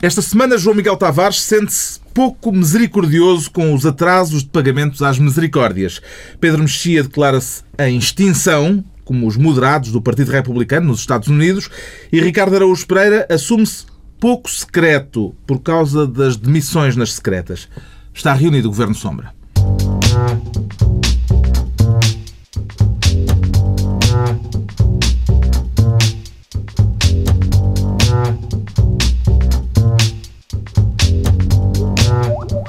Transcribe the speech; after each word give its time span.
Esta 0.00 0.22
semana, 0.22 0.56
João 0.56 0.76
Miguel 0.76 0.96
Tavares 0.96 1.42
sente-se 1.42 1.98
pouco 2.14 2.52
misericordioso 2.52 3.50
com 3.50 3.74
os 3.74 3.84
atrasos 3.84 4.44
de 4.44 4.48
pagamentos 4.48 5.02
às 5.02 5.18
misericórdias. 5.18 6.00
Pedro 6.40 6.62
Mexia 6.62 7.02
declara-se 7.02 7.64
em 7.76 7.98
extinção, 7.98 8.84
como 9.04 9.26
os 9.26 9.36
moderados 9.36 9.90
do 9.90 10.00
Partido 10.00 10.30
Republicano 10.30 10.86
nos 10.86 11.00
Estados 11.00 11.26
Unidos, 11.26 11.68
e 12.12 12.20
Ricardo 12.20 12.54
Araújo 12.54 12.86
Pereira 12.86 13.26
assume-se 13.28 13.86
pouco 14.20 14.48
secreto 14.48 15.34
por 15.44 15.62
causa 15.62 16.06
das 16.06 16.36
demissões 16.36 16.94
nas 16.94 17.14
secretas. 17.14 17.68
Está 18.14 18.32
reunido 18.32 18.68
o 18.68 18.70
Governo 18.70 18.94
Sombra. 18.94 19.34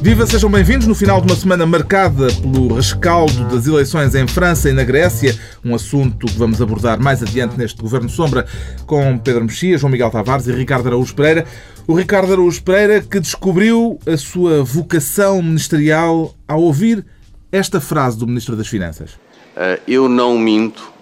Viva, 0.01 0.25
sejam 0.25 0.49
bem-vindos 0.49 0.87
no 0.87 0.95
final 0.95 1.19
de 1.19 1.27
uma 1.27 1.35
semana 1.35 1.65
marcada 1.65 2.27
pelo 2.41 2.73
rescaldo 2.73 3.43
das 3.49 3.67
eleições 3.67 4.15
em 4.15 4.25
França 4.25 4.69
e 4.69 4.73
na 4.73 4.85
Grécia, 4.85 5.37
um 5.63 5.75
assunto 5.75 6.25
que 6.25 6.37
vamos 6.37 6.61
abordar 6.61 6.97
mais 7.01 7.21
adiante 7.21 7.57
neste 7.57 7.81
Governo 7.81 8.07
Sombra 8.07 8.45
com 8.85 9.17
Pedro 9.17 9.43
Mexia, 9.43 9.77
João 9.77 9.91
Miguel 9.91 10.09
Tavares 10.09 10.47
e 10.47 10.53
Ricardo 10.53 10.87
Araújo 10.87 11.13
Pereira. 11.13 11.45
O 11.85 11.93
Ricardo 11.93 12.31
Araújo 12.31 12.63
Pereira 12.63 13.01
que 13.01 13.19
descobriu 13.19 13.99
a 14.07 14.15
sua 14.15 14.63
vocação 14.63 15.41
ministerial 15.41 16.33
ao 16.47 16.61
ouvir 16.61 17.05
esta 17.51 17.81
frase 17.81 18.17
do 18.17 18.25
Ministro 18.25 18.55
das 18.55 18.69
Finanças. 18.69 19.11
Uh, 19.57 19.81
eu 19.85 20.07
não 20.07 20.37
minto, 20.37 20.93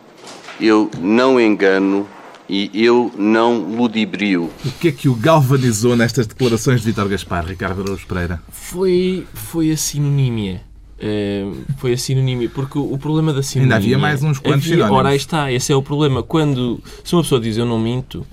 eu 0.59 0.89
não 0.99 1.39
engano, 1.39 2.07
e 2.49 2.71
eu 2.73 3.11
não 3.17 3.59
ludibrio. 3.75 4.49
O 4.65 4.71
que 4.79 4.87
é 4.87 4.91
que 4.91 5.09
o 5.09 5.15
galvanizou 5.15 5.95
nestas 5.95 6.27
declarações 6.27 6.81
de 6.81 6.87
Vítor 6.87 7.07
Gaspar, 7.09 7.45
Ricardo 7.45 7.81
Araújo 7.81 8.07
Pereira? 8.07 8.41
Foi, 8.51 9.25
foi 9.33 9.71
a 9.71 9.77
sinonímia. 9.77 10.61
Uh, 10.97 11.63
foi 11.77 11.93
a 11.93 11.97
sinonímia, 11.97 12.49
porque 12.49 12.79
o 12.79 12.97
problema 12.97 13.33
da 13.33 13.43
sinonímia... 13.43 13.75
Ainda 13.75 13.85
havia 13.85 13.97
mais 13.97 14.23
uns 14.23 14.39
quantos 14.39 14.71
havia, 14.71 14.91
Ora, 14.91 15.09
aí 15.09 15.17
está, 15.17 15.51
esse 15.51 15.71
é 15.71 15.75
o 15.75 15.81
problema. 15.81 16.23
Quando, 16.23 16.81
se 17.03 17.13
uma 17.13 17.21
pessoa 17.21 17.39
diz 17.39 17.57
eu 17.57 17.65
não 17.65 17.79
minto, 17.79 18.25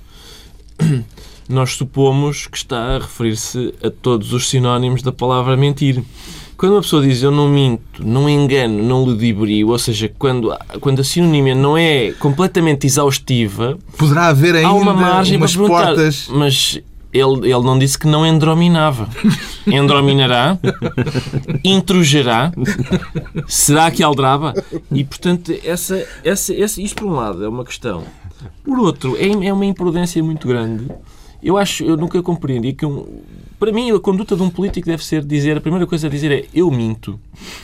nós 1.48 1.72
supomos 1.72 2.46
que 2.46 2.56
está 2.56 2.96
a 2.96 2.98
referir-se 2.98 3.74
a 3.82 3.90
todos 3.90 4.32
os 4.32 4.48
sinónimos 4.48 5.02
da 5.02 5.12
palavra 5.12 5.56
mentir. 5.56 6.02
Quando 6.64 6.76
uma 6.76 6.80
pessoa 6.80 7.02
diz 7.02 7.22
eu 7.22 7.30
não 7.30 7.46
minto, 7.46 8.02
não 8.02 8.26
engano, 8.26 8.82
não 8.82 9.04
ludibrio, 9.04 9.68
ou 9.68 9.78
seja, 9.78 10.10
quando, 10.18 10.50
quando 10.80 11.00
a 11.00 11.04
sinonímia 11.04 11.54
não 11.54 11.76
é 11.76 12.12
completamente 12.12 12.86
exaustiva, 12.86 13.76
poderá 13.98 14.28
haver 14.28 14.54
ainda 14.56 14.68
há 14.68 14.72
uma 14.72 14.94
margem 14.94 15.36
umas 15.36 15.54
para 15.54 15.66
portas. 15.66 16.26
Mas 16.30 16.80
ele, 17.12 17.52
ele 17.52 17.62
não 17.62 17.78
disse 17.78 17.98
que 17.98 18.06
não 18.06 18.26
endrominava. 18.26 19.10
Endrominará? 19.68 20.58
Intrugerá? 21.62 22.50
Será 23.46 23.90
que 23.90 24.02
aldraba? 24.02 24.54
E, 24.90 25.04
portanto, 25.04 25.52
essa, 25.62 26.02
essa, 26.24 26.54
essa, 26.54 26.80
isto 26.80 26.96
por 26.96 27.12
um 27.12 27.14
lado 27.16 27.44
é 27.44 27.48
uma 27.48 27.66
questão. 27.66 28.04
Por 28.64 28.78
outro, 28.78 29.18
é, 29.18 29.48
é 29.48 29.52
uma 29.52 29.66
imprudência 29.66 30.24
muito 30.24 30.48
grande. 30.48 30.86
Eu 31.42 31.58
acho, 31.58 31.84
eu 31.84 31.94
nunca 31.94 32.22
compreendi 32.22 32.72
que 32.72 32.86
um, 32.86 33.04
para 33.64 33.72
mim, 33.72 33.90
a 33.90 33.98
conduta 33.98 34.36
de 34.36 34.42
um 34.42 34.50
político 34.50 34.86
deve 34.86 35.02
ser 35.02 35.24
dizer, 35.24 35.56
a 35.56 35.60
primeira 35.60 35.86
coisa 35.86 36.06
a 36.06 36.10
dizer 36.10 36.30
é 36.30 36.44
eu 36.52 36.70
minto. 36.70 37.18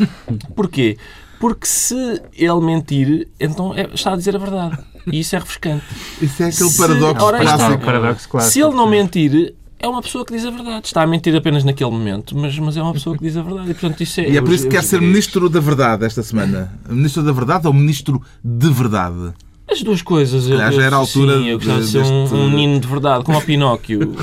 Porquê? 0.57 0.97
Porque 1.39 1.67
se 1.67 2.23
ele 2.33 2.61
mentir, 2.63 3.29
então 3.39 3.75
é, 3.75 3.87
está 3.93 4.15
a 4.15 4.17
dizer 4.17 4.35
a 4.35 4.39
verdade. 4.39 4.79
E 5.07 5.21
isso 5.21 5.37
é 5.37 5.39
refrescante. 5.39 5.85
Isso 6.21 6.43
é 6.43 6.47
aquele 6.47 6.71
paradoxo 6.71 7.25
ora, 7.25 7.41
clássico. 7.41 7.85
paradoxo 7.85 8.29
clássico. 8.31 8.53
Se 8.53 8.61
ele 8.61 8.75
não 8.75 8.89
mentir, 8.89 9.55
é 9.79 9.89
uma 9.89 10.01
pessoa 10.01 10.25
que 10.25 10.33
diz 10.33 10.47
a 10.47 10.51
verdade. 10.51 10.87
Está 10.87 11.03
a 11.03 11.07
mentir 11.07 11.37
apenas 11.37 11.65
naquele 11.65 11.91
momento, 11.91 12.37
mas, 12.37 12.59
mas 12.59 12.79
é 12.79 12.83
uma 12.83 12.95
pessoa 12.95 13.17
que 13.17 13.23
diz 13.23 13.37
a 13.37 13.43
verdade. 13.43 13.71
E, 13.71 13.75
portanto, 13.75 14.03
isso 14.03 14.21
é, 14.21 14.31
e 14.31 14.37
é 14.39 14.41
por 14.41 14.55
isso 14.55 14.65
que 14.65 14.71
quer 14.71 14.85
ser 14.85 15.03
Ministro 15.03 15.51
da 15.51 15.61
Verdade 15.61 16.07
esta 16.07 16.23
semana. 16.23 16.73
Ministro 16.89 17.23
da 17.23 17.33
Verdade 17.33 17.67
ou 17.67 17.75
Ministro 17.75 18.23
de 18.43 18.71
Verdade? 18.71 19.35
As 19.71 19.83
duas 19.83 20.03
coisas. 20.03 20.49
Eu, 20.49 20.59
já 20.59 20.83
era 20.83 20.97
a 20.97 20.99
altura 20.99 21.39
sim, 21.39 21.49
eu 21.49 21.59
gostava 21.59 21.81
de, 21.81 21.87
ser 21.87 22.03
um, 22.03 22.25
um 22.35 22.51
menino 22.51 22.81
de 22.81 22.89
verdade, 22.89 23.25
como 23.25 23.39
o 23.39 23.43
Pinóquio. 23.43 24.15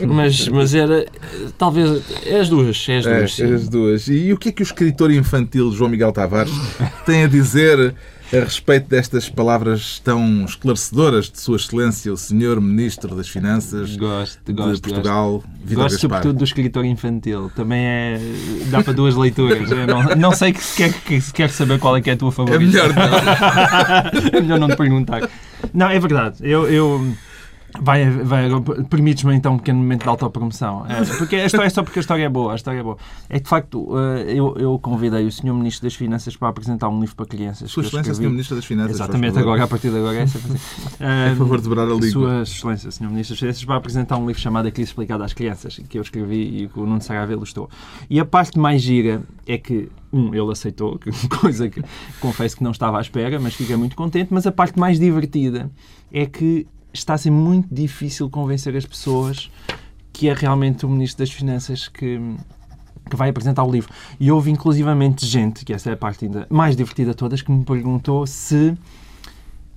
e, 0.00 0.06
mas, 0.06 0.48
mas 0.48 0.74
era. 0.74 1.06
Talvez. 1.58 2.02
É 2.24 2.40
as 2.40 2.48
duas. 2.48 2.86
É 2.88 2.96
as 2.96 3.04
duas. 3.04 3.40
É, 3.40 3.44
as 3.44 3.68
duas. 3.68 4.08
E 4.08 4.32
o 4.32 4.38
que 4.38 4.48
é 4.48 4.52
que 4.52 4.62
o 4.62 4.64
escritor 4.64 5.10
infantil 5.10 5.70
João 5.72 5.90
Miguel 5.90 6.12
Tavares 6.12 6.52
tem 7.04 7.24
a 7.24 7.28
dizer 7.28 7.94
a 8.32 8.44
respeito 8.44 8.88
destas 8.88 9.28
palavras 9.28 9.98
tão 9.98 10.44
esclarecedoras 10.44 11.30
de 11.30 11.40
Sua 11.40 11.56
Excelência, 11.56 12.12
o 12.12 12.16
Senhor 12.16 12.60
Ministro 12.60 13.14
das 13.14 13.28
Finanças 13.28 13.96
gosto, 13.96 14.52
gosto, 14.52 14.74
de 14.74 14.80
Portugal, 14.80 15.32
gosto. 15.32 15.48
Vitor 15.64 15.82
gosto 15.82 15.94
Gaspar. 15.94 16.00
sobretudo 16.00 16.38
do 16.38 16.44
escritor 16.44 16.84
infantil. 16.84 17.50
Também 17.56 17.84
é. 17.84 18.20
dá 18.70 18.82
para 18.82 18.92
duas 18.92 19.16
leituras. 19.16 19.68
Não, 19.70 20.02
não 20.16 20.32
sei 20.32 20.54
se 20.54 20.76
quer, 20.76 21.20
se 21.20 21.32
quer 21.32 21.50
saber 21.50 21.78
qual 21.78 21.96
é 21.96 22.00
que 22.00 22.10
é 22.10 22.12
a 22.12 22.16
tua 22.16 22.30
favorita. 22.30 22.62
É 22.62 22.66
melhor 22.66 22.94
não. 22.94 23.02
é 24.38 24.40
melhor 24.40 24.58
não 24.60 24.68
te 24.68 24.76
perguntar. 24.76 25.28
Não, 25.74 25.88
é 25.88 25.98
verdade. 25.98 26.36
Eu. 26.40 26.68
eu 26.68 27.14
Vai, 27.80 28.10
vai, 28.10 28.48
Permites-me 28.88 29.34
então 29.34 29.54
um 29.54 29.58
pequeno 29.58 29.78
momento 29.78 30.02
de 30.02 30.08
autopromoção. 30.08 30.84
É, 30.88 31.04
porque 31.16 31.36
a 31.36 31.46
história 31.46 31.66
é 31.66 31.70
só 31.70 31.82
porque 31.82 31.98
a 31.98 32.02
história 32.02 32.24
é 32.24 32.28
boa. 32.28 32.52
A 32.52 32.56
história 32.56 32.80
é 32.80 32.82
boa. 32.82 32.96
É 33.28 33.38
que, 33.38 33.44
de 33.44 33.48
facto, 33.48 33.88
eh, 33.98 34.34
eu, 34.34 34.56
eu 34.56 34.78
convidei 34.78 35.26
o 35.26 35.32
Sr. 35.32 35.54
Ministro 35.54 35.84
das 35.84 35.94
Finanças 35.94 36.36
para 36.36 36.48
apresentar 36.48 36.88
um 36.88 37.00
livro 37.00 37.14
para 37.14 37.26
crianças. 37.26 37.70
Sua 37.70 37.82
Excelência, 37.82 38.14
Sr. 38.14 38.30
Ministro 38.30 38.56
das 38.56 38.64
Finanças. 38.64 38.96
Exatamente, 38.96 39.38
agora, 39.38 39.64
a 39.64 39.68
partir 39.68 39.90
de 39.90 39.98
agora 39.98 40.16
é 40.16 40.22
essa. 40.22 40.40
É 41.00 41.34
favor 41.34 41.58
de 41.58 41.64
dobrar 41.64 41.84
a 41.84 41.94
língua. 41.94 42.10
Sua 42.10 42.42
Excelência, 42.42 42.90
Sr. 42.90 43.08
Ministro 43.08 43.34
das 43.34 43.40
Finanças, 43.40 43.64
para 43.64 43.76
apresentar 43.76 44.16
um 44.16 44.26
livro 44.26 44.40
chamado 44.40 44.66
A 44.66 44.70
Crise 44.70 44.90
Explicada 44.90 45.24
às 45.24 45.32
Crianças, 45.32 45.80
que 45.88 45.98
eu 45.98 46.02
escrevi 46.02 46.64
e 46.64 46.68
que 46.68 46.78
o 46.78 46.86
Nuno 46.86 47.00
Saraiva 47.00 47.32
ilustrou. 47.32 47.70
E 48.08 48.18
a 48.18 48.24
parte 48.24 48.58
mais 48.58 48.82
gira 48.82 49.22
é 49.46 49.56
que 49.58 49.88
um, 50.12 50.34
ele 50.34 50.50
aceitou, 50.50 50.98
coisa 51.40 51.68
que 51.68 51.82
confesso 52.20 52.56
que 52.56 52.64
não 52.64 52.72
estava 52.72 52.98
à 52.98 53.00
espera, 53.00 53.38
mas 53.38 53.54
fiquei 53.54 53.76
muito 53.76 53.96
contente. 53.96 54.28
Mas 54.30 54.46
a 54.46 54.52
parte 54.52 54.78
mais 54.78 54.98
divertida 54.98 55.70
é 56.12 56.26
que 56.26 56.66
está 56.92 57.14
a 57.14 57.18
ser 57.18 57.30
muito 57.30 57.72
difícil 57.72 58.28
convencer 58.28 58.76
as 58.76 58.84
pessoas 58.84 59.50
que 60.12 60.28
é 60.28 60.34
realmente 60.34 60.84
o 60.84 60.88
Ministro 60.88 61.24
das 61.24 61.32
Finanças 61.32 61.88
que, 61.88 62.20
que 63.08 63.16
vai 63.16 63.30
apresentar 63.30 63.64
o 63.64 63.70
livro. 63.70 63.90
E 64.18 64.30
houve 64.30 64.50
inclusivamente 64.50 65.24
gente, 65.24 65.64
que 65.64 65.72
essa 65.72 65.90
é 65.90 65.92
a 65.94 65.96
parte 65.96 66.26
ainda 66.26 66.46
mais 66.50 66.76
divertida 66.76 67.10
de 67.10 67.16
todas, 67.16 67.42
que 67.42 67.50
me 67.50 67.64
perguntou 67.64 68.26
se 68.26 68.76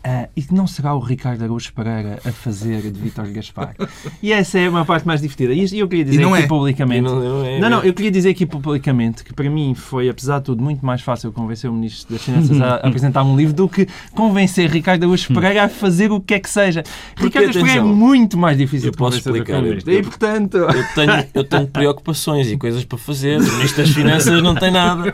Uh, 0.06 0.28
e 0.36 0.46
não 0.52 0.68
será 0.68 0.94
o 0.94 1.00
Ricardo 1.00 1.44
Araújo 1.44 1.72
Pereira 1.74 2.20
a 2.26 2.32
fazer 2.34 2.82
de 2.92 3.00
Vítor 3.00 3.26
Gaspar? 3.32 3.74
E 4.22 4.34
essa 4.34 4.60
é 4.60 4.68
uma 4.68 4.84
parte 4.84 5.08
mais 5.08 5.22
divertida. 5.22 5.54
E 5.54 5.80
eu 5.80 5.88
queria 5.88 6.04
dizer 6.04 6.26
aqui 6.26 6.44
é. 6.44 6.46
publicamente. 6.46 7.04
Não, 7.04 7.22
não, 7.22 7.46
é, 7.46 7.58
não, 7.58 7.70
não, 7.70 7.84
eu 7.84 7.94
queria 7.94 8.12
dizer 8.12 8.32
aqui 8.32 8.46
publicamente 8.46 9.24
que 9.24 9.34
para 9.34 9.50
mim 9.50 9.74
foi, 9.74 10.10
apesar 10.10 10.40
de 10.40 10.46
tudo, 10.46 10.62
muito 10.62 10.86
mais 10.86 11.02
fácil 11.02 11.32
convencer 11.32 11.70
o 11.70 11.74
Ministro 11.74 12.14
das 12.14 12.22
Finanças 12.22 12.60
a 12.60 12.76
apresentar 12.86 13.24
um 13.24 13.38
livro 13.38 13.54
do 13.54 13.70
que 13.70 13.88
convencer 14.14 14.70
Ricardo 14.70 15.04
Araújo 15.04 15.34
Pereira 15.34 15.64
a 15.64 15.70
fazer 15.70 16.12
o 16.12 16.20
que 16.20 16.34
é 16.34 16.40
que 16.42 16.50
seja. 16.50 16.84
Porque, 17.16 17.40
Ricardo 17.40 17.46
Araújo 17.46 17.60
Pereira 17.62 17.80
é 17.80 17.84
muito 17.84 18.38
mais 18.38 18.58
difícil 18.58 18.92
de 18.92 18.98
convencer 18.98 19.20
explicar. 19.20 19.64
Eu, 19.64 19.78
e, 19.78 20.04
portanto... 20.04 20.58
eu, 20.58 20.86
tenho, 20.96 21.26
eu 21.34 21.44
tenho 21.46 21.68
preocupações 21.68 22.52
e 22.52 22.58
coisas 22.58 22.84
para 22.84 22.98
fazer. 22.98 23.40
O 23.40 23.44
Ministro 23.54 23.84
das 23.84 23.94
Finanças 23.94 24.44
não 24.44 24.54
tem 24.54 24.70
nada. 24.70 25.14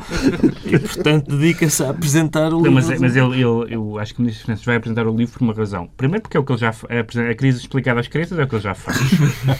E, 0.65 0.79
portanto, 0.79 1.37
dedica-se 1.37 1.83
a 1.83 1.91
apresentar 1.91 2.51
o 2.51 2.57
livro. 2.57 2.71
Mas, 2.71 2.99
mas 2.99 3.15
ele, 3.15 3.35
ele, 3.35 3.75
eu 3.75 3.99
acho 3.99 4.15
que 4.15 4.19
o 4.19 4.23
Ministro 4.23 4.41
das 4.41 4.45
Finanças 4.45 4.65
vai 4.65 4.78
apresentar 4.79 5.07
o 5.07 5.15
livro 5.15 5.37
por 5.37 5.43
uma 5.43 5.53
razão. 5.53 5.89
Primeiro 5.95 6.21
porque 6.23 6.37
é 6.37 6.39
o 6.39 6.43
que 6.43 6.51
ele 6.51 6.59
já 6.59 6.69
a, 6.69 7.31
a 7.31 7.35
crise 7.35 7.59
explicada 7.59 7.99
às 7.99 8.07
crianças 8.07 8.37
é 8.39 8.43
o 8.43 8.47
que 8.47 8.55
ele 8.55 8.63
já 8.63 8.73
faz. 8.73 8.97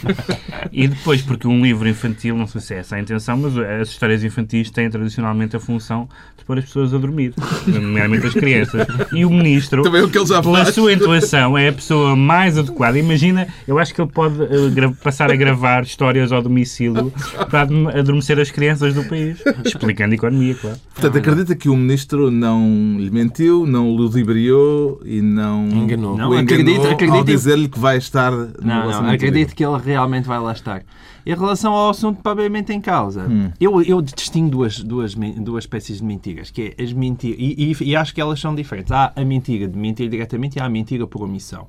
e 0.72 0.88
depois 0.88 1.22
porque 1.22 1.46
um 1.46 1.62
livro 1.62 1.88
infantil, 1.88 2.36
não 2.36 2.46
sei 2.46 2.60
se 2.60 2.74
é 2.74 2.78
essa 2.78 2.96
a 2.96 3.00
intenção, 3.00 3.36
mas 3.36 3.56
as 3.56 3.88
histórias 3.88 4.24
infantis 4.24 4.70
têm 4.70 4.90
tradicionalmente 4.90 5.56
a 5.56 5.60
função 5.60 6.08
de 6.36 6.44
pôr 6.44 6.58
as 6.58 6.64
pessoas 6.64 6.94
a 6.94 6.98
dormir, 6.98 7.34
nomeadamente 7.66 8.26
as 8.26 8.34
crianças. 8.34 8.86
E 9.12 9.24
o 9.24 9.30
ministro, 9.30 9.82
Também 9.82 10.00
é 10.00 10.04
o 10.04 10.08
que 10.08 10.18
ele 10.18 10.26
já 10.26 10.42
pela 10.42 10.64
faz. 10.64 10.74
sua 10.74 10.92
intuação, 10.92 11.56
é 11.56 11.68
a 11.68 11.72
pessoa 11.72 12.16
mais 12.16 12.58
adequada. 12.58 12.98
Imagina, 12.98 13.48
eu 13.66 13.78
acho 13.78 13.94
que 13.94 14.00
ele 14.00 14.10
pode 14.10 14.40
uh, 14.42 14.94
passar 15.02 15.30
a 15.30 15.36
gravar 15.36 15.82
histórias 15.82 16.32
ao 16.32 16.42
domicílio 16.42 17.12
para 17.48 17.62
adormecer 17.98 18.38
as 18.38 18.50
crianças 18.50 18.94
do 18.94 19.04
país, 19.04 19.42
explicando 19.64 20.12
a 20.12 20.14
economia, 20.14 20.54
claro. 20.54 20.76
Portanto, 20.94 21.18
acredita 21.18 21.54
que 21.54 21.68
o 21.68 21.76
ministro 21.76 22.30
não 22.30 22.96
lhe 22.98 23.10
mentiu, 23.10 23.66
não 23.66 23.90
ludibriou 23.90 25.00
e 25.10 25.20
não 25.20 25.66
não, 25.66 25.82
enganou. 25.82 26.16
Não, 26.16 26.32
acredito, 26.32 26.86
acredito, 26.86 27.16
ao 27.16 27.24
dizer-lhe 27.24 27.68
que 27.68 27.78
vai 27.80 27.98
estar 27.98 28.30
no 28.30 28.52
Não, 28.62 29.02
não 29.02 29.10
acredito 29.10 29.56
que 29.56 29.64
ele 29.64 29.76
realmente 29.78 30.28
vai 30.28 30.38
lá 30.38 30.52
estar. 30.52 30.84
Em 31.26 31.34
relação 31.34 31.72
ao 31.72 31.90
assunto 31.90 32.22
propriamente 32.22 32.72
em 32.72 32.80
causa, 32.80 33.26
hum. 33.28 33.50
eu, 33.60 33.82
eu 33.82 34.00
distingo 34.00 34.50
duas, 34.50 34.78
duas, 34.78 35.14
duas 35.14 35.64
espécies 35.64 35.98
de 35.98 36.04
mentiras, 36.04 36.50
que 36.50 36.74
é 36.78 36.82
as 36.82 36.92
mentiras, 36.92 37.36
e, 37.40 37.72
e, 37.72 37.90
e, 37.90 37.96
acho 37.96 38.14
que 38.14 38.20
elas 38.20 38.38
são 38.38 38.54
diferentes. 38.54 38.92
Há 38.92 39.12
a 39.14 39.24
mentira 39.24 39.66
de 39.66 39.76
mentir 39.76 40.08
diretamente 40.08 40.58
e 40.58 40.62
há 40.62 40.66
a 40.66 40.70
mentira 40.70 41.06
por 41.06 41.22
omissão. 41.22 41.66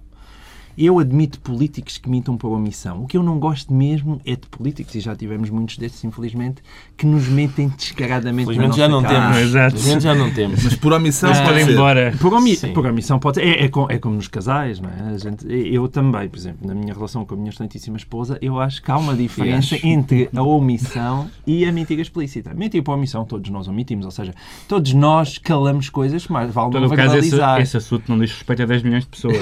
Eu 0.77 1.00
admito 1.00 1.39
políticos 1.39 1.97
que 1.97 2.09
mintam 2.09 2.38
por 2.38 2.50
omissão. 2.50 3.03
O 3.03 3.07
que 3.07 3.18
eu 3.18 3.23
não 3.23 3.39
gosto 3.39 3.73
mesmo 3.73 4.21
é 4.25 4.31
de 4.31 4.47
políticos, 4.47 4.95
e 4.95 5.00
já 5.00 5.15
tivemos 5.15 5.50
muitos 5.50 5.77
desses, 5.77 6.03
infelizmente, 6.03 6.62
que 6.97 7.06
nos 7.06 7.27
mentem 7.27 7.68
descaradamente 7.69 8.45
Felizmente 8.45 8.77
já 8.77 8.88
não 8.88 9.03
temos. 9.03 9.38
Felizmente 9.38 10.03
já 10.03 10.15
não 10.15 10.31
temos. 10.31 10.63
Mas 10.63 10.75
por 10.75 10.94
omissão 10.94 11.31
pode 11.31 11.44
podem 11.44 11.69
embora. 11.71 12.13
Por, 12.19 12.33
omi 12.33 12.56
Sim. 12.56 12.73
por 12.73 12.85
omissão 12.85 13.19
pode 13.19 13.35
ser. 13.35 13.45
É, 13.45 13.65
é, 13.65 13.65
é 13.65 13.97
como 14.00 14.15
nos 14.15 14.27
casais, 14.27 14.79
não 14.79 14.89
é? 14.89 15.13
A 15.13 15.18
gente, 15.18 15.45
eu 15.47 15.88
também, 15.88 16.27
por 16.29 16.38
exemplo, 16.38 16.68
na 16.68 16.74
minha 16.74 16.94
relação 16.94 17.25
com 17.25 17.33
a 17.33 17.38
minha 17.38 17.50
excelentíssima 17.50 17.97
esposa, 17.97 18.38
eu 18.41 18.59
acho 18.59 18.81
que 18.81 18.91
há 18.91 18.97
uma 18.97 19.15
diferença 19.15 19.75
acho. 19.75 19.88
entre 19.88 20.29
a 20.35 20.44
omissão 20.44 21.29
e 21.45 21.65
a 21.65 21.71
mentira 21.71 22.01
explícita. 22.01 22.53
Mentir 22.53 22.83
por 22.83 22.94
omissão, 22.94 23.25
todos 23.25 23.50
nós 23.50 23.67
omitimos, 23.67 24.06
ou 24.06 24.12
seja, 24.12 24.33
todos 24.67 24.94
nós 24.94 25.38
calamos 25.38 25.89
coisas, 25.89 26.27
mas 26.27 26.53
vale 26.53 26.79
não 26.79 26.88
o 26.88 26.89
caso, 26.89 27.17
esse, 27.17 27.29
verbalizar. 27.31 27.62
esse 27.62 27.77
assunto 27.77 28.03
não 28.07 28.19
diz 28.19 28.31
respeito 28.31 28.63
a 28.63 28.65
10 28.65 28.83
milhões 28.83 29.03
de 29.03 29.09
pessoas. 29.09 29.38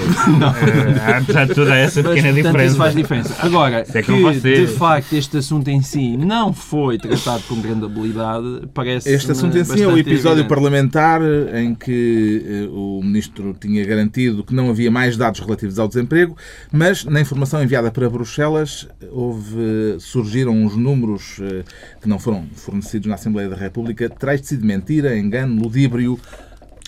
Eh, 0.60 1.19
Apesar 1.19 1.19
de 1.24 1.54
toda 1.54 1.76
essa 1.76 2.02
Mas, 2.02 2.14
pequena 2.14 2.34
portanto, 2.34 2.64
isso 2.64 2.76
faz 2.76 2.94
diferença. 2.94 3.28
diferença. 3.28 3.46
Agora, 3.46 3.84
é 3.92 4.02
que, 4.02 4.12
você. 4.12 4.66
de 4.66 4.66
facto 4.66 5.12
este 5.12 5.38
assunto 5.38 5.68
em 5.68 5.82
si 5.82 6.16
não 6.16 6.52
foi 6.52 6.98
tratado 6.98 7.42
com 7.48 7.60
grande 7.60 7.84
habilidade, 7.84 8.68
parece 8.72 9.10
Este 9.10 9.32
assunto 9.32 9.56
em 9.56 9.64
si 9.64 9.82
é 9.82 9.86
o 9.86 9.96
episódio 9.98 10.46
parlamentar 10.46 11.20
em 11.54 11.74
que 11.74 12.44
eh, 12.46 12.68
o 12.70 13.00
Ministro 13.02 13.54
tinha 13.58 13.84
garantido 13.84 14.44
que 14.44 14.54
não 14.54 14.70
havia 14.70 14.90
mais 14.90 15.16
dados 15.16 15.40
relativos 15.40 15.78
ao 15.78 15.88
desemprego, 15.88 16.36
mas 16.72 17.04
na 17.04 17.20
informação 17.20 17.62
enviada 17.62 17.90
para 17.90 18.08
Bruxelas 18.08 18.88
houve, 19.10 19.96
surgiram 19.98 20.52
uns 20.52 20.76
números 20.76 21.38
eh, 21.40 21.64
que 22.00 22.08
não 22.08 22.18
foram 22.18 22.44
fornecidos 22.54 23.08
na 23.08 23.14
Assembleia 23.14 23.48
da 23.48 23.56
República. 23.56 24.08
Terá 24.08 24.36
sido 24.38 24.64
mentira, 24.64 25.16
engano, 25.16 25.62
ludíbrio 25.62 26.18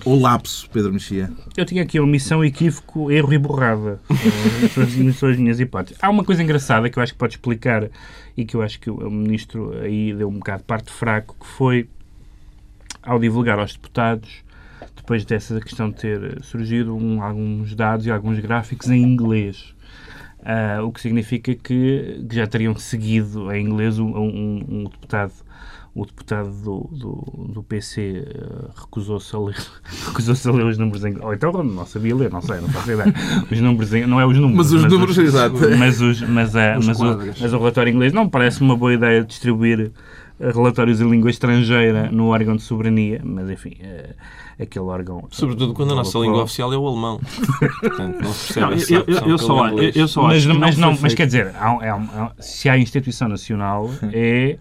ou 0.05 0.21
lapso, 0.21 0.69
Pedro 0.71 0.93
Mexia? 0.93 1.31
Eu 1.57 1.65
tinha 1.65 1.83
aqui 1.83 1.99
omissão, 2.01 2.45
equívoco, 2.45 3.11
erro 3.11 3.33
e 3.33 3.39
borrada. 3.39 4.01
Eh, 4.11 4.69
São 4.69 5.13
são 5.13 5.29
as 5.29 5.37
minhas 5.37 5.61
hipóteses. 5.61 5.99
Há 6.03 6.11
uma 6.11 6.25
coisa 6.25 6.43
engraçada 6.43 6.89
que 6.91 6.99
eu 6.99 7.03
acho 7.03 7.13
que 7.13 7.19
pode 7.19 7.35
explicar 7.35 7.89
e 8.37 8.45
que 8.45 8.55
eu 8.57 8.63
acho 8.63 8.81
que 8.81 8.91
o 8.91 8.97
o 9.07 9.11
Ministro 9.11 9.73
aí 9.81 10.13
deu 10.15 10.29
um 10.29 10.35
bocado 10.35 10.59
de 10.63 10.67
parte 10.67 10.91
fraco, 10.93 11.37
que 11.41 11.47
foi 11.47 11.89
ao 13.03 13.19
divulgar 13.19 13.59
aos 13.59 13.73
deputados, 13.75 14.31
depois 14.97 15.25
dessa 15.25 15.61
questão 15.61 15.91
ter 15.93 16.23
eh, 16.23 16.37
surgido 16.43 16.97
um- 16.97 17.23
alguns 17.23 17.75
dados 17.75 18.07
e 18.07 18.11
alguns 18.11 18.39
gráficos 18.39 18.89
em 18.91 19.03
inglês. 19.03 19.75
Ah, 20.45 20.83
o 20.83 20.91
que 20.91 21.01
significa 21.01 21.55
que, 21.55 22.25
que 22.29 22.35
já 22.35 22.47
teriam 22.49 22.75
seguido 22.77 23.53
em 23.53 23.65
inglês 23.65 23.99
um, 24.01 24.09
um- 24.09 24.65
um 24.69 24.85
deputado 24.85 25.33
o 25.95 26.07
deputado 26.07 26.51
do, 26.51 26.89
do, 26.91 27.53
do 27.53 27.63
PC 27.63 28.25
eh, 28.27 28.71
recusou-se 28.81 29.37
a 29.37 29.39
ler 29.39 29.57
recusou-se 30.07 30.49
a 30.49 30.53
ler 30.53 30.65
os 30.65 30.79
números 30.79 31.05
em 31.05 31.09
inglês. 31.09 31.25
Ou 31.27 31.35
então 31.35 31.53
não 31.63 31.85
sabia 31.85 32.17
ler, 32.17 32.31
não 32.31 32.41
sei, 32.41 32.61
não 32.61 32.69
faço 32.71 32.91
ideia. 32.93 33.13
Os 33.51 33.61
números 33.61 33.93
em, 33.93 34.07
não 34.07 34.19
é 34.19 34.25
os 34.27 34.37
números. 34.39 34.57
Mas 34.57 34.73
os 34.73 34.91
números, 34.91 35.19
exato. 35.19 35.57
Mas, 35.79 36.01
os, 36.01 36.21
mas, 36.23 36.57
a- 36.57 36.79
Os 36.79 36.87
mas, 36.87 37.01
o, 37.01 37.05
mas 37.41 37.53
o 37.53 37.59
relatório 37.59 37.93
inglês 37.93 38.13
não 38.13 38.25
me 38.25 38.31
parece 38.31 38.63
uma 38.63 38.75
boa 38.75 38.95
ideia 38.95 39.23
distribuir 39.23 39.93
eh, 40.41 40.51
relatórios 40.51 41.01
em 41.01 41.11
língua 41.11 41.29
estrangeira 41.31 42.11
no 42.11 42.29
órgão 42.29 42.57
de 42.57 42.63
soberania, 42.63 43.21
mas 43.23 43.51
enfim, 43.51 43.77
eh, 43.81 44.15
aquele 44.59 44.87
órgão. 44.87 45.27
Sobretudo 45.31 45.75
quando 45.75 45.93
a 45.93 45.97
nossa 45.97 46.19
língua 46.19 46.43
oficial 46.43 46.73
é 46.73 46.77
o 46.79 46.87
alemão. 46.89 47.21
Portanto, 47.81 48.23
não 48.23 48.33
se 48.33 48.55
percebe 48.55 48.95
Não, 48.95 48.99
eu, 48.99 49.05
eu, 49.27 49.29
eu 49.33 49.39
só, 49.39 49.69
eu, 49.69 49.91
eu 49.95 50.09
só 50.09 50.23
mas, 50.23 50.37
acho 50.39 50.47
que 50.47 50.53
não, 50.55 50.59
mas, 50.61 50.77
não, 50.79 50.99
mas 51.03 51.13
quer 51.13 51.27
dizer, 51.27 51.49
há, 51.55 51.67
há 51.69 51.95
há- 51.97 52.33
se 52.41 52.71
há 52.71 52.79
instituição 52.79 53.29
nacional, 53.29 53.91
é 54.11 54.57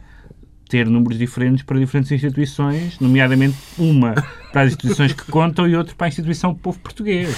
ter 0.71 0.87
números 0.87 1.19
diferentes 1.19 1.63
para 1.63 1.77
diferentes 1.77 2.09
instituições, 2.13 2.97
nomeadamente 2.97 3.57
uma 3.77 4.13
para 4.53 4.61
as 4.61 4.69
instituições 4.69 5.11
que 5.11 5.29
contam 5.29 5.67
e 5.67 5.75
outra 5.75 5.93
para 5.93 6.07
a 6.07 6.09
instituição 6.09 6.53
do 6.53 6.59
povo 6.59 6.79
português. 6.79 7.35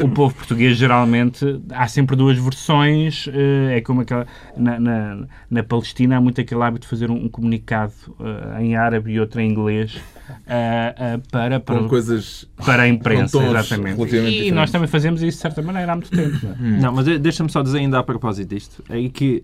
O 0.00 0.08
povo 0.08 0.34
português, 0.34 0.76
geralmente, 0.76 1.60
há 1.70 1.86
sempre 1.86 2.16
duas 2.16 2.36
versões, 2.36 3.28
eh, 3.32 3.78
é 3.78 3.80
como 3.80 4.00
aquela... 4.00 4.26
Na, 4.56 4.80
na, 4.80 5.26
na 5.48 5.62
Palestina 5.62 6.16
há 6.16 6.20
muito 6.20 6.40
aquele 6.40 6.62
hábito 6.62 6.82
de 6.82 6.88
fazer 6.88 7.10
um, 7.12 7.26
um 7.26 7.28
comunicado 7.28 7.92
eh, 8.20 8.62
em 8.62 8.76
árabe 8.76 9.12
e 9.12 9.20
outro 9.20 9.40
em 9.40 9.48
inglês 9.48 10.00
eh, 10.48 10.94
eh, 10.98 11.20
para, 11.30 11.60
para, 11.60 11.78
Com 11.78 11.88
coisas 11.88 12.48
para 12.64 12.84
a 12.84 12.88
imprensa, 12.88 13.38
exatamente. 13.42 14.00
E 14.00 14.04
diferentes. 14.06 14.52
nós 14.52 14.70
também 14.70 14.88
fazemos 14.88 15.22
isso 15.22 15.36
de 15.36 15.42
certa 15.42 15.60
maneira 15.62 15.92
há 15.92 15.94
muito 15.96 16.10
tempo. 16.10 16.38
não 16.42 16.52
é? 16.76 16.80
Não, 16.80 16.92
mas 16.94 17.04
de- 17.04 17.18
deixa-me 17.18 17.50
só 17.50 17.62
dizer 17.62 17.78
ainda 17.78 17.98
a 17.98 18.02
propósito 18.02 18.48
disto. 18.48 18.82
É 18.88 19.08
que 19.08 19.42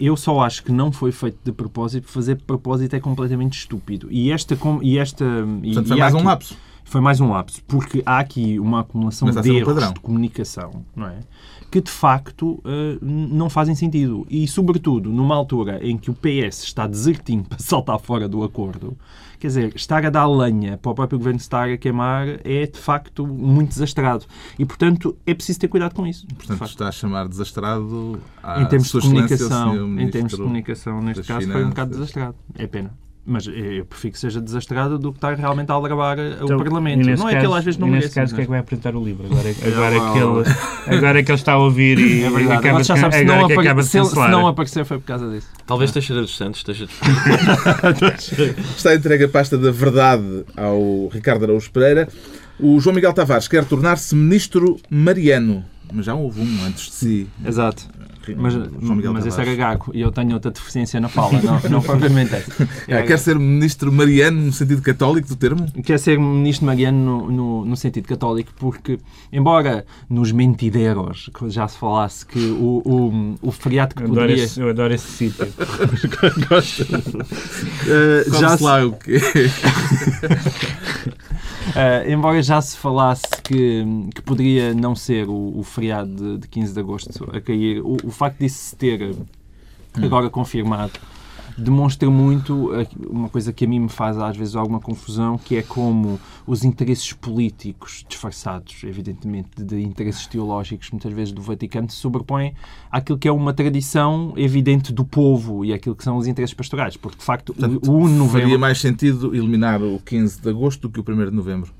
eu 0.00 0.16
só 0.16 0.40
acho 0.40 0.62
que 0.64 0.72
não 0.72 0.90
foi 0.90 1.12
feito 1.12 1.38
de 1.44 1.52
propósito. 1.52 2.08
Fazer 2.08 2.36
de 2.36 2.42
propósito 2.44 2.96
é 2.96 3.00
completamente 3.00 3.58
estúpido. 3.58 4.08
E 4.10 4.30
esta... 4.32 4.56
E 4.82 4.98
esta 4.98 5.24
e, 5.62 5.66
Portanto, 5.74 5.88
foi 5.88 5.96
e 5.96 6.00
há 6.00 6.04
mais 6.04 6.14
um 6.14 6.18
aqui- 6.18 6.26
lapso. 6.26 6.56
Foi 6.88 7.02
mais 7.02 7.20
um 7.20 7.28
lapso, 7.28 7.62
porque 7.64 8.02
há 8.06 8.18
aqui 8.18 8.58
uma 8.58 8.80
acumulação 8.80 9.30
de 9.30 9.50
um 9.50 9.54
erros 9.54 9.74
padrão. 9.74 9.92
de 9.92 10.00
comunicação, 10.00 10.86
não 10.96 11.06
é? 11.06 11.18
Que 11.70 11.82
de 11.82 11.90
facto 11.90 12.62
eh, 12.64 12.96
não 13.02 13.50
fazem 13.50 13.74
sentido. 13.74 14.26
E, 14.30 14.48
sobretudo, 14.48 15.10
numa 15.10 15.34
altura 15.34 15.86
em 15.86 15.98
que 15.98 16.10
o 16.10 16.14
PS 16.14 16.64
está 16.64 16.86
desertinho 16.86 17.44
para 17.46 17.58
saltar 17.58 17.98
fora 18.00 18.26
do 18.26 18.42
acordo, 18.42 18.96
quer 19.38 19.48
dizer, 19.48 19.76
estar 19.76 20.02
a 20.06 20.08
dar 20.08 20.26
lenha 20.26 20.78
para 20.78 20.90
o 20.90 20.94
próprio 20.94 21.18
governo 21.18 21.38
estar 21.38 21.68
a 21.68 21.76
queimar 21.76 22.26
é 22.42 22.66
de 22.66 22.78
facto 22.78 23.26
muito 23.26 23.68
desastrado. 23.68 24.24
E, 24.58 24.64
portanto, 24.64 25.14
é 25.26 25.34
preciso 25.34 25.60
ter 25.60 25.68
cuidado 25.68 25.94
com 25.94 26.06
isso. 26.06 26.26
Portanto, 26.26 26.64
está 26.64 26.88
a 26.88 26.92
chamar 26.92 27.28
desastrado 27.28 28.18
à 28.42 28.62
Em 28.62 28.66
termos 28.66 28.90
de 28.90 28.98
comunicação, 28.98 30.00
em 30.00 30.10
termos 30.10 30.32
de 30.32 30.38
comunicação, 30.38 31.02
neste 31.02 31.22
caso, 31.22 31.52
foi 31.52 31.64
um 31.66 31.68
bocado 31.68 31.90
desastrado. 31.90 32.36
É 32.54 32.66
pena. 32.66 33.07
Mas 33.30 33.46
eu 33.46 33.84
prefiro 33.84 34.12
que 34.14 34.18
seja 34.18 34.40
desastrado 34.40 34.98
do 34.98 35.12
que 35.12 35.18
estar 35.18 35.34
realmente 35.34 35.70
a 35.70 35.74
aldrabar 35.74 36.18
eh, 36.18 36.38
o 36.40 36.44
Então, 36.44 36.56
Parlamento. 36.56 37.06
e 37.06 37.14
Não 37.14 37.28
é 37.28 37.38
que 37.38 37.44
ele 37.44 37.52
às 37.54 37.62
vezes 37.62 37.78
não 37.78 37.86
e 37.88 37.90
nesse 37.90 38.00
merece. 38.04 38.14
caso, 38.14 38.32
mas- 38.32 38.36
quem 38.36 38.42
é 38.42 38.44
que 38.46 38.50
vai 38.50 38.60
apresentar 38.60 38.96
o 38.96 39.04
livro? 39.04 39.26
Agora, 39.26 39.48
agora, 39.66 39.94
É, 39.96 40.12
que, 40.12 40.18
ele, 40.90 40.96
agora 40.96 41.22
que 41.22 41.30
ele 41.30 41.38
está 41.38 41.52
a 41.52 41.58
ouvir 41.58 41.98
e, 41.98 42.22
É 42.24 42.26
e 42.26 42.30
verdade. 42.30 42.44
acaba, 42.52 42.68
Agora 42.68 42.84
já 42.84 42.96
sabe, 42.96 43.14
se 43.16 43.24
não, 43.24 43.46
que 43.46 43.52
apare- 43.52 43.68
acaba 43.68 43.82
se, 43.82 43.98
ele- 43.98 44.06
se 44.06 44.16
não 44.16 44.46
aparecer 44.46 44.84
foi 44.86 44.98
por 44.98 45.04
causa 45.04 45.30
disso. 45.30 45.46
Talvez 45.66 45.92
Teixeira 45.92 46.22
dos 46.22 46.34
Santos 46.34 46.60
esteja. 46.60 46.88
Está 48.76 48.94
entregue 48.94 49.24
a 49.24 49.28
pasta 49.28 49.58
da 49.58 49.70
verdade 49.70 50.44
ao 50.56 51.08
Ricardo 51.08 51.44
Araújo 51.44 51.70
Pereira. 51.70 52.08
O 52.58 52.80
João 52.80 52.94
Miguel 52.94 53.12
Tavares 53.12 53.46
quer 53.46 53.64
tornar-se 53.64 54.14
ministro 54.14 54.78
mariano. 54.90 55.64
Mas 55.92 56.06
já 56.06 56.14
houve 56.14 56.40
um 56.40 56.64
antes 56.66 56.86
de 56.86 56.92
si. 56.92 57.28
Exato. 57.44 57.84
Mas, 58.36 58.54
João 58.54 58.96
Miguel 58.96 59.12
mas 59.12 59.26
esse 59.26 59.40
era 59.40 59.50
Tavares. 59.50 59.78
gago 59.78 59.90
e 59.94 60.00
eu 60.00 60.10
tenho 60.12 60.34
outra 60.34 60.50
deficiência 60.50 61.00
na 61.00 61.08
fala, 61.08 61.40
não, 61.42 61.60
não 61.70 61.82
propriamente 61.82 62.34
essa. 62.34 62.68
Ah, 62.90 63.02
quer 63.02 63.18
ser 63.18 63.38
ministro 63.38 63.92
mariano 63.92 64.40
no 64.40 64.52
sentido 64.52 64.82
católico 64.82 65.28
do 65.28 65.36
termo? 65.36 65.66
Quer 65.84 65.98
ser 65.98 66.18
ministro 66.18 66.66
Mariano 66.66 66.98
no, 66.98 67.30
no, 67.30 67.64
no 67.64 67.76
sentido 67.76 68.06
católico, 68.08 68.50
porque, 68.58 68.98
embora 69.32 69.84
nos 70.08 70.32
mentideiros 70.32 71.30
que 71.38 71.48
já 71.50 71.66
se 71.68 71.76
falasse 71.78 72.24
que 72.26 72.38
o, 72.38 72.82
o, 72.84 73.34
o 73.48 73.52
feriado 73.52 73.94
que 73.94 74.02
Eu 74.02 74.06
adoro, 74.06 74.20
poderia. 74.22 74.44
esse, 74.44 74.60
eu 74.60 74.68
adoro 74.70 74.94
esse 74.94 75.06
sítio. 75.06 75.46
eh, 77.88 78.24
já 78.30 78.48
Já 78.48 78.56
se, 78.56 78.62
lá 78.62 78.84
o 78.86 78.92
quê? 78.92 79.20
eh, 81.76 82.12
embora 82.12 82.42
já 82.42 82.60
se 82.60 82.76
falasse 82.76 83.24
que, 83.42 83.84
que 84.14 84.22
poderia 84.22 84.74
não 84.74 84.94
ser 84.94 85.28
o, 85.28 85.58
o 85.58 85.62
feriado 85.62 86.14
de, 86.14 86.38
de 86.38 86.48
15 86.48 86.72
de 86.74 86.80
agosto 86.80 87.30
a 87.32 87.40
cair, 87.40 87.80
o, 87.80 87.96
o 88.04 88.10
facto 88.18 88.38
disso 88.38 88.58
se 88.58 88.76
ter 88.76 89.02
eh, 89.02 89.14
agora 90.04 90.28
confirmado 90.28 90.92
demonstra 91.58 92.08
muito 92.08 92.72
eh, 92.74 92.86
uma 93.08 93.28
coisa 93.28 93.52
que 93.52 93.64
a 93.64 93.68
mim 93.68 93.80
me 93.80 93.88
faz 93.88 94.16
às 94.18 94.36
vezes 94.36 94.54
alguma 94.54 94.80
confusão, 94.80 95.36
que 95.36 95.56
é 95.56 95.62
como 95.62 96.20
os 96.46 96.64
interesses 96.64 97.12
políticos 97.12 98.04
disfarçados, 98.08 98.82
evidentemente, 98.84 99.50
de, 99.56 99.64
de 99.64 99.82
interesses 99.82 100.26
teológicos, 100.26 100.90
muitas 100.90 101.12
vezes 101.12 101.32
do 101.32 101.42
Vaticano, 101.42 101.90
se 101.90 101.96
sobrepõem 101.96 102.54
àquilo 102.90 103.18
que 103.18 103.26
é 103.26 103.32
uma 103.32 103.52
tradição 103.52 104.32
evidente 104.36 104.92
do 104.92 105.04
povo 105.04 105.64
e 105.64 105.72
aquilo 105.72 105.96
que 105.96 106.04
são 106.04 106.16
os 106.16 106.26
interesses 106.26 106.54
pastorais, 106.54 106.96
porque 106.96 107.18
de 107.18 107.24
facto 107.24 107.52
Portanto, 107.52 107.88
o, 107.88 107.92
o 107.92 108.04
1 108.04 108.08
de 108.08 108.14
novembro 108.14 108.40
Faria 108.42 108.58
mais 108.58 108.80
sentido 108.80 109.34
eliminar 109.34 109.82
o 109.82 109.98
15 109.98 110.40
de 110.40 110.48
agosto 110.48 110.88
do 110.88 111.02
que 111.02 111.10
o 111.10 111.14
1 111.14 111.24
de 111.26 111.30
novembro. 111.32 111.72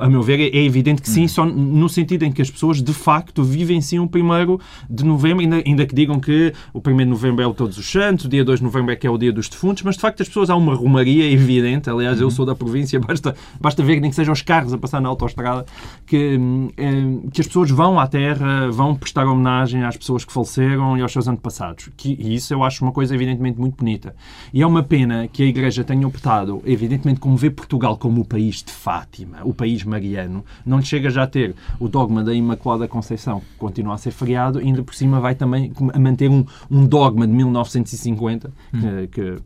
A 0.00 0.08
meu 0.08 0.22
ver, 0.22 0.54
é 0.54 0.64
evidente 0.64 1.02
que 1.02 1.08
sim, 1.08 1.28
só 1.28 1.44
no 1.44 1.88
sentido 1.88 2.24
em 2.24 2.32
que 2.32 2.42
as 2.42 2.50
pessoas 2.50 2.82
de 2.82 2.92
facto 2.92 3.42
vivem 3.42 3.80
sim 3.80 3.98
o 3.98 4.04
1 4.04 4.58
de 4.88 5.04
novembro, 5.04 5.40
ainda, 5.40 5.62
ainda 5.64 5.86
que 5.86 5.94
digam 5.94 6.18
que 6.18 6.52
o 6.72 6.78
1 6.78 6.96
de 6.96 7.04
novembro 7.04 7.42
é 7.42 7.46
o 7.46 7.54
Todos 7.54 7.78
os 7.78 7.90
Santos, 7.90 8.24
o 8.24 8.28
dia 8.28 8.44
2 8.44 8.60
de 8.60 8.64
novembro 8.64 8.92
é 8.92 8.96
que 8.96 9.06
é 9.06 9.10
o 9.10 9.16
dia 9.16 9.32
dos 9.32 9.48
defuntos, 9.48 9.82
mas 9.82 9.94
de 9.94 10.00
facto 10.00 10.22
as 10.22 10.28
pessoas 10.28 10.50
há 10.50 10.56
uma 10.56 10.74
romaria 10.74 11.30
evidente. 11.30 11.88
Aliás, 11.88 12.20
eu 12.20 12.30
sou 12.30 12.44
da 12.44 12.54
província, 12.54 12.98
basta, 13.00 13.34
basta 13.60 13.82
ver 13.82 13.94
que 13.94 14.00
nem 14.00 14.10
que 14.10 14.16
sejam 14.16 14.32
os 14.32 14.42
carros 14.42 14.72
a 14.72 14.78
passar 14.78 15.00
na 15.00 15.08
autoestrada, 15.08 15.64
que, 16.06 16.36
hum, 16.36 16.68
eh, 16.76 17.30
que 17.32 17.40
as 17.40 17.46
pessoas 17.46 17.70
vão 17.70 17.98
à 17.98 18.06
terra, 18.06 18.70
vão 18.70 18.94
prestar 18.94 19.26
homenagem 19.26 19.84
às 19.84 19.96
pessoas 19.96 20.24
que 20.24 20.32
faleceram 20.32 20.98
e 20.98 21.02
aos 21.02 21.12
seus 21.12 21.28
antepassados. 21.28 21.90
Que, 21.96 22.16
e 22.18 22.34
isso 22.34 22.52
eu 22.52 22.62
acho 22.64 22.84
uma 22.84 22.92
coisa 22.92 23.14
evidentemente 23.14 23.58
muito 23.58 23.76
bonita. 23.76 24.14
E 24.52 24.62
é 24.62 24.66
uma 24.66 24.82
pena 24.82 25.28
que 25.28 25.42
a 25.42 25.46
Igreja 25.46 25.84
tenha 25.84 26.06
optado, 26.06 26.62
evidentemente, 26.64 27.20
como 27.20 27.36
vê 27.36 27.50
Portugal 27.50 27.96
como 27.96 28.20
o 28.20 28.24
país 28.24 28.62
de 28.62 28.72
Fátima, 29.04 29.38
o 29.44 29.52
país 29.52 29.84
mariano, 29.84 30.44
não 30.64 30.80
chega 30.82 31.10
já 31.10 31.24
a 31.24 31.26
ter 31.26 31.54
o 31.78 31.88
dogma 31.88 32.22
da 32.24 32.32
Imaculada 32.34 32.88
Conceição, 32.88 33.40
que 33.40 33.46
continua 33.58 33.94
a 33.94 33.98
ser 33.98 34.10
feriado, 34.10 34.60
e 34.60 34.64
ainda 34.64 34.82
por 34.82 34.94
cima 34.94 35.20
vai 35.20 35.34
também 35.34 35.72
a 35.92 35.98
manter 35.98 36.28
um, 36.30 36.44
um 36.70 36.86
dogma 36.86 37.26
de 37.26 37.32
1950, 37.32 38.50
que- 38.72 39.06
que 39.08 39.42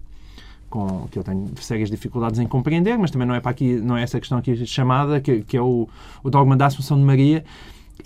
com, 0.71 1.09
que 1.11 1.19
eu 1.19 1.25
tenho 1.25 1.51
sérias 1.61 1.91
dificuldades 1.91 2.39
em 2.39 2.47
compreender, 2.47 2.99
mas 2.99 3.11
também 3.11 3.27
não 3.27 3.35
é 3.35 3.41
para 3.41 3.51
aqui, 3.53 3.81
não 3.81 3.97
é 3.97 4.03
essa 4.03 4.21
questão 4.21 4.37
aqui 4.37 4.55
chamada, 4.67 5.19
que, 5.19 5.41
que 5.43 5.57
é 5.57 5.63
o, 5.63 5.89
o 6.23 6.29
dogma 6.31 6.55
da 6.59 6.67
Assunção 6.67 6.99
de 6.99 7.05
Maria, 7.05 7.43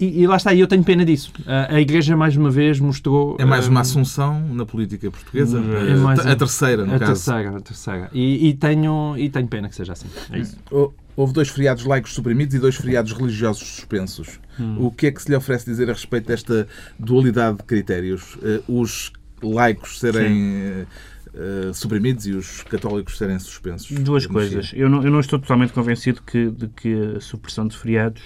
E, 0.00 0.22
e 0.22 0.26
lá 0.26 0.36
está, 0.36 0.52
e 0.54 0.60
eu 0.60 0.66
tenho 0.66 0.82
pena 0.82 1.04
disso. 1.04 1.32
A, 1.46 1.74
a 1.76 1.80
Igreja, 1.80 2.16
mais 2.16 2.36
uma 2.36 2.50
vez, 2.50 2.80
mostrou. 2.80 3.36
É 3.38 3.44
mais 3.44 3.68
uma 3.68 3.78
hum, 3.78 3.82
assunção 3.82 4.48
na 4.54 4.64
política 4.64 5.10
portuguesa? 5.10 5.58
É 5.60 5.94
mais 5.96 6.18
a, 6.20 6.32
a 6.32 6.36
terceira, 6.36 6.84
no 6.86 6.94
a 6.94 6.98
caso. 6.98 7.12
terceira, 7.12 7.56
a 7.56 7.60
terceira. 7.60 8.10
E, 8.12 8.48
e 8.48 8.54
tenho, 8.54 9.14
e 9.18 9.28
tenho 9.28 9.46
pena 9.48 9.68
que 9.68 9.74
seja 9.74 9.92
assim. 9.92 10.08
É 10.30 10.38
isso. 10.38 10.56
Hou- 10.70 10.94
Houve 11.14 11.34
dois 11.34 11.50
feriados 11.50 11.84
laicos 11.84 12.14
suprimidos 12.14 12.54
e 12.54 12.58
dois 12.58 12.74
feriados 12.74 13.12
religiosos 13.12 13.62
suspensos. 13.68 14.40
O 14.78 14.90
que 14.90 15.08
é 15.08 15.10
que 15.12 15.20
se 15.22 15.28
lhe 15.28 15.36
oferece 15.36 15.66
dizer 15.66 15.90
a 15.90 15.92
respeito 15.92 16.26
desta 16.28 16.66
dualidade 16.98 17.58
de 17.58 17.64
critérios? 17.64 18.38
Eh, 18.42 18.62
Os 18.66 19.12
laicos 19.42 20.00
serem 20.00 20.54
eh, 20.54 20.86
eh, 21.34 21.70
suprimidos 21.74 22.26
e 22.26 22.32
os 22.32 22.62
católicos 22.62 23.18
serem 23.18 23.38
suspensos? 23.38 23.90
Duas 23.98 24.24
coisas. 24.26 24.70
Eu 24.74 24.88
não, 24.88 25.02
eu 25.04 25.10
não 25.10 25.20
estou 25.20 25.38
totalmente 25.38 25.74
convencido 25.74 26.22
que, 26.22 26.50
de 26.50 26.68
que 26.68 26.94
a 27.16 27.20
supressão 27.20 27.66
de 27.68 27.76
feriados 27.76 28.22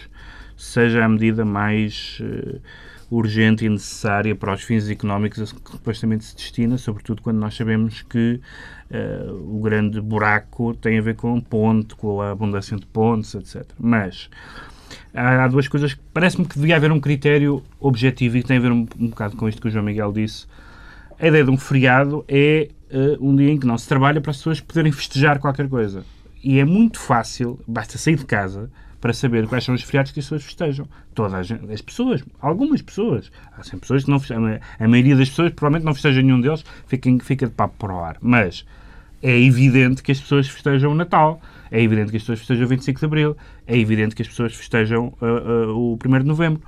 seja 0.56 1.04
a 1.04 1.08
medida 1.08 1.44
mais 1.44 2.18
eh, 2.22 2.58
urgente 3.10 3.64
e 3.64 3.68
necessária 3.68 4.34
para 4.34 4.52
os 4.52 4.62
fins 4.62 4.88
económicos 4.88 5.40
a 5.40 5.44
que 5.54 5.70
supostamente 5.70 6.24
se 6.24 6.34
destina, 6.34 6.76
sobretudo 6.78 7.22
quando 7.22 7.38
nós 7.38 7.54
sabemos 7.54 8.02
que 8.02 8.40
eh, 8.90 9.26
o 9.30 9.60
grande 9.60 10.00
buraco 10.00 10.74
tem 10.74 10.98
a 10.98 11.02
ver 11.02 11.14
com 11.14 11.40
ponte, 11.40 11.94
com 11.94 12.20
a 12.20 12.30
abundância 12.30 12.76
de 12.76 12.86
pontes, 12.86 13.34
etc. 13.34 13.64
Mas 13.78 14.28
há, 15.14 15.46
duas 15.48 15.68
coisas 15.68 15.94
que 15.94 16.00
parece-me 16.12 16.46
que 16.46 16.58
devia 16.58 16.76
haver 16.76 16.90
um 16.90 17.00
critério 17.00 17.62
objetivo 17.78 18.38
e 18.38 18.42
que 18.42 18.48
tem 18.48 18.56
a 18.56 18.60
ver 18.60 18.72
um, 18.72 18.86
um 18.98 19.08
bocado 19.08 19.36
com 19.36 19.48
isto 19.48 19.60
que 19.60 19.68
o 19.68 19.70
João 19.70 19.84
Miguel 19.84 20.12
disse. 20.12 20.46
A 21.18 21.28
ideia 21.28 21.44
de 21.44 21.50
um 21.50 21.56
feriado 21.56 22.24
é 22.28 22.68
eh, 22.90 23.16
um 23.20 23.34
dia 23.36 23.50
em 23.50 23.58
que 23.58 23.66
não 23.66 23.78
se 23.78 23.88
trabalha 23.88 24.20
para 24.20 24.30
as 24.30 24.38
pessoas 24.38 24.60
poderem 24.60 24.90
festejar 24.92 25.38
qualquer 25.38 25.68
coisa. 25.68 26.04
E 26.42 26.58
é 26.58 26.64
muito 26.64 26.98
fácil, 26.98 27.58
basta 27.66 27.98
sair 27.98 28.16
de 28.16 28.24
casa 28.24 28.70
para 29.06 29.12
saber 29.12 29.46
quais 29.46 29.62
são 29.62 29.72
os 29.72 29.82
feriados 29.82 30.10
que 30.10 30.18
as 30.18 30.26
pessoas 30.26 30.42
festejam. 30.42 30.88
Toda 31.14 31.36
a 31.36 31.42
gente, 31.44 31.72
as 31.72 31.80
pessoas, 31.80 32.24
algumas 32.40 32.82
pessoas. 32.82 33.30
Há 33.56 33.62
sempre 33.62 33.82
pessoas 33.82 34.02
que 34.02 34.10
não 34.10 34.18
festejam. 34.18 34.58
A 34.80 34.88
maioria 34.88 35.14
das 35.14 35.28
pessoas 35.28 35.52
provavelmente 35.52 35.84
não 35.84 35.94
festeja 35.94 36.20
nenhum 36.20 36.40
deles, 36.40 36.64
fica, 36.88 37.08
fica 37.22 37.46
de 37.46 37.52
papo 37.52 37.76
para 37.78 37.94
o 37.94 38.00
ar. 38.00 38.16
Mas 38.20 38.66
é 39.22 39.38
evidente 39.40 40.02
que 40.02 40.10
as 40.10 40.20
pessoas 40.20 40.48
festejam 40.48 40.90
o 40.90 40.94
Natal, 40.96 41.40
é 41.70 41.80
evidente 41.80 42.10
que 42.10 42.16
as 42.16 42.24
pessoas 42.24 42.40
festejam 42.40 42.64
o 42.64 42.68
25 42.68 42.98
de 42.98 43.06
Abril, 43.06 43.36
é 43.64 43.78
evidente 43.78 44.16
que 44.16 44.22
as 44.22 44.28
pessoas 44.28 44.56
festejam 44.56 45.14
uh, 45.22 45.70
uh, 45.70 45.78
o 45.78 45.98
1 46.04 46.18
de 46.18 46.24
Novembro. 46.24 46.60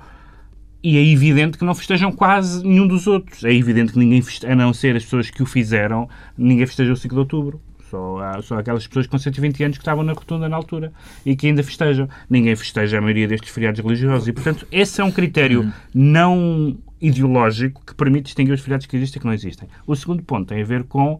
E 0.81 0.97
é 0.97 1.05
evidente 1.05 1.57
que 1.57 1.65
não 1.65 1.75
festejam 1.75 2.09
quase 2.09 2.65
nenhum 2.65 2.87
dos 2.87 3.05
outros. 3.05 3.43
É 3.43 3.53
evidente 3.53 3.91
que 3.91 3.99
ninguém 3.99 4.21
festeja, 4.21 4.53
a 4.53 4.55
não 4.55 4.73
ser 4.73 4.95
as 4.95 5.03
pessoas 5.03 5.29
que 5.29 5.43
o 5.43 5.45
fizeram, 5.45 6.07
ninguém 6.37 6.65
festeja 6.65 6.93
o 6.93 6.95
5 6.95 7.13
de 7.13 7.19
Outubro. 7.19 7.61
Só, 7.89 8.19
há, 8.19 8.41
só 8.41 8.59
aquelas 8.59 8.85
pessoas 8.85 9.07
com 9.07 9.17
120 9.17 9.63
anos 9.63 9.77
que 9.77 9.81
estavam 9.81 10.03
na 10.03 10.13
rotunda 10.13 10.47
na 10.47 10.55
altura 10.55 10.91
e 11.25 11.35
que 11.35 11.47
ainda 11.47 11.63
festejam. 11.63 12.07
Ninguém 12.29 12.55
festeja 12.55 12.97
a 12.97 13.01
maioria 13.01 13.27
destes 13.27 13.49
feriados 13.49 13.79
religiosos. 13.79 14.27
E, 14.27 14.33
portanto, 14.33 14.67
esse 14.71 15.01
é 15.01 15.03
um 15.03 15.11
critério 15.11 15.71
não 15.93 16.77
ideológico 17.01 17.81
que 17.85 17.95
permite 17.95 18.25
distinguir 18.25 18.53
os 18.53 18.61
feriados 18.61 18.85
que 18.85 18.95
existem 18.95 19.19
e 19.19 19.21
que 19.21 19.25
não 19.25 19.33
existem. 19.33 19.67
O 19.87 19.95
segundo 19.95 20.21
ponto 20.23 20.47
tem 20.47 20.61
a 20.61 20.65
ver 20.65 20.83
com 20.83 21.19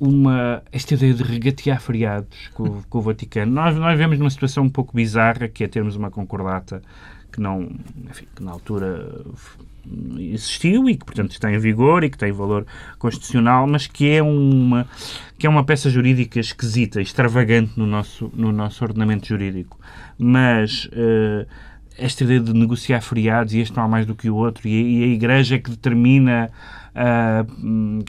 uma, 0.00 0.62
esta 0.72 0.94
ideia 0.94 1.12
de 1.12 1.22
regatear 1.22 1.78
feriados 1.80 2.48
com, 2.54 2.82
com 2.88 2.98
o 2.98 3.02
Vaticano. 3.02 3.52
Nós, 3.52 3.76
nós 3.76 3.98
vemos 3.98 4.18
numa 4.18 4.30
situação 4.30 4.64
um 4.64 4.70
pouco 4.70 4.96
bizarra, 4.96 5.46
que 5.46 5.62
é 5.62 5.68
termos 5.68 5.94
uma 5.94 6.10
concordata 6.10 6.80
que 7.30 7.40
não, 7.40 7.70
enfim, 8.08 8.26
que 8.34 8.42
na 8.42 8.50
altura 8.50 9.24
existiu 10.18 10.88
e 10.88 10.96
que, 10.96 11.04
portanto, 11.04 11.32
está 11.32 11.52
em 11.52 11.58
vigor 11.58 12.02
e 12.02 12.10
que 12.10 12.16
tem 12.16 12.32
valor 12.32 12.66
constitucional, 12.98 13.66
mas 13.66 13.86
que 13.86 14.10
é 14.10 14.22
uma, 14.22 14.86
que 15.38 15.46
é 15.46 15.50
uma 15.50 15.64
peça 15.64 15.90
jurídica 15.90 16.40
esquisita, 16.40 17.00
extravagante 17.00 17.72
no 17.76 17.86
nosso, 17.86 18.30
no 18.34 18.50
nosso 18.50 18.82
ordenamento 18.82 19.26
jurídico. 19.26 19.78
Mas 20.18 20.88
eh, 20.92 21.46
esta 21.98 22.24
ideia 22.24 22.40
de 22.40 22.52
negociar 22.54 23.00
feriados 23.02 23.52
e 23.52 23.58
este 23.58 23.76
não 23.76 23.84
há 23.84 23.88
mais 23.88 24.06
do 24.06 24.14
que 24.14 24.30
o 24.30 24.36
outro 24.36 24.66
e, 24.66 25.00
e 25.00 25.04
a 25.04 25.06
Igreja 25.08 25.56
é 25.56 25.58
que 25.58 25.70
determina 25.70 26.50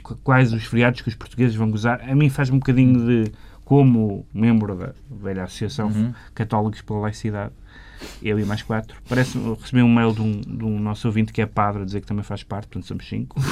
qu- 0.03 0.15
quais 0.23 0.53
os 0.53 0.63
feriados 0.65 1.01
que 1.01 1.09
os 1.09 1.15
portugueses 1.15 1.55
vão 1.55 1.69
gozar, 1.69 2.01
a 2.07 2.15
mim 2.15 2.29
faz 2.29 2.50
um 2.50 2.57
bocadinho 2.59 3.05
de, 3.05 3.31
como 3.63 4.25
membro 4.33 4.75
da 4.75 4.93
velha 5.09 5.43
Associação 5.43 5.89
Católicos 6.33 6.81
pela 6.81 7.00
Laicidade, 7.00 7.51
eu 8.21 8.39
e 8.39 8.43
mais 8.45 8.63
quatro. 8.63 8.97
Parece 9.07 9.38
recebi 9.59 9.81
um 9.83 9.93
mail 9.93 10.11
de 10.11 10.21
um, 10.21 10.41
de 10.41 10.65
um 10.65 10.79
nosso 10.79 11.07
ouvinte 11.07 11.31
que 11.31 11.39
é 11.41 11.45
padre 11.45 11.83
a 11.83 11.85
dizer 11.85 12.01
que 12.01 12.07
também 12.07 12.23
faz 12.23 12.41
parte, 12.41 12.67
portanto 12.67 12.88
somos 12.88 13.07
cinco. 13.07 13.39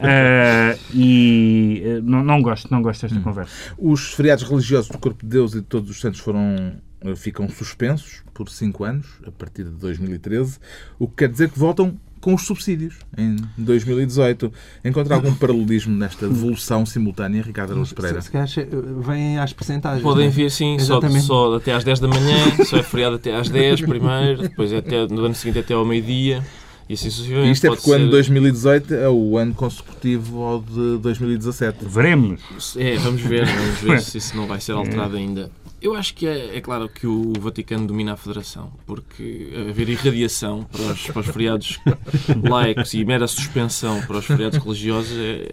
Ah, 0.00 0.76
e 0.92 1.82
eh, 1.84 2.00
não, 2.02 2.22
não 2.22 2.42
gosto, 2.42 2.70
não 2.70 2.82
gosto 2.82 3.02
desta 3.02 3.20
conversa. 3.20 3.52
Os 3.78 4.12
feriados 4.14 4.44
religiosos 4.44 4.90
do 4.90 4.98
Corpo 4.98 5.22
de 5.22 5.28
Deus 5.28 5.52
e 5.54 5.56
de 5.60 5.62
Todos 5.66 5.88
os 5.90 6.00
Santos 6.00 6.20
foram, 6.20 6.74
eh, 7.00 7.16
ficam 7.16 7.48
suspensos 7.48 8.22
por 8.34 8.48
cinco 8.50 8.84
anos, 8.84 9.06
a 9.26 9.30
partir 9.30 9.64
de 9.64 9.70
2013, 9.70 10.58
o 10.98 11.06
que 11.08 11.14
quer 11.16 11.28
dizer 11.30 11.50
que 11.50 11.58
voltam 11.58 11.98
com 12.22 12.32
os 12.34 12.46
subsídios 12.46 12.94
em 13.18 13.36
2018. 13.58 14.50
Encontra 14.84 15.16
algum 15.16 15.34
paralelismo 15.34 15.94
nesta 15.94 16.24
evolução 16.24 16.86
simultânea, 16.86 17.42
Ricardo 17.42 17.72
Araújo 17.72 17.94
Pereira? 17.94 18.22
Se, 18.22 18.30
se 18.46 18.68
vêm 19.04 19.38
às 19.38 19.52
percentagens. 19.52 20.02
Podem 20.02 20.28
é? 20.28 20.30
vir 20.30 20.46
assim, 20.46 20.78
só, 20.78 21.00
só 21.20 21.56
até 21.56 21.74
às 21.74 21.84
10 21.84 22.00
da 22.00 22.08
manhã, 22.08 22.64
só 22.64 22.78
é 22.78 22.82
feriado 22.82 23.16
até 23.16 23.34
às 23.36 23.48
10 23.50 23.82
primeiro, 23.82 24.42
depois 24.42 24.72
é 24.72 24.78
até, 24.78 25.06
no 25.08 25.24
ano 25.24 25.34
seguinte 25.34 25.58
até 25.58 25.74
ao 25.74 25.84
meio-dia 25.84 26.42
e 26.88 26.94
assim 26.94 27.10
sucessivamente. 27.10 27.52
Isto 27.52 27.66
é 27.66 27.68
Pode 27.70 27.80
porque 27.80 27.90
o 27.90 27.94
ano 27.94 28.04
ser- 28.04 28.10
2018 28.10 28.94
é 28.94 29.08
o 29.08 29.36
ano 29.36 29.54
consecutivo 29.54 30.42
ao 30.42 30.60
de 30.62 30.98
2017. 30.98 31.84
Veremos. 31.86 32.40
É, 32.76 32.96
vamos 32.98 33.20
ver, 33.20 33.46
vamos 33.46 33.80
ver 33.80 34.00
se 34.02 34.18
isso 34.18 34.36
não 34.36 34.46
vai 34.46 34.60
ser 34.60 34.72
alterado 34.72 35.16
ainda. 35.16 35.50
Eu 35.82 35.94
acho 35.94 36.14
que 36.14 36.26
é, 36.26 36.56
é 36.56 36.60
claro 36.60 36.88
que 36.88 37.06
o 37.06 37.32
Vaticano 37.40 37.86
domina 37.86 38.12
a 38.12 38.16
Federação, 38.16 38.72
porque 38.86 39.48
haver 39.68 39.88
irradiação 39.88 40.62
para 40.70 40.80
os, 40.92 41.06
para 41.08 41.20
os 41.20 41.26
feriados 41.26 41.80
laicos 42.48 42.94
e 42.94 43.04
mera 43.04 43.26
suspensão 43.26 44.00
para 44.02 44.18
os 44.18 44.24
feriados 44.24 44.58
religiosos 44.62 45.16
é, 45.18 45.52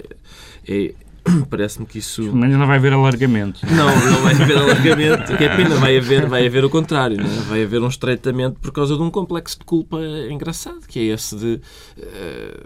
é- 0.68 0.94
parece-me 1.50 1.86
que 1.86 1.98
isso 2.00 2.24
Pelo 2.24 2.36
menos 2.38 2.58
não 2.58 2.68
vai 2.68 2.78
haver 2.78 2.94
alargamento. 2.94 3.60
não, 3.66 3.88
não 4.12 4.22
vai 4.22 4.34
haver 4.34 4.58
alargamento. 4.58 5.36
Que 5.38 5.44
é 5.44 5.56
pena, 5.56 5.76
vai 5.76 5.98
haver, 5.98 6.28
vai 6.28 6.46
haver 6.48 6.64
o 6.64 6.70
contrário. 6.70 7.20
É? 7.20 7.24
Vai 7.50 7.64
haver 7.64 7.82
um 7.82 7.88
estreitamento 7.88 8.60
por 8.60 8.72
causa 8.72 8.96
de 8.96 9.02
um 9.02 9.10
complexo 9.12 9.58
de 9.60 9.66
culpa 9.66 9.98
engraçado, 10.30 10.82
que 10.88 11.00
é 11.00 11.04
esse 11.14 11.36
de. 11.36 11.60
eh, 11.98 12.64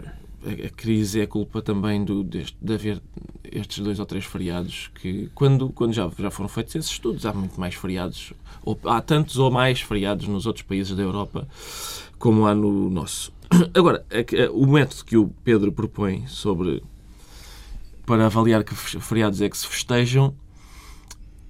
a- 0.66 0.70
crise 0.70 1.20
é 1.20 1.26
culpa 1.26 1.60
também 1.62 2.04
do, 2.04 2.22
deste- 2.24 2.56
de 2.60 2.74
haver 2.74 3.02
estes 3.50 3.78
dois 3.82 3.98
ou 4.00 4.06
três 4.06 4.24
feriados 4.24 4.90
que, 5.00 5.28
quando, 5.34 5.68
quando 5.70 5.92
já, 5.92 6.10
já 6.18 6.30
foram 6.30 6.48
feitos 6.48 6.74
esses 6.74 6.90
estudos, 6.90 7.24
há 7.26 7.32
muito 7.32 7.58
mais 7.60 7.74
feriados, 7.74 8.32
ou, 8.64 8.78
há 8.84 9.00
tantos 9.00 9.38
ou 9.38 9.50
mais 9.50 9.80
feriados 9.80 10.26
nos 10.26 10.46
outros 10.46 10.64
países 10.64 10.96
da 10.96 11.02
Europa 11.02 11.46
como 12.18 12.46
há 12.46 12.54
no 12.54 12.88
nosso. 12.90 13.32
Agora, 13.74 14.04
o 14.52 14.66
método 14.66 15.04
que 15.04 15.16
o 15.16 15.28
Pedro 15.44 15.70
propõe 15.72 16.26
sobre 16.26 16.82
para 18.06 18.26
avaliar 18.26 18.64
que 18.64 18.74
feriados 18.74 19.40
é 19.40 19.48
que 19.48 19.56
se 19.56 19.66
festejam 19.66 20.34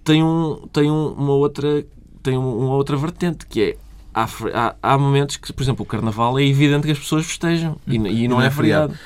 tem, 0.04 0.22
um, 0.22 0.66
tem 0.72 0.90
um- 0.90 1.12
uma 1.12 1.32
outra 1.32 1.84
tem 2.22 2.36
um- 2.38 2.58
uma 2.58 2.74
outra 2.74 2.96
vertente 2.96 3.46
que 3.46 3.60
é 3.60 3.76
há, 4.14 4.28
há, 4.54 4.76
há 4.82 4.98
momentos 4.98 5.36
que, 5.36 5.52
por 5.52 5.62
exemplo, 5.62 5.82
o 5.82 5.86
Carnaval 5.86 6.38
é 6.38 6.44
evidente 6.44 6.86
que 6.86 6.92
as 6.92 6.98
pessoas 6.98 7.26
festejam. 7.26 7.76
E, 7.86 7.96
e 7.96 8.28
não 8.28 8.40
é 8.40 8.50
feriado. 8.50 8.96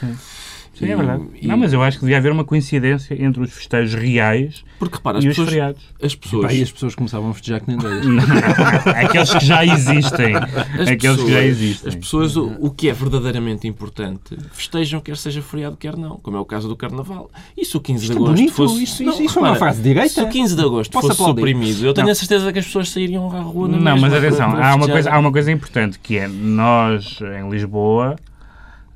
Sim, 0.79 0.87
é 0.87 0.93
E- 0.93 0.97
verdade. 0.97 1.25
e- 1.43 1.47
Não, 1.47 1.57
mas 1.57 1.73
eu 1.73 1.83
acho 1.83 1.99
que 1.99 2.05
devia 2.05 2.19
haver 2.19 2.31
uma 2.33 2.45
coincidência 2.45 3.21
entre 3.23 3.43
os 3.43 3.53
festejos 3.53 3.95
reais 4.01 4.65
Porque 4.79 4.97
repara, 4.97 5.19
as 5.19 5.25
e 5.25 5.29
os 5.29 5.33
pessoas, 5.33 5.49
feriados. 5.49 5.83
as 6.03 6.15
pessoas, 6.15 6.47
Pá, 6.47 6.53
e 6.53 6.63
as 6.63 6.71
pessoas 6.73 6.95
começavam 6.95 7.31
a 7.31 7.35
festejar 7.35 7.61
que 7.61 7.69
nem 7.69 7.77
doidas. 7.77 8.05
Aqueles 8.87 9.35
que 9.35 9.45
já 9.45 9.65
existem. 9.65 10.35
as 10.37 10.89
Aqueles 10.89 10.99
que 10.99 11.07
já 11.07 11.17
pessoas- 11.17 11.45
existem. 11.45 11.89
As 11.89 11.95
pessoas, 11.97 12.37
o, 12.37 12.57
o 12.61 12.71
que 12.71 12.89
é 12.89 12.93
verdadeiramente 12.93 13.67
importante, 13.67 14.37
festejam 14.53 15.01
quer 15.01 15.17
seja 15.17 15.43
feriado, 15.43 15.77
quer 15.77 15.97
não, 15.97 16.17
como 16.19 16.37
é 16.37 16.41
o 16.41 16.45
caso 16.45 16.69
do 16.69 16.77
Carnaval. 16.77 17.31
E 17.57 17.65
se 17.65 17.77
o 17.77 17.81
15 17.81 18.05
Isto 18.05 18.13
de 18.13 18.19
é 18.19 18.23
agosto 18.23 18.35
bonito, 18.37 18.53
fosse... 18.55 18.83
isto- 18.83 19.03
Não, 19.03 19.11
isto- 19.13 19.23
isto 19.25 19.39
é 19.39 19.43
uma 19.43 19.49
repara, 19.53 19.59
frase 19.73 19.83
de 19.83 19.89
direita. 19.89 20.09
Se 20.15 20.21
o 20.23 20.29
15 20.29 20.55
de 20.57 20.63
agosto 20.63 20.93
Posso 20.93 21.09
fosse 21.09 21.21
aplaudir? 21.21 21.41
suprimido, 21.41 21.85
eu 21.87 21.95
tenho 21.95 22.07
Não. 22.07 22.13
a 22.13 22.15
certeza 22.15 22.53
que 22.53 22.59
as 22.59 22.67
pessoas 22.67 22.89
sairiam 22.91 23.31
à 23.31 23.41
rua 23.41 23.69
na 23.69 23.77
Não, 23.79 23.93
mesma 23.95 24.09
mas 24.09 24.15
atenção, 24.15 24.51
há 24.57 24.75
uma, 24.75 24.89
coisa, 24.89 25.11
há 25.11 25.19
uma 25.19 25.33
coisa 25.33 25.51
importante 25.53 25.99
que 25.99 26.17
é 26.19 26.29
nós 26.29 27.19
em 27.41 27.49
Lisboa, 27.51 28.17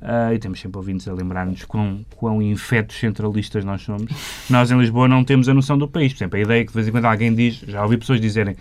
ah, 0.03 0.33
e 0.33 0.37
temos 0.39 0.59
sempre 0.59 0.77
ouvintes 0.77 1.07
a 1.07 1.13
lembrar-nos 1.13 1.63
quão, 1.65 2.05
quão 2.15 2.41
infetos 2.41 2.99
centralistas 2.99 3.63
nós 3.63 3.81
somos, 3.81 4.11
nós 4.49 4.69
em 4.69 4.77
Lisboa 4.77 5.07
não 5.07 5.23
temos 5.23 5.47
a 5.49 5.53
noção 5.53 5.77
do 5.77 5.87
país. 5.87 6.11
Por 6.13 6.17
exemplo, 6.19 6.37
a 6.37 6.41
ideia 6.41 6.61
que 6.65 6.71
de 6.71 6.75
vez 6.75 6.87
em 6.87 6.91
quando 6.91 7.05
alguém 7.05 7.33
diz, 7.33 7.63
já 7.67 7.81
ouvi 7.83 7.97
pessoas 7.97 8.19
dizerem 8.19 8.55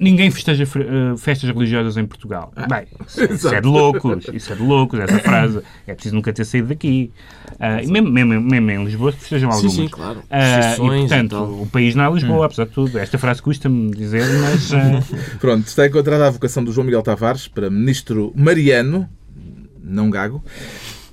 ninguém 0.00 0.30
festeja 0.30 0.64
fe- 0.64 0.86
ah, 0.88 1.16
festas 1.16 1.50
religiosas 1.50 1.96
em 1.96 2.06
Portugal. 2.06 2.52
Bem, 2.68 2.86
isso, 3.34 3.48
é 3.52 3.60
de 3.60 3.66
loucos, 3.66 4.26
isso 4.32 4.52
é 4.52 4.54
de 4.56 4.62
loucos, 4.62 5.00
essa 5.00 5.18
frase. 5.18 5.60
É 5.88 5.92
preciso 5.92 6.14
nunca 6.14 6.32
ter 6.32 6.44
saído 6.44 6.68
daqui. 6.68 7.10
Ah, 7.58 7.82
e 7.82 7.86
mesmo, 7.88 8.08
mesmo, 8.08 8.40
mesmo 8.40 8.70
em 8.70 8.84
Lisboa 8.84 9.10
festejam 9.10 9.50
Sim, 9.50 9.56
algumas. 9.56 9.74
sim, 9.74 9.88
claro. 9.88 10.22
Ah, 10.30 10.76
e, 10.78 10.82
e 10.84 11.00
portanto, 11.00 11.30
tal. 11.30 11.50
o 11.62 11.66
país 11.66 11.96
não 11.96 12.04
é 12.04 12.14
Lisboa, 12.14 12.46
apesar 12.46 12.66
de 12.66 12.70
tudo. 12.70 12.96
Esta 12.96 13.18
frase 13.18 13.42
custa-me 13.42 13.90
dizer, 13.90 14.24
mas... 14.40 14.72
ah, 14.72 15.02
Pronto, 15.40 15.66
está 15.66 15.84
encontrada 15.88 16.28
a 16.28 16.30
vocação 16.30 16.62
do 16.62 16.70
João 16.70 16.84
Miguel 16.84 17.02
Tavares 17.02 17.48
para 17.48 17.68
ministro 17.68 18.32
Mariano, 18.36 19.08
não 19.88 20.10
gago, 20.10 20.42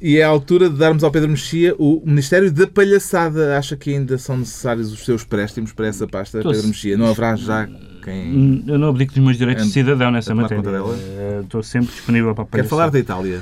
E 0.02 0.18
é 0.18 0.24
a 0.24 0.28
altura 0.28 0.70
de 0.70 0.76
darmos 0.78 1.04
ao 1.04 1.10
Pedro 1.12 1.30
Mexia 1.30 1.74
o 1.80 2.02
Ministério 2.06 2.52
da 2.52 2.68
Palhaçada. 2.68 3.58
Acha 3.58 3.76
que 3.76 3.90
ainda 3.92 4.18
são 4.18 4.38
necessários 4.38 4.92
os 4.92 5.04
seus 5.06 5.24
préstimos 5.24 5.72
para 5.74 5.88
essa 5.88 6.06
pasta, 6.08 6.40
Pedro 6.44 6.68
Mexia? 6.68 6.98
Não 6.98 7.08
haverá 7.08 7.36
já 7.36 7.68
quem... 8.04 8.28
Hum, 8.38 8.64
Eu 8.68 8.78
não 8.78 8.90
abdico 8.90 9.14
dos 9.14 9.24
meus 9.24 9.38
direitos 9.38 9.66
de 9.66 9.72
cidadão 9.72 10.12
nessa 10.12 10.36
matéria. 10.36 10.64
Eh, 10.64 11.42
Estou 11.44 11.64
sempre 11.64 11.88
disponível 11.92 12.36
para 12.36 12.44
Quer 12.44 12.50
aparecer. 12.50 12.70
falar 12.70 12.90
da 12.90 13.00
Itália? 13.00 13.42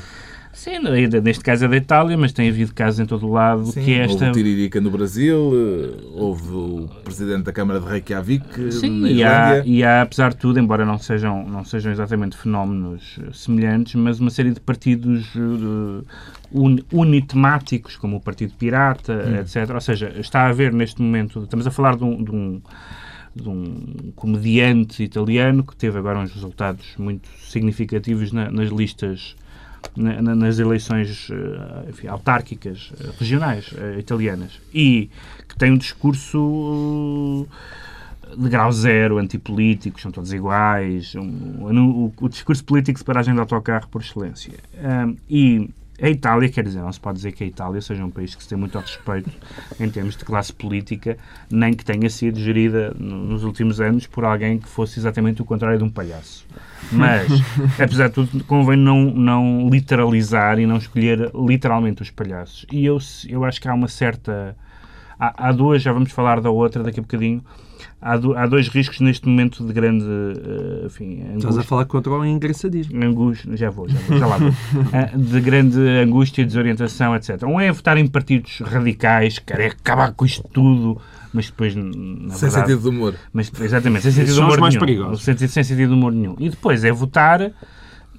Sim, 0.53 0.79
neste 1.24 1.43
caso 1.43 1.65
é 1.65 1.67
da 1.67 1.75
Itália, 1.75 2.15
mas 2.15 2.31
tem 2.31 2.48
havido 2.48 2.74
casos 2.74 3.00
em 3.00 3.05
todo 3.05 3.27
o 3.27 3.31
lado 3.31 3.65
Sim, 3.65 3.83
que 3.83 3.91
é 3.93 3.98
esta... 4.03 4.27
Houve 4.27 4.29
o 4.39 4.43
Tiririca 4.43 4.79
no 4.79 4.91
Brasil, 4.91 5.51
eh, 5.53 6.03
houve 6.13 6.51
o 6.53 6.89
Presidente 7.03 7.43
da 7.43 7.51
Câmara 7.51 7.79
de 7.79 7.88
Reykjavik 7.88 8.45
eh, 8.67 8.72
Sim, 8.72 9.01
na 9.01 9.10
e 9.10 9.24
há, 9.24 9.63
e 9.65 9.83
há, 9.83 10.01
apesar 10.03 10.29
de 10.31 10.38
tudo, 10.38 10.60
embora 10.60 10.86
não 10.86 11.00
sejam, 11.00 11.43
não 11.50 11.65
sejam 11.65 11.91
exatamente 11.91 12.38
fenómenos 12.38 13.17
eh, 13.19 13.29
semelhantes, 13.33 13.95
mas 13.95 14.19
uma 14.19 14.29
série 14.29 14.51
de 14.51 14.60
partidos 14.60 15.25
eh, 15.36 16.05
uni- 16.51 16.86
unitemáticos, 16.93 17.98
como 17.98 18.17
o 18.17 18.22
Partido 18.22 18.53
Pirata, 18.53 19.13
etc. 19.41 19.72
Ou 19.74 19.81
seja, 19.81 20.13
está 20.19 20.41
a 20.41 20.50
haver 20.50 20.72
neste 20.72 21.01
momento, 21.01 21.41
estamos 21.43 21.65
a 21.65 21.72
falar 21.72 21.95
de 21.98 22.03
um, 22.03 22.24
de 22.24 22.31
um, 22.31 22.62
de 23.36 23.50
um 23.50 24.12
comediante 24.15 25.01
italiano 25.03 25.63
que 25.63 25.75
teve 25.75 25.98
agora 25.98 26.19
uns 26.19 26.31
resultados 26.31 26.93
muito 27.00 27.27
significativos 27.39 28.31
na- 28.31 28.51
nas 28.51 28.69
listas, 28.69 29.36
na- 29.95 30.21
na- 30.21 30.35
nas 30.35 30.59
eleições 30.59 31.29
eh, 31.31 31.89
enfim, 31.89 32.07
autárquicas, 32.07 32.91
eh, 33.00 33.09
regionais 33.19 33.73
eh, 33.77 33.97
italianas, 34.00 34.59
e 34.73 35.09
que 35.47 35.55
tem 35.57 35.71
um 35.71 35.77
discurso 35.77 37.47
de 38.38 38.50
grau 38.50 38.71
zero, 38.71 39.17
antipolíticos, 39.19 40.01
são 40.01 40.12
todos 40.12 40.33
iguais, 40.33 41.13
um- 41.15 42.07
o, 42.07 42.13
o 42.21 42.29
discurso 42.29 42.63
político 42.63 42.97
de 42.97 43.05
paragem 43.05 43.33
de 43.33 43.39
autocarro 43.39 43.88
por 43.89 44.01
excelência. 44.01 44.53
Ahm, 44.83 45.15
e 45.29 45.69
a 46.03 46.10
Itália, 46.10 46.50
quer 46.50 46.63
dizer, 46.65 46.81
não 46.81 46.91
se 46.91 47.00
pode 47.00 47.15
dizer 47.15 47.31
que 47.31 47.43
a 47.43 47.48
Itália 47.48 47.81
seja 47.81 48.03
um 48.03 48.10
país 48.10 48.36
que 48.36 48.43
se 48.43 48.50
tem 48.50 48.57
muito 48.57 48.77
respeito 48.77 49.29
em 49.79 49.89
termos 49.89 50.17
de 50.17 50.25
classe 50.25 50.51
política, 50.51 51.17
nem 51.50 51.74
que 51.74 51.86
tenha 51.86 52.10
sido 52.10 52.38
gerida 52.39 52.93
no- 53.00 53.24
nos 53.24 53.43
últimos 53.45 53.79
anos 53.79 54.05
por 54.05 54.25
alguém 54.25 54.60
que 54.60 54.67
fosse 54.67 55.00
exatamente 55.00 55.41
o 55.41 55.45
contrário 55.45 55.77
de 55.77 55.83
um 55.86 55.89
palhaço. 55.89 56.45
Mas, 56.91 57.31
apesar 57.81 58.10
de 58.10 58.15
tudo, 58.15 58.43
convém 58.43 58.77
não, 58.77 59.05
não 59.05 59.69
literalizar 59.72 60.60
e 60.60 60.65
não 60.65 60.75
escolher 60.77 61.31
literalmente 61.33 62.01
os 62.01 62.12
palhaços. 62.12 62.65
E 62.72 62.86
eu, 62.86 62.98
eu 63.29 63.45
acho 63.45 63.62
que 63.62 63.67
há 63.69 63.74
uma 63.74 63.88
certa. 63.88 64.55
Há, 65.17 65.48
há 65.48 65.51
duas, 65.53 65.81
já 65.81 65.93
vamos 65.93 66.12
falar 66.12 66.41
da 66.41 66.50
outra 66.50 66.83
daqui 66.83 67.00
a 67.00 67.03
bocadinho. 67.03 67.41
Há, 68.05 68.17
do- 68.17 68.36
há 68.38 68.45
dois 68.45 68.67
riscos 68.67 69.00
neste 69.00 69.27
momento 69.29 69.65
de 69.65 69.72
grande. 69.72 70.03
eh, 70.05 70.86
enfim, 70.88 71.13
Estás 71.19 71.29
a 71.29 71.48
angústia. 71.48 71.63
falar 71.63 71.86
contra 71.86 72.12
o 72.12 72.25
engraçadismo. 72.25 73.01
Angústia, 73.01 73.55
já 73.55 73.69
vou, 73.69 73.88
já 73.88 73.98
vou, 74.00 74.17
já 74.19 74.27
lá 74.27 74.38
vou. 74.38 74.50
Ah, 74.91 75.10
de 75.15 75.39
grande 75.39 75.79
angústia, 75.79 76.45
desorientação, 76.45 77.15
etc. 77.15 77.41
Um 77.43 77.62
é 77.62 77.72
votar 77.72 77.98
em 77.98 78.05
partidos 78.05 78.60
radicais, 78.60 79.39
querer 79.39 79.72
acabar 79.72 80.12
com 80.13 80.25
isto 80.25 80.43
tudo, 80.51 81.00
mas 81.33 81.45
depois, 81.48 81.74
na 81.75 81.83
Sem 81.91 82.50
verdade, 82.50 82.51
sentido 82.51 82.81
de 82.81 82.88
humor. 82.89 83.15
mas, 83.31 83.50
exatamente, 83.62 84.01
sem 84.03 84.12
sentido 84.12 84.27
de 84.29 84.33
são 84.36 84.43
os 84.43 84.48
humor 84.53 84.60
mais 84.60 84.74
nenhum. 84.75 84.86
perigosos. 84.86 85.24
Sem, 85.24 85.38
sem 85.38 85.63
sentido 85.63 85.88
de 85.88 85.93
humor 85.93 86.12
nenhum. 86.12 86.36
E 86.39 86.50
depois 86.50 86.83
é 86.83 86.91
votar 86.91 87.51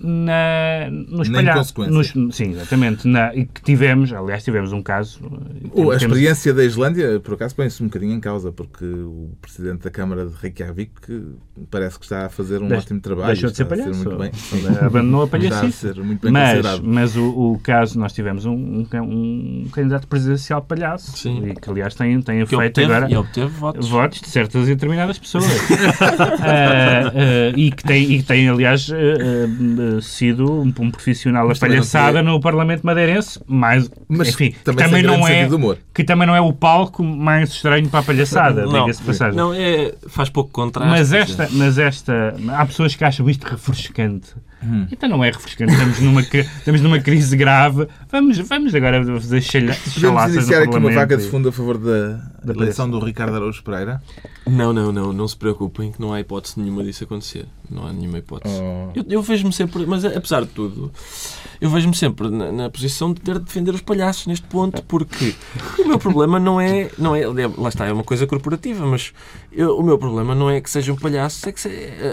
na, 0.00 0.90
nos 0.90 1.28
Na 1.28 1.38
palhaços. 1.38 1.74
Nos- 1.88 2.12
Sim, 2.36 2.50
exatamente. 2.52 3.06
Na, 3.06 3.34
e 3.34 3.44
que 3.46 3.62
tivemos, 3.62 4.12
aliás, 4.12 4.42
tivemos 4.44 4.72
um 4.72 4.82
caso. 4.82 5.20
eh, 5.64 5.68
temos- 5.74 5.92
a 5.92 5.96
experiência 5.96 6.52
da 6.52 6.64
Islândia, 6.64 7.20
por 7.20 7.34
acaso, 7.34 7.54
põe-se 7.54 7.82
um 7.82 7.86
bocadinho 7.86 8.12
em 8.12 8.20
causa, 8.20 8.50
porque 8.52 8.84
o 8.84 9.30
Presidente 9.40 9.82
da 9.84 9.90
Câmara 9.90 10.26
de 10.26 10.32
Reykjavik 10.40 10.92
parece 11.70 11.98
que 11.98 12.04
está 12.04 12.26
a 12.26 12.28
fazer 12.28 12.60
um 12.62 12.72
ótimo 12.74 13.00
trabalho. 13.00 13.28
deixou 13.28 13.50
de 13.50 13.56
ser 13.56 13.64
palhaço. 13.66 13.94
muito 13.94 14.16
bem. 14.16 14.32
Sim. 14.34 14.62
Abandonou 14.80 15.22
a 15.22 15.24
Está 15.34 15.36
a 15.36 15.40
palhacice. 15.40 15.78
ser 15.78 15.94
muito 16.02 16.20
bem 16.22 16.32
Mas, 16.32 16.50
considerado. 16.56 16.82
mas 16.84 17.16
o, 17.16 17.52
o 17.52 17.58
caso, 17.62 17.98
nós 17.98 18.12
tivemos 18.12 18.44
um, 18.46 18.52
um, 18.52 18.86
um 19.02 19.68
candidato 19.72 20.06
presidencial 20.06 20.60
palhaço, 20.62 21.16
Sim. 21.16 21.46
e 21.48 21.54
que 21.54 21.70
aliás 21.70 21.94
tem, 21.94 22.20
tem 22.20 22.40
Que 22.44 22.56
feito 22.56 22.66
obteve, 22.80 22.92
agora 22.92 23.10
e 23.12 23.16
obteve 23.16 23.46
votos. 23.48 23.88
votos 23.88 24.20
de 24.20 24.28
certas 24.28 24.64
e 24.64 24.74
determinadas 24.74 25.18
pessoas. 25.18 25.44
Ah, 26.40 27.12
ah, 27.14 27.52
e, 27.56 27.70
que 27.70 27.82
tem, 27.84 28.02
e 28.12 28.18
que 28.18 28.24
tem, 28.24 28.48
aliás, 28.48 28.90
ah, 28.92 29.83
sido 30.00 30.50
um, 30.62 30.72
um 30.80 30.90
profissional 30.90 31.42
da 31.44 31.48
Mas 31.48 31.58
também 31.58 31.76
não 31.76 31.82
palhaçada 31.82 32.20
tinha- 32.20 32.22
no 32.32 32.40
Parlamento 32.40 32.82
madeirense, 32.84 33.40
mas, 33.46 33.90
Mas 34.08 34.28
enfim, 34.28 34.50
que 34.50 34.58
também 34.64 34.84
também, 34.86 35.02
não 35.02 35.26
é, 35.26 35.48
que 35.94 36.04
também 36.04 36.26
não 36.26 36.34
é 36.34 36.40
o 36.40 36.52
palco 36.52 37.02
mais 37.02 37.50
estranho 37.50 37.88
para 37.88 38.00
a 38.00 38.02
palhaçada, 38.02 38.66
diga-se 38.66 39.00
de 39.00 39.06
passagem. 39.06 39.36
não 39.36 39.52
é, 39.54 39.94
faz 40.08 40.28
pouco 40.28 40.50
contraste. 40.50 40.90
Mas 40.90 41.12
esta, 41.12 41.48
mas 41.52 41.78
esta. 41.78 42.34
Há 42.56 42.66
pessoas 42.66 42.94
que 42.94 43.04
acham 43.04 43.28
isto 43.28 43.44
refrescante. 43.44 44.28
Hum. 44.64 44.86
Então 44.90 45.08
não 45.08 45.22
é 45.22 45.30
refrescante. 45.30 45.72
Estamos 45.72 46.00
numa, 46.00 46.20
estamos 46.22 46.80
numa 46.80 46.98
crise 47.00 47.36
grave. 47.36 47.86
Vamos, 48.10 48.38
vamos 48.38 48.74
agora 48.74 49.04
fazer 49.04 49.42
Podemos 49.42 49.76
chalaças 49.92 50.34
iniciar 50.36 50.60
no 50.60 50.64
aqui 50.64 50.76
uma 50.78 50.90
vaca 50.92 51.16
de 51.16 51.28
fundo 51.28 51.48
a 51.48 51.52
favor 51.52 51.76
da, 51.78 52.20
Da 52.42 52.52
eleição 52.54 52.88
do 52.88 52.98
Ricardo 52.98 53.36
Araújo 53.36 53.62
Pereira. 53.62 54.02
Não, 54.46 54.72
não, 54.72 54.92
não, 54.92 55.12
não 55.12 55.28
se 55.28 55.36
preocupem 55.36 55.92
que 55.92 56.00
não 56.00 56.12
há 56.12 56.20
hipótese 56.20 56.58
nenhuma 56.60 56.82
disso 56.84 57.04
acontecer. 57.04 57.46
Não 57.70 57.86
há 57.86 57.92
nenhuma 57.92 58.18
hipótese. 58.18 58.54
Oh. 58.60 58.90
Eu, 58.94 59.04
eu 59.08 59.22
vejo-me 59.22 59.52
sempre, 59.52 59.86
mas 59.86 60.04
apesar 60.04 60.42
de 60.42 60.48
tudo, 60.48 60.92
eu 61.60 61.70
vejo-me 61.70 61.94
sempre 61.94 62.28
na, 62.28 62.52
na 62.52 62.70
posição 62.70 63.12
de 63.12 63.20
ter 63.20 63.38
de 63.38 63.44
defender 63.46 63.74
os 63.74 63.80
palhaços 63.80 64.26
neste 64.26 64.46
ponto, 64.46 64.82
porque 64.84 65.34
o 65.78 65.86
meu 65.88 65.98
problema 65.98 66.38
não 66.38 66.60
é, 66.60 66.90
não 66.98 67.16
é, 67.16 67.22
lá 67.56 67.68
está, 67.70 67.86
é 67.86 67.92
uma 67.92 68.04
coisa 68.04 68.26
corporativa, 68.26 68.84
mas 68.86 69.12
eu- 69.50 69.78
o 69.78 69.82
meu 69.82 69.96
problema 69.98 70.34
não 70.34 70.50
é 70.50 70.60
que 70.60 70.70
sejam 70.70 70.94
palhaços, 70.94 71.46
é 71.46 71.52
que 71.52 71.60
se, 71.60 71.68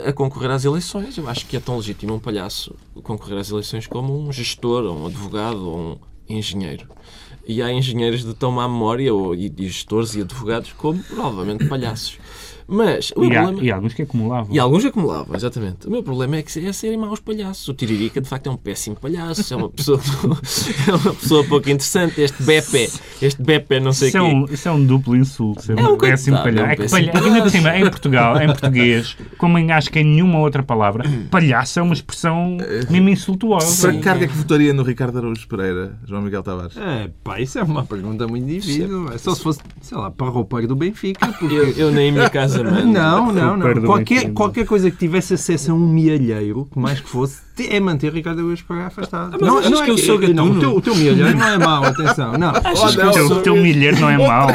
a, 0.06 0.10
a 0.10 0.14
concorrer 0.14 0.52
às 0.52 0.64
eleições. 0.64 1.18
Eu 1.18 1.28
acho 1.30 1.46
que 1.46 1.58
é 1.58 1.60
tão 1.60 1.76
legítimo 1.76 2.14
um 2.16 2.20
palhaço 2.20 2.41
concorrer 3.04 3.40
às 3.40 3.50
eleições 3.52 3.88
como 3.88 4.18
um 4.18 4.32
gestor, 4.32 4.84
ou 4.84 4.98
um 4.98 5.06
advogado, 5.08 5.68
ou 5.68 5.78
um 5.78 5.98
engenheiro. 6.30 6.88
E 7.48 7.62
há 7.62 7.72
engenheiros 7.72 8.24
de 8.24 8.34
tão 8.34 8.52
má 8.52 8.68
memória, 8.68 9.14
ou, 9.14 9.36
e, 9.36 9.54
e 9.58 9.68
gestores 9.68 10.16
e 10.16 10.22
advogados, 10.22 10.72
como 10.74 11.04
provavelmente 11.04 11.68
palhaços. 11.68 12.18
Mas 12.74 13.12
o 13.16 13.24
E, 13.26 13.36
há- 13.36 13.42
problema... 13.44 13.64
e 13.68 13.72
alguns 13.72 13.94
que 13.94 14.02
acumulavam. 14.02 14.56
E 14.56 14.58
alguns 14.60 14.86
acumulavam, 14.86 15.36
exatamente. 15.36 15.88
O 15.88 15.92
meu 15.92 16.02
problema 16.02 16.38
é 16.38 16.42
que 16.42 16.66
é 16.66 16.72
serem 16.72 16.98
maus 16.98 17.20
palhaços. 17.20 17.68
O 17.68 17.74
Tiririca, 17.74 18.22
de 18.22 18.30
facto, 18.30 18.48
é 18.48 18.50
um 18.52 18.56
péssimo 18.56 18.96
palhaço. 18.96 19.54
É 19.54 19.58
uma 19.58 19.70
pessoa, 19.70 20.00
é 20.88 20.92
uma 20.94 21.14
pessoa 21.14 21.44
pouco 21.44 21.70
interessante. 21.70 22.22
Este 22.22 22.42
Beppe, 22.44 22.90
este 23.22 23.42
Beppe, 23.42 23.80
não 23.80 23.92
sei 23.92 24.08
o 24.08 24.10
é, 24.10 24.12
quê. 24.12 24.20
um, 24.20 24.46
isso 24.46 24.68
é 24.68 24.72
um 24.72 24.86
duplo 24.86 25.16
insulto. 25.16 25.62
Ser 25.62 25.78
É 25.78 25.84
um 25.84 25.98
péssimo 25.98 26.38
coitado, 26.42 26.66
palhaço. 26.66 26.96
é 26.96 27.00
um 27.00 27.02
É 27.02 27.12
péssimo. 27.12 27.26
Ainda 27.28 27.42
por 27.42 27.50
cima, 27.52 27.78
em 27.78 27.82
Portugal, 27.90 28.42
em 28.42 28.48
português, 28.48 29.18
como 29.38 29.58
em 29.58 29.72
acho 29.72 29.90
que 29.92 30.00
em 30.00 30.04
nenhuma 30.06 30.40
outra 30.40 30.64
palavra, 30.64 31.04
palhaço 31.30 31.80
é 31.80 31.82
uma 31.82 31.94
expressão 31.94 32.58
mesmo 32.90 33.10
insultuosa. 33.10 33.88
Para 33.88 33.98
que 33.98 34.04
cargo 34.04 34.24
é 34.24 34.28
que 34.28 34.34
votaria 34.34 34.74
no 34.74 34.84
Ricardo 34.84 35.18
Araújo 35.18 35.48
Pereira, 35.48 35.98
João 36.08 36.22
Miguel 36.22 36.42
Tavares? 36.44 36.78
É, 36.78 37.10
pá, 37.24 37.40
isso 37.42 37.60
é 37.60 37.64
uma 37.64 37.84
pergunta 37.84 38.28
muito 38.28 38.46
difícil. 38.46 39.12
É 39.12 39.18
só 39.18 39.36
se 39.36 39.42
fosse, 39.44 39.60
sei 39.82 39.98
lá, 39.98 40.10
para 40.10 40.28
roupeiro 40.30 40.68
do 40.68 40.76
Benfica. 40.76 41.28
Porque... 41.40 41.56
Eu, 41.56 41.70
eu 41.72 41.92
nem 41.92 42.10
em 42.10 42.12
minha 42.12 42.30
casa 42.30 42.61
Não, 42.70 43.32
não, 43.32 43.58
não. 43.58 43.82
Qualquer, 43.84 44.32
qualquer 44.34 44.66
coisa 44.66 44.92
que 44.92 44.98
tivesse 44.98 45.34
acesso 45.34 45.72
a 45.72 45.74
um 45.74 45.80
mielheiro, 45.80 46.68
que 46.72 46.78
mais 46.78 47.00
que 47.00 47.10
fosse, 47.10 47.42
é 47.60 47.80
manter 47.80 48.12
Ricardo 48.14 48.40
Araújo 48.40 48.64
Pereira 48.66 48.88
afastado. 48.88 49.38
mas 49.40 49.56
achas 49.66 49.82
que 49.82 49.92
eu 49.92 49.98
sou 49.98 50.20
Não, 50.20 50.28
gatuno? 50.50 50.58
o 50.58 50.60
teu, 50.60 50.76
o 50.78 50.82
teu 50.82 50.96
não 51.36 51.48
é 51.48 51.58
mau, 51.58 51.84
atenção. 51.84 52.34
Não. 52.38 52.50
Achas 52.50 52.96
que 52.96 52.98
não, 52.98 53.06
eu 53.06 53.10
O 53.10 53.14
teu, 53.14 53.28
sou... 53.28 53.38
o 53.38 53.42
teu 53.42 53.56
milheiro 53.56 54.00
não 54.00 54.10
é 54.10 54.18
mau. 54.18 54.48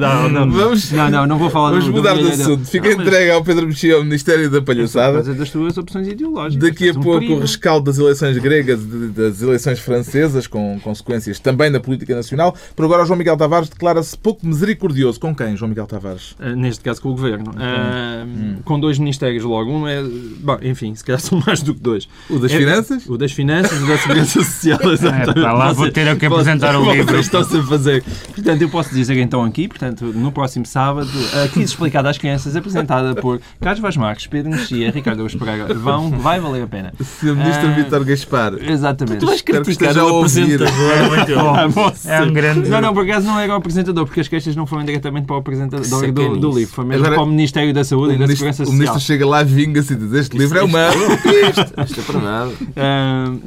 não, 0.00 0.28
não, 0.28 0.46
não, 0.46 0.50
Vamos- 0.50 0.90
não, 0.92 1.10
não, 1.10 1.26
não 1.26 1.38
vou 1.38 1.50
falar 1.50 1.70
Vamos 1.70 1.84
do- 1.86 1.92
do 1.92 1.96
mudar 1.98 2.14
de 2.14 2.22
mielheiro. 2.22 2.42
assunto. 2.42 2.64
Fica 2.66 2.90
Não, 2.90 2.96
mas- 2.98 3.06
entregue 3.06 3.30
ao 3.30 3.42
Pedro 3.44 3.66
Mexia 3.66 3.94
ao 3.96 4.04
Ministério 4.04 4.50
da 4.50 4.62
Palhaçada. 4.62 5.14
causa 5.14 5.34
das 5.34 5.50
tuas 5.50 5.76
opções 5.78 6.08
ideológicas. 6.08 6.68
Daqui 6.68 6.88
a 6.90 6.92
um 6.92 7.00
pouco 7.00 7.32
o 7.32 7.38
rescaldo 7.40 7.86
das 7.86 7.98
eleições 7.98 8.38
gregas, 8.38 8.80
de- 8.80 9.08
das 9.08 9.42
eleições 9.42 9.78
francesas, 9.78 10.46
com 10.46 10.78
consequências 10.80 11.38
também 11.38 11.70
na 11.70 11.80
política 11.80 12.14
nacional. 12.14 12.54
Por 12.76 12.84
agora, 12.84 13.02
o 13.02 13.06
João 13.06 13.18
Miguel 13.18 13.36
Tavares 13.36 13.68
declara-se 13.68 14.16
pouco 14.16 14.46
misericordioso. 14.46 15.18
Com 15.20 15.34
quem, 15.34 15.56
João 15.56 15.68
Miguel 15.68 15.86
Tavares? 15.86 16.32
Uh, 16.32 16.54
Neste 16.56 16.82
caso 16.84 17.00
com 17.00 17.08
o 17.10 17.12
Governo. 17.12 17.50
Uh, 17.52 18.08
Hum. 18.28 18.56
Com 18.64 18.78
dois 18.80 18.98
ministérios 18.98 19.44
logo. 19.44 19.70
Um 19.70 19.86
é... 19.86 20.02
Bom, 20.02 20.58
enfim, 20.62 20.92
se 20.98 21.04
calhar 21.04 21.20
são 21.20 21.42
mais 21.46 21.62
do 21.62 21.74
que 21.74 21.80
dois. 21.80 22.08
O 22.28 22.38
das 22.38 22.52
É- 22.52 22.58
Finanças? 22.58 23.06
O 23.08 23.16
das 23.16 23.32
Finanças, 23.32 23.82
o 23.82 23.86
da 23.86 23.98
Segurança 23.98 24.44
Social, 24.44 24.78
exatamente. 24.92 25.30
É, 25.38 25.42
pá, 25.42 25.52
lá 25.52 25.72
vou 25.72 25.90
ter 25.90 26.16
que 26.16 26.26
apresentar 26.26 26.76
o 26.76 26.84
livro. 26.92 27.18
Estão-se 27.18 27.56
a 27.56 27.62
fazer. 27.62 28.04
Portanto, 28.34 28.62
eu 28.62 28.68
posso 28.68 28.94
dizer 28.94 29.16
então 29.18 29.42
aqui, 29.44 29.68
portanto, 29.68 30.04
no 30.04 30.30
próximo 30.32 30.66
sábado, 30.66 31.08
a 31.44 31.48
crise 31.48 31.72
explicada 31.72 32.10
às 32.10 32.18
crianças, 32.18 32.54
apresentada 32.56 33.14
por 33.14 33.40
Carlos 33.60 33.80
Vaz 33.80 33.96
Marques, 33.96 34.26
Pedro 34.26 34.50
Mexia, 34.50 34.90
Ricardo 34.90 35.18
Augusto 35.20 35.38
Pereira. 35.38 35.72
Vão, 35.74 36.10
vai 36.10 36.40
valer 36.40 36.62
a 36.62 36.66
pena. 36.66 36.92
Se 37.02 37.28
o 37.30 37.36
Ministro 37.36 37.68
Ah. 37.68 37.72
Vítor 37.72 38.04
Gaspar. 38.04 38.54
Exatamente. 38.60 39.18
Tu 39.20 39.26
vais 39.26 39.42
criticar 39.42 39.96
o 39.96 40.18
apresentador. 40.18 40.68
é 41.58 41.68
bom. 41.68 41.92
É 42.04 42.22
um 42.22 42.32
grande. 42.32 42.68
Não, 42.68 42.80
não, 42.80 42.92
por 42.94 43.04
acaso 43.04 43.26
não 43.26 43.38
era 43.38 43.52
o 43.52 43.56
apresentador, 43.56 44.04
porque 44.06 44.20
as 44.20 44.28
queixas 44.28 44.54
não 44.56 44.66
foram 44.66 44.84
diretamente 44.84 45.26
para 45.26 45.36
o 45.36 45.38
apresentador 45.38 45.86
do, 46.12 46.36
do 46.38 46.50
livro, 46.58 46.74
foi 46.74 46.84
mesmo 46.84 47.04
Agora, 47.04 47.16
para 47.20 47.24
o 47.24 47.26
Ministério 47.30 47.72
da 47.72 47.84
Saúde 47.84 48.12
O 48.12 48.14
e 48.14 48.18
da 48.18 48.26
ministro, 48.26 48.36
Segurança 48.52 48.62
o 48.62 48.66
Social. 48.66 48.78
ministro 48.78 49.00
chega 49.00 49.26
lá, 49.26 49.42
vinga-se 49.42 49.92
e 49.92 49.96
diz: 49.96 50.12
Este 50.12 50.36
livro 50.38 50.58
é 50.58 50.62
uma. 50.62 50.87
Isto, 50.88 51.80
isto 51.82 52.00
é 52.00 52.04
para 52.04 52.20
nada. 52.20 52.52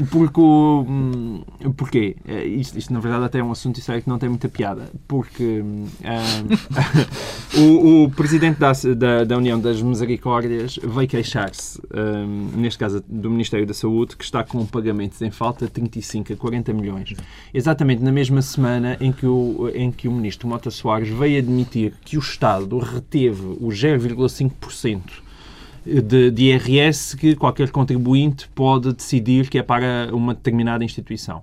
Porque 0.09 0.39
o. 0.39 0.85
hum, 0.87 1.41
Porquê? 1.77 2.15
Eh, 2.27 2.45
Isto, 2.45 2.77
isto, 2.77 2.93
na 2.93 2.99
verdade, 2.99 3.25
até 3.25 3.39
é 3.39 3.43
um 3.43 3.51
assunto 3.51 3.79
sério 3.81 4.01
que 4.01 4.09
não 4.09 4.17
tem 4.19 4.29
muita 4.29 4.49
piada. 4.49 4.89
Porque 5.07 5.61
hum, 5.61 5.85
o, 7.57 8.03
o 8.03 8.11
presidente 8.11 8.59
da, 8.59 8.71
da, 8.95 9.23
da 9.23 9.37
União 9.37 9.59
das 9.59 9.81
Misericórdias 9.81 10.79
veio 10.83 11.07
queixar-se, 11.07 11.79
hum, 11.93 12.49
neste 12.55 12.79
caso 12.79 13.03
do 13.07 13.29
Ministério 13.29 13.65
da 13.65 13.73
Saúde, 13.73 14.15
que 14.15 14.23
está 14.23 14.43
com 14.43 14.65
pagamentos 14.65 15.21
em 15.21 15.31
falta 15.31 15.65
de 15.65 15.71
35 15.71 16.33
a 16.33 16.35
40 16.35 16.73
milhões. 16.73 17.13
Exatamente 17.53 18.01
na 18.03 18.11
mesma 18.11 18.41
semana 18.41 18.97
em 18.99 19.11
que 19.11 19.25
o, 19.25 19.69
em 19.73 19.91
que 19.91 20.07
o 20.07 20.11
ministro 20.11 20.47
Mota 20.47 20.69
Soares 20.71 21.09
veio 21.09 21.39
admitir 21.39 21.93
que 22.03 22.17
o 22.17 22.19
Estado 22.19 22.77
reteve 22.79 23.57
o 23.59 23.67
0,5% 23.67 25.01
de, 25.85 26.31
de 26.31 26.43
IRS 26.43 27.17
que 27.17 27.35
qualquer 27.35 27.71
contribuinte 27.71 28.47
pode 28.53 28.93
decidir 28.93 29.49
que 29.49 29.57
é 29.57 29.63
para 29.63 30.09
uma 30.13 30.33
determinada 30.33 30.83
instituição. 30.83 31.41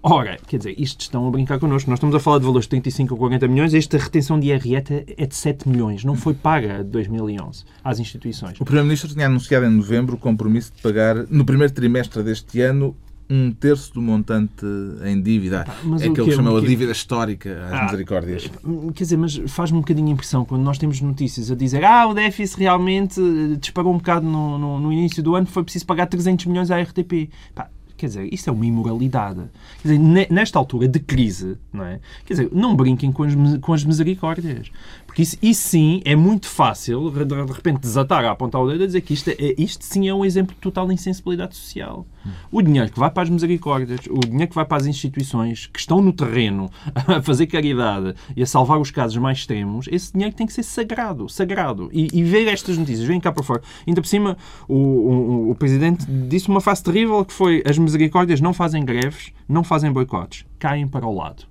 Ora, 0.00 0.38
quer 0.46 0.58
dizer, 0.58 0.74
isto 0.78 1.00
estão 1.00 1.26
a 1.26 1.30
brincar 1.30 1.58
connosco. 1.58 1.90
Nós 1.90 1.98
estamos 1.98 2.14
a 2.14 2.20
falar 2.20 2.38
de 2.38 2.44
valores 2.44 2.66
de 2.66 2.70
35 2.70 3.14
ou 3.14 3.18
40 3.18 3.48
milhões. 3.48 3.74
Esta 3.74 3.98
retenção 3.98 4.38
de 4.38 4.48
IRS 4.48 5.04
é 5.16 5.26
de 5.26 5.34
7 5.34 5.68
milhões. 5.68 6.04
Não 6.04 6.14
foi 6.14 6.34
paga 6.34 6.84
de 6.84 6.90
2011 6.90 7.64
às 7.82 7.98
instituições. 7.98 8.60
O 8.60 8.64
Primeiro-Ministro 8.64 9.12
tinha 9.12 9.26
anunciado 9.26 9.66
em 9.66 9.70
novembro 9.70 10.14
o 10.14 10.18
compromisso 10.18 10.72
de 10.74 10.80
pagar, 10.80 11.16
no 11.28 11.44
primeiro 11.44 11.72
trimestre 11.72 12.22
deste 12.22 12.60
ano, 12.60 12.96
um 13.30 13.50
terço 13.52 13.92
do 13.94 14.00
montante 14.00 14.64
em 15.04 15.20
dívida. 15.20 15.66
é 15.68 15.94
aquilo 15.96 16.14
quê? 16.14 16.24
que 16.24 16.30
chamou 16.32 16.54
O 16.54 16.56
a 16.56 16.60
dívida 16.60 16.92
histórica 16.92 17.64
às 17.66 17.72
Ah. 17.72 17.84
misericórdias. 17.84 18.50
Quer 18.94 19.02
dizer, 19.04 19.16
mas 19.18 19.36
faz-me 19.48 19.78
um 19.78 19.80
bocadinho 19.82 20.08
a 20.08 20.10
impressão 20.12 20.44
quando 20.44 20.62
nós 20.62 20.78
temos 20.78 21.00
notícias 21.00 21.50
a 21.50 21.54
dizer 21.54 21.84
ah, 21.84 22.06
o 22.06 22.14
déficit 22.14 22.58
realmente 22.60 23.20
eh, 23.20 23.56
disparou 23.60 23.92
um 23.92 23.98
bocado 23.98 24.26
no, 24.26 24.58
no, 24.58 24.80
no 24.80 24.92
início 24.92 25.22
do 25.22 25.34
ano, 25.34 25.46
foi 25.46 25.62
preciso 25.62 25.84
pagar 25.86 26.06
300 26.06 26.46
milhões 26.46 26.70
à 26.70 26.80
RTP. 26.80 27.28
Pá, 27.54 27.68
quer 27.96 28.06
dizer, 28.06 28.32
isso 28.32 28.48
é 28.48 28.52
uma 28.52 28.64
imoralidade. 28.64 29.40
Quer 29.82 29.88
dizer, 29.88 29.98
ne- 29.98 30.26
nesta 30.30 30.58
altura 30.58 30.86
de 30.88 31.00
crise, 31.00 31.56
não 31.72 31.84
é? 31.84 31.98
Quer 32.24 32.34
dizer, 32.34 32.48
não 32.52 32.74
brinquem 32.76 33.10
com 33.12 33.24
as, 33.24 33.34
com 33.60 33.72
as 33.74 33.84
misericórdias. 33.84 34.70
Porque 35.18 35.22
isso, 35.22 35.36
isso 35.42 35.68
sim 35.68 36.00
é 36.04 36.14
muito 36.14 36.46
fácil, 36.46 37.10
de, 37.10 37.52
repente, 37.52 37.80
desatar 37.80 38.24
a 38.24 38.30
apontar 38.30 38.62
o 38.62 38.68
dedo 38.68 38.84
e 38.84 38.86
dizer 38.86 39.00
que 39.00 39.14
isto, 39.14 39.30
é, 39.30 39.54
isto 39.58 39.84
sim 39.84 40.08
é 40.08 40.14
um 40.14 40.24
exemplo 40.24 40.54
de 40.54 40.60
total 40.60 40.90
insensibilidade 40.92 41.56
social. 41.56 42.06
O 42.52 42.62
dinheiro 42.62 42.92
que 42.92 43.00
vai 43.00 43.10
para 43.10 43.24
as 43.24 43.30
misericórdias, 43.30 44.00
o 44.08 44.20
dinheiro 44.20 44.48
que 44.48 44.54
vai 44.54 44.64
para 44.64 44.76
as 44.76 44.86
instituições 44.86 45.66
que 45.66 45.80
estão 45.80 46.00
no 46.00 46.12
terreno 46.12 46.70
a 46.94 47.20
fazer 47.20 47.48
caridade 47.48 48.14
e 48.36 48.44
a 48.44 48.46
salvar 48.46 48.78
os 48.78 48.92
casos 48.92 49.16
mais 49.16 49.38
extremos, 49.38 49.88
esse 49.90 50.12
dinheiro 50.12 50.36
tem 50.36 50.46
que 50.46 50.52
ser 50.52 50.62
sagrado, 50.62 51.28
sagrado. 51.28 51.90
E, 51.92 52.06
e 52.12 52.22
ver 52.22 52.46
estas 52.46 52.78
notícias, 52.78 53.04
vem 53.04 53.18
cá 53.18 53.32
para 53.32 53.42
fora. 53.42 53.62
Ainda 53.88 54.00
por 54.00 54.06
cima, 54.06 54.36
o, 54.68 54.76
o, 54.76 55.50
o 55.50 55.54
Presidente 55.56 56.06
disse 56.28 56.48
uma 56.48 56.60
frase 56.60 56.84
terrível 56.84 57.24
que 57.24 57.32
foi 57.32 57.60
as 57.66 57.76
misericórdias 57.76 58.40
não 58.40 58.54
fazem 58.54 58.84
greves, 58.84 59.32
não 59.48 59.64
fazem 59.64 59.90
boicotes, 59.90 60.46
caem 60.60 60.86
para 60.86 61.08
o 61.08 61.12
lado. 61.12 61.47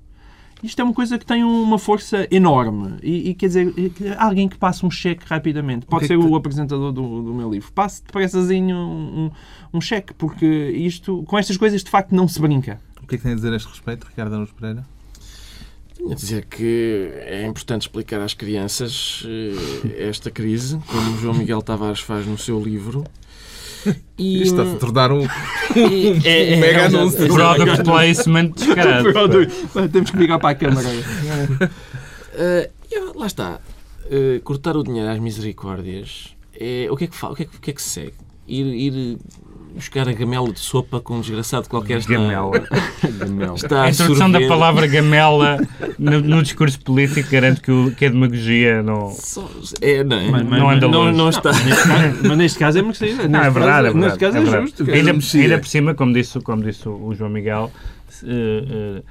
Isto 0.64 0.82
é 0.82 0.84
uma 0.84 0.94
coisa 0.94 1.20
que 1.20 1.26
tem 1.26 1.44
uma 1.44 1.78
força 1.78 2.28
enorme. 2.32 2.98
E, 3.04 3.30
e, 3.30 3.34
quer 3.36 3.48
dizer, 3.48 3.74
alguém 4.18 4.50
que 4.50 4.58
passa 4.58 4.86
um 4.86 4.92
cheque 4.92 5.24
rapidamente. 5.28 5.86
Pode 5.86 6.08
que 6.08 6.14
é 6.14 6.18
ser 6.18 6.22
que 6.22 6.26
o 6.26 6.36
apresentador 6.36 6.92
do, 6.92 7.22
do 7.22 7.34
meu 7.34 7.50
livro. 7.52 7.72
Passe 7.72 8.04
depressazinho 8.04 8.76
um, 8.76 9.26
um, 9.26 9.32
um 9.76 9.82
cheque, 9.82 10.14
porque 10.14 10.46
isto, 10.46 11.24
com 11.24 11.38
estas 11.38 11.58
coisas 11.58 11.84
de 11.84 11.90
facto 11.90 12.14
não 12.14 12.28
se 12.28 12.42
brinca. 12.42 12.80
O 13.02 13.08
que 13.08 13.16
é 13.16 13.18
que 13.18 13.24
tem 13.24 13.34
a 13.34 13.36
dizer 13.36 13.54
a 13.54 13.56
este 13.56 13.70
respeito, 13.70 14.08
Ricardo 14.08 14.34
Araújo 14.34 14.54
Pereira? 14.56 14.86
Tenho 15.96 16.12
a 16.12 16.16
dizer 16.16 16.46
que 16.46 17.12
é 17.26 17.46
importante 17.46 17.84
explicar 17.84 18.22
às 18.22 18.34
crianças 18.34 19.24
eh, 19.26 20.08
esta 20.10 20.30
crise, 20.30 20.80
como 20.88 21.12
o 21.12 21.18
João 21.18 21.34
Miguel 21.34 21.62
Tavares 21.62 22.02
faz 22.02 22.26
no 22.26 22.38
seu 22.38 22.62
livro. 22.62 23.04
E, 24.18 24.42
Isto 24.42 24.60
está 24.60 24.64
a 24.64 24.74
se 24.74 24.80
tornar 24.80 25.12
um. 25.12 25.22
e- 25.76 26.20
é- 26.26 26.54
é- 26.54 26.58
mega 26.58 26.80
é- 26.82 26.86
anúncio. 26.86 27.24
é- 27.24 27.28
Product 27.28 27.84
placement 27.84 28.50
descarado. 28.56 29.14
Temos 29.92 30.10
que 30.12 30.18
ligar 30.18 30.40
para 30.40 30.50
a 30.50 30.56
câmara. 30.56 30.88
Eu- 32.92 33.14
lá 33.20 33.28
está. 33.28 33.60
Eh, 34.10 34.40
cortar 34.44 34.76
o 34.78 34.84
dinheiro 34.84 35.10
às 35.10 35.20
misericórdias. 35.20 36.36
É, 36.60 36.88
o, 36.90 36.96
que 36.96 37.04
é 37.04 37.08
que 37.08 37.26
o, 37.26 37.36
que 37.36 37.44
é, 37.44 37.46
que- 37.46 37.58
o 37.58 37.60
que 37.62 37.72
é 37.72 37.74
que 37.74 37.82
se 37.82 37.90
segue? 37.90 38.14
Ir, 38.48 38.66
ir 38.66 39.18
buscar 39.78 40.10
a 40.10 40.12
gamela 40.12 40.52
de 40.52 40.60
sopa 40.60 41.00
com 41.00 41.16
um 41.16 41.22
desgraçado 41.22 41.70
qualquer 41.70 42.00
está, 42.00 42.14
Gamela. 42.14 42.52
está 43.56 43.82
A 43.82 43.84
a 43.86 43.90
introdução 43.90 44.30
da 44.30 44.40
sorver. 44.40 44.48
palavra 44.50 44.88
gamela 44.88 45.58
no, 45.98 46.20
no 46.20 46.44
discurso 46.44 46.80
político 46.82 47.30
garante 47.32 47.62
que, 47.62 47.72
o, 47.72 47.92
que 47.92 48.06
a 48.06 48.10
demagogia 48.10 48.84
não. 48.84 49.10
Só- 49.12 49.50
é, 49.82 50.04
não, 50.04 50.18
é? 50.18 50.30
Mas- 50.30 50.44
mas 50.44 50.60
não 50.60 50.70
anda 50.70 50.88
não, 50.88 51.00
longe. 51.04 51.18
não 51.18 51.30
está. 51.30 51.52
Mas 52.28 52.38
neste 52.38 52.60
caso 52.60 52.80
é 52.80 52.82
merecido. 52.82 53.30
Não, 53.30 53.42
é 53.44 53.50
verdade, 53.50 53.88
é 53.88 53.92
verdade. 53.92 53.98
Neste 53.98 54.20
caso 54.20 54.38
é 54.38 54.42
é, 54.42 54.62
justo. 54.62 54.84
Ainda, 54.92 55.12
ainda 55.38 55.60
por 55.60 55.68
cima, 55.68 55.94
como 55.94 56.14
disse, 56.14 56.40
como 56.42 56.64
disse 56.64 56.88
o 56.90 57.14
João 57.14 57.30
Miguel, 57.30 57.72
eh, 58.24 58.64
eh, 58.98 59.02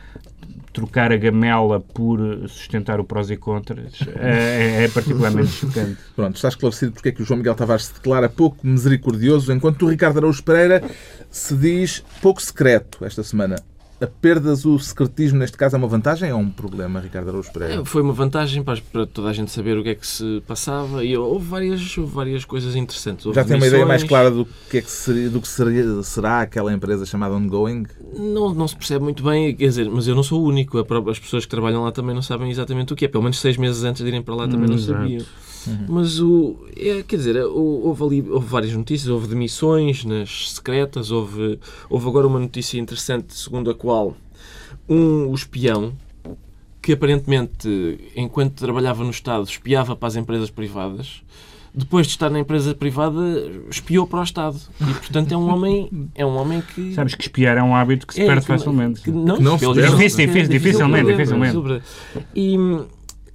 trocar 0.72 1.11
a 1.11 1.16
gamela 1.16 1.81
por 1.81 2.20
sustentar 2.49 3.01
o 3.01 3.05
prós 3.05 3.31
e 3.31 3.37
contras 3.37 3.99
eh, 4.16 4.81
é, 4.81 4.85
é 4.85 4.88
particularmente 4.88 5.49
chocante. 5.53 5.96
Pronto, 6.14 6.37
está 6.37 6.49
esclarecido 6.49 6.92
porque 6.92 7.09
é 7.09 7.12
que 7.12 7.22
o 7.22 7.25
João 7.25 7.38
Miguel 7.38 7.55
Tavares 7.55 7.87
se 7.87 7.94
declara 7.94 8.29
pouco 8.29 8.59
misericordioso, 8.66 9.53
enquanto 9.53 9.87
o 9.87 9.88
Ricardo 9.88 10.18
Araújo 10.18 10.42
Pereira 10.42 10.83
se 11.31 11.57
diz 11.57 12.05
pouco 12.20 12.42
secreto 12.42 13.05
esta 13.05 13.22
semana. 13.22 13.57
A 13.98 14.06
perdas 14.06 14.66
o 14.66 14.78
secretismo, 14.78 15.38
neste 15.38 15.56
caso, 15.56 15.74
é 15.74 15.78
uma 15.78 15.88
vantagem 15.88 16.30
ou 16.30 16.38
é 16.38 16.42
um 16.42 16.50
problema, 16.50 17.00
Ricardo 17.00 17.30
Araújo 17.30 17.50
Pereira? 17.50 17.80
É, 17.80 17.85
Foi 17.87 18.02
uma 18.02 18.12
vantagem 18.12 18.62
para, 18.62 18.78
para 18.92 19.06
toda 19.06 19.30
a 19.30 19.32
gente 19.32 19.50
saber 19.50 19.78
o 19.78 19.82
que 19.82 19.88
é 19.88 19.94
que 19.94 20.06
se 20.06 20.42
passava 20.46 21.02
e 21.02 21.16
houve 21.16 21.46
várias, 21.48 21.96
houve 21.96 22.12
várias 22.12 22.44
coisas 22.44 22.76
interessantes. 22.76 23.24
Houve 23.24 23.37
Já 23.37 23.44
tem 23.44 23.56
uma 23.56 23.66
ideia 23.66 23.87
mais 23.87 24.04
clara 24.04 24.30
do 24.30 24.46
que, 24.70 24.76
é 24.78 24.82
que, 24.82 24.90
seria, 24.90 25.30
do 25.30 25.40
que 25.40 25.48
seria- 25.48 26.02
será 26.02 26.42
aquela 26.42 26.70
empresa 26.74 27.06
chamada 27.06 27.35
Ongoing? 27.35 27.87
Não, 28.18 28.52
não 28.52 28.68
se 28.68 28.76
percebe 28.76 29.02
muito 29.02 29.22
bem, 29.22 29.54
quer 29.56 29.68
dizer, 29.68 29.88
mas 29.90 30.06
eu 30.06 30.14
não 30.14 30.22
sou 30.22 30.42
o 30.42 30.44
único. 30.46 30.76
A 30.76 30.85
própria- 30.85 31.12
As 31.12 31.18
pessoas 31.18 31.44
que 31.46 31.50
trabalham 31.50 31.82
lá 31.82 31.90
também 31.90 32.14
não 32.14 32.20
sabem 32.22 32.50
exatamente 32.50 32.92
o 32.92 32.96
que 32.96 33.06
é. 33.06 33.09
Pelo 33.09 33.22
menos 33.22 33.40
seis 33.40 33.56
meses 33.56 33.82
antes 33.82 34.02
de 34.02 34.09
irem 34.09 34.20
para 34.20 34.35
lá 34.35 34.46
também 34.46 34.66
Hum, 34.66 34.72
não 34.72 34.74
exato. 34.76 35.00
sabiam. 35.00 35.24
Mas 35.88 36.20
o. 36.20 36.57
É, 36.76 37.02
quer 37.02 37.16
dizer, 37.16 37.37
hou- 37.44 37.87
houve 37.87 38.02
ali 38.05 38.31
houve 38.31 38.46
várias 38.46 38.72
notícias, 38.74 39.09
houve 39.09 39.26
demissões 39.29 40.05
nas 40.05 40.52
secretas, 40.55 41.11
houve, 41.11 41.59
houve 41.90 42.09
agora 42.09 42.26
uma 42.26 42.38
notícia 42.38 42.79
interessante 42.79 43.35
segundo 43.35 43.70
a 43.70 43.74
qual 43.74 44.16
um 44.88 45.29
o 45.29 45.35
espião 45.35 45.92
que 46.81 46.92
aparentemente, 46.92 47.98
enquanto 48.14 48.55
trabalhava 48.55 49.02
no 49.02 49.11
Estado, 49.11 49.44
espiava 49.48 49.96
para 49.96 50.07
as 50.09 50.16
empresas 50.16 50.50
privadas. 50.50 51.20
Depois 51.79 52.07
de 52.07 52.12
estar 52.14 52.31
na 52.31 52.38
empresa 52.38 52.74
privada, 52.74 53.20
espiou 53.68 54.07
para 54.07 54.20
o 54.20 54.22
Estado. 54.22 54.57
E, 54.81 54.85
portanto, 54.94 55.33
é 55.33 55.37
um 55.37 55.46
homem, 55.52 55.90
é 56.14 56.24
um 56.24 56.35
homem 56.37 56.62
que... 56.62 56.94
Sabes 56.94 57.14
que 57.14 57.22
espiar 57.24 57.59
é 57.59 57.62
um 57.62 57.74
hábito 57.76 58.07
que 58.07 58.14
se 58.14 58.22
É, 58.22 58.26
perde 58.26 58.40
que- 58.42 58.46
facilmente. 58.46 59.00
que 59.02 59.11
não, 59.11 59.37
Que 59.37 59.42
não 59.42 59.59
se 59.59 59.66
perde. 59.66 59.83
Difícil, 59.83 60.26
difícil, 60.26 60.48
dificilmente, 60.48 61.07
dificilmente. 61.11 61.52
sobre- 61.52 61.83
E, 62.35 62.57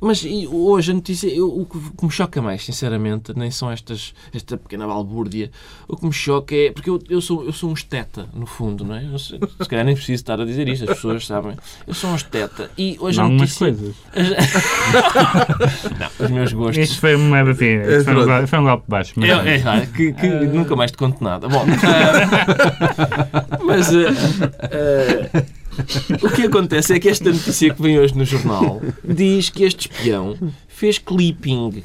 mas 0.02 0.24
e 0.26 0.48
hoje 0.48 0.92
a 0.92 0.96
notícia, 0.96 1.28
eu, 1.28 1.48
o 1.48 1.66
que 1.66 1.78
o 1.78 1.92
que 1.92 2.06
me 2.06 2.12
choca 2.12 2.42
mais, 2.42 2.66
sinceramente, 2.66 3.32
nem 3.36 3.52
são 3.52 3.70
estas, 3.72 4.14
esta 4.34 4.58
pequena 4.58 4.88
balbúrdia. 4.88 5.52
O 5.88 5.96
que 5.96 6.06
me 6.06 6.12
choca 6.12 6.56
é. 6.56 6.72
Porque 6.72 6.90
eu, 6.90 7.00
eu, 7.10 7.22
sou, 7.22 7.44
eu 7.46 7.54
sou 7.54 7.70
um 7.70 7.74
esteta, 7.74 8.28
no 8.34 8.46
fundo, 8.46 8.84
não 8.84 8.96
é? 8.96 9.06
Eu 9.06 9.20
se 9.20 9.38
calhar 9.70 9.86
nem 9.86 9.94
preciso 9.96 10.16
estar 10.16 10.42
a 10.42 10.46
dizer 10.46 10.68
isto, 10.68 10.84
as 10.90 10.96
pessoas 10.96 11.26
sabem. 11.28 11.56
Eu 11.88 11.94
sou 11.94 12.10
um 12.10 12.16
esteta. 12.16 12.70
E 12.78 12.98
hoje 13.00 13.18
Não 13.20 13.26
a 13.26 13.30
notícia. 13.30 13.60
coisas. 13.68 13.96
Não, 16.00 16.26
os 16.26 16.32
meus 16.32 16.54
gostos. 16.54 16.78
Isto 16.90 17.00
foi, 17.00 17.16
uma, 17.16 17.42
isto 17.42 17.56
foi, 18.04 18.14
um, 18.14 18.26
golpe- 18.26 18.48
foi 18.48 18.60
um 18.60 18.64
golpe 18.64 18.84
baixo. 18.88 19.14
Mas, 19.16 19.30
É, 19.30 19.56
é, 19.58 19.64
ah, 19.66 19.86
que, 19.86 20.14
que 20.14 20.28
nunca 20.28 20.76
mais 20.76 20.92
te 20.92 20.98
conto 20.98 21.24
nada. 21.24 21.48
Bom, 21.48 21.64
ah, 21.84 23.58
mas 23.64 23.90
ah, 23.94 25.44
o 26.22 26.30
que 26.30 26.44
acontece 26.44 26.94
é 26.94 27.00
que 27.00 27.10
esta 27.10 27.32
notícia 27.32 27.74
que 27.74 27.82
vem 27.82 28.00
hoje 28.00 28.18
no 28.18 28.26
jornal 28.26 28.82
diz 29.04 29.50
que 29.50 29.64
este 29.64 29.90
espião 29.90 30.38
fez 30.82 30.98
clipping 30.98 31.84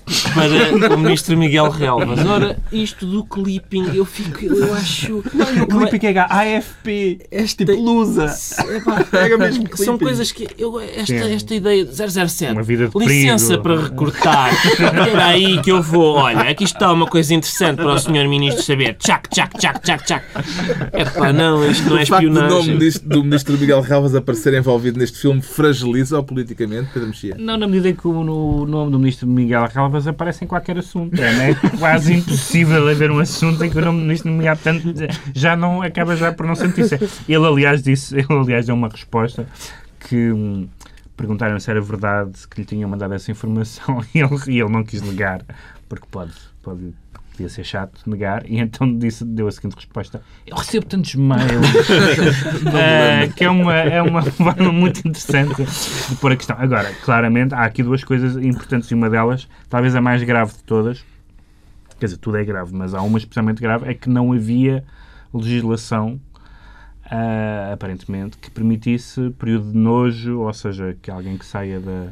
para 0.81 0.95
o 0.95 0.99
ministro 0.99 1.37
Miguel 1.37 1.69
Relvas. 1.69 2.19
Ora, 2.27 2.57
isto 2.73 3.05
do 3.05 3.23
clipping, 3.27 3.95
eu 3.95 4.07
fico, 4.07 4.43
eu 4.43 4.73
acho. 4.73 5.19
O 5.19 5.67
clipe 5.67 5.99
que 5.99 6.07
é 6.07 6.19
AFP. 6.19 7.19
Esta 7.31 7.67
Tipo 7.67 7.79
lusa. 7.79 8.35
Epá, 8.75 9.05
Pega 9.05 9.37
mesmo 9.37 9.65
clipping. 9.65 9.85
São 9.85 9.99
coisas 9.99 10.33
que. 10.33 10.49
Eu, 10.57 10.81
esta, 10.81 11.13
esta 11.15 11.55
ideia 11.55 11.85
de 11.85 11.95
007. 11.95 12.53
Uma 12.53 12.63
vida 12.63 12.89
de 12.89 12.99
Licença 12.99 13.59
perigo. 13.59 13.63
para 13.63 13.83
recortar. 13.83 14.55
Espera 14.65 15.27
aí 15.27 15.61
que 15.61 15.71
eu 15.71 15.83
vou. 15.83 16.17
Olha, 16.17 16.49
aqui 16.49 16.65
está 16.65 16.91
uma 16.91 17.07
coisa 17.07 17.35
interessante 17.35 17.77
para 17.77 17.93
o 17.93 17.99
Sr. 17.99 18.27
Ministro 18.27 18.63
saber. 18.63 18.95
Tchac, 18.95 19.29
tchac, 19.29 19.59
tchac, 19.59 19.79
tchac, 19.83 20.05
tchac. 20.07 20.25
Epá, 20.95 21.35
não, 21.35 21.71
isto 21.71 21.87
não 21.91 21.99
é 21.99 22.03
o 22.03 22.07
facto 22.07 22.23
do 22.25 22.31
nome 22.31 22.47
espionagem. 22.47 22.79
disto- 22.79 23.07
do 23.07 23.23
ministro 23.23 23.59
Miguel 23.59 23.83
Relvas 23.83 24.15
aparecer 24.15 24.55
envolvido 24.55 24.99
neste 24.99 25.19
filme 25.19 25.43
fragiliza-o 25.43 26.23
politicamente, 26.25 26.89
Pedro 26.95 27.09
Mexia? 27.09 27.37
Não, 27.39 27.59
na 27.59 27.67
medida 27.67 27.91
em 27.91 27.95
que 27.95 28.09
o 28.09 28.25
no- 28.25 28.86
do, 28.91 28.99
ministro 28.99 29.27
Miguel 29.27 29.69
Calvas 29.69 30.07
aparece 30.07 30.45
em 30.45 30.49
qualquer 30.49 30.79
assunto. 30.79 31.21
É, 31.21 31.51
é 31.51 31.55
quase 31.79 32.15
impossível 32.15 32.89
haver 32.89 33.11
um 33.11 33.19
assunto 33.19 33.63
em 33.65 33.71
que 33.71 33.79
o 33.79 33.81
nome 33.81 33.99
do 33.99 34.05
ministro 34.05 34.31
Miguel, 34.31 34.57
portanto, 34.57 34.95
já 35.35 35.57
não 35.57 35.83
acaba 35.83 36.17
já 36.17 36.33
por 36.33 36.47
não 36.47 36.55
ser 36.55 36.69
notícia. 36.69 36.99
Ele, 37.29 37.47
aliás, 37.47 37.83
disse, 37.83 38.15
ele, 38.17 38.27
aliás, 38.31 38.67
deu 38.67 38.75
uma 38.75 38.89
resposta 38.89 39.47
que 39.99 40.31
hum, 40.31 40.69
perguntaram 41.17 41.59
se 41.59 41.71
era 41.71 41.81
verdade 41.81 42.33
que 42.49 42.61
lhe 42.61 42.67
tinham 42.67 42.89
mandado 42.89 43.15
essa 43.15 43.31
informação 43.31 44.05
e 44.15 44.19
ele, 44.19 44.37
e 44.49 44.61
ele 44.61 44.71
não 44.71 44.85
quis 44.85 45.03
negar, 45.03 45.43
porque 45.89 46.07
pode, 46.11 46.33
pode 46.63 46.95
podia 47.37 47.49
ser 47.51 47.65
chato 47.65 48.01
negar, 48.09 48.45
e 48.49 48.59
então 48.59 48.97
disse, 48.99 49.25
deu 49.25 49.47
a 49.47 49.53
seguinte 49.53 49.77
resposta: 49.77 50.23
Eu 50.47 50.57
recebo 50.57 50.87
tantos 50.87 51.15
mails, 51.15 51.69
uh, 52.65 53.33
que 53.37 53.45
é 53.45 53.51
uma, 53.51 53.75
é 53.75 54.03
uma 54.03 54.23
forma 54.33 54.73
muito 54.73 55.07
interessante 55.07 55.63
de 55.63 56.17
pôr 56.17 56.33
a 56.33 56.37
questão. 56.37 56.57
Agora, 56.59 56.93
claramente, 57.05 57.55
há 57.55 57.65
aqui 57.65 57.83
duas 57.83 58.03
coisas 58.03 58.37
importantes, 58.43 58.91
e 58.91 58.95
uma 58.95 59.11
delas, 59.11 59.47
talvez 59.69 59.95
a 59.95 60.01
mais 60.01 60.23
grave 60.23 60.53
de 60.53 60.65
todas, 60.65 61.05
quer 62.01 62.07
dizer, 62.07 62.19
tudo 62.19 62.39
é 62.39 62.45
grave, 62.45 62.75
mas 62.75 62.95
há 62.95 63.03
uma 63.03 63.19
especialmente 63.19 63.61
grave, 63.61 63.89
é 63.89 63.95
que 63.95 64.09
não 64.09 64.33
havia 64.33 64.83
legislação. 65.33 66.21
Uh, 67.07 67.73
aparentemente, 67.73 68.37
que 68.37 68.51
permitisse 68.51 69.31
período 69.39 69.71
de 69.71 69.79
nojo, 69.79 70.41
ou 70.41 70.53
seja, 70.53 70.97
que 71.01 71.09
alguém 71.09 71.39
que 71.39 71.47
saia 71.47 71.79
da, 71.79 72.09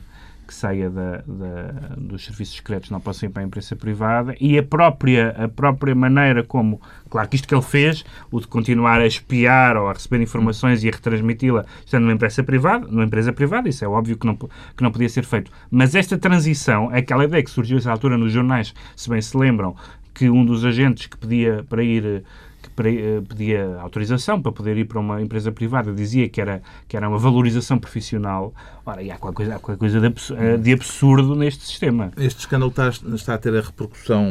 que 0.47 0.55
saia 0.55 0.91
da, 0.91 1.23
da, 1.27 1.97
dos 1.97 2.25
serviços 2.25 2.57
secretos 2.57 2.91
não 2.91 3.01
possa 3.01 3.27
ir 3.27 3.31
para 3.31 3.43
a 3.43 3.47
imprensa 3.47 3.75
privada 3.75 4.35
e 4.41 4.59
a 4.59 4.63
própria, 4.63 5.31
a 5.31 5.49
própria 5.49 5.95
maneira 5.95 6.45
como, 6.45 6.81
claro 7.09 7.29
que 7.29 7.37
isto 7.37 7.49
que 7.49 7.55
ele 7.55 7.63
fez, 7.63 8.05
o 8.31 8.41
de 8.41 8.47
continuar 8.47 9.01
a 9.01 9.07
espiar 9.07 9.77
ou 9.77 9.89
a 9.89 9.93
receber 9.93 10.21
informações 10.23 10.85
e 10.85 10.89
a 10.89 10.93
retransmiti-la 10.93 11.65
estando 11.85 12.03
numa 12.03 12.15
empresa 12.15 12.43
privada, 12.43 12.87
numa 12.87 13.05
empresa 13.05 13.33
privada, 13.33 13.69
isso 13.69 13.85
é 13.85 13.89
óbvio 13.89 14.17
que 14.17 14.27
não, 14.27 14.37
que 14.37 14.83
não 14.83 14.91
podia 14.91 15.09
ser 15.09 15.25
feito. 15.25 15.51
Mas 15.71 15.95
esta 15.95 16.19
transição, 16.19 16.91
aquela 16.91 17.25
ideia 17.25 17.43
que 17.43 17.51
surgiu 17.51 17.79
essa 17.79 17.91
altura 17.91 18.19
nos 18.19 18.33
jornais, 18.33 18.75
se 18.97 19.09
bem 19.09 19.21
se 19.21 19.37
lembram, 19.37 19.75
que 20.13 20.31
um 20.31 20.45
dos 20.45 20.65
agentes 20.65 21.07
que 21.07 21.17
pedia 21.17 21.65
para 21.69 21.83
ir 21.83 22.25
eh, 22.77 23.21
pedia 23.29 23.79
autorização 23.81 24.41
para 24.41 24.51
poder 24.51 24.77
ir 24.77 24.85
para 24.87 24.99
uma 24.99 25.21
empresa 25.21 25.53
privada, 25.53 25.93
dizia 25.93 26.29
que 26.29 26.41
era, 26.41 26.63
que 26.89 26.97
era 26.97 27.09
uma 27.09 27.19
valorização 27.19 27.79
profissional. 27.79 28.53
Ora, 28.87 29.03
e 29.03 29.11
há 29.11 29.16
qualquer 29.16 29.37
coisa, 29.37 29.57
há 29.57 29.59
qualquer 29.59 29.79
coisa 29.79 29.99
de, 29.99 30.07
absurdo, 30.07 30.42
eh, 30.42 30.57
de 30.59 30.73
absurdo 30.73 31.35
neste 31.35 31.64
sistema. 31.64 32.12
Este 32.18 32.40
escândalo 32.40 32.70
está, 32.70 32.88
está 32.88 33.35
a 33.35 33.38
ter 33.38 33.57
a 33.57 33.61
repercussão 33.62 34.29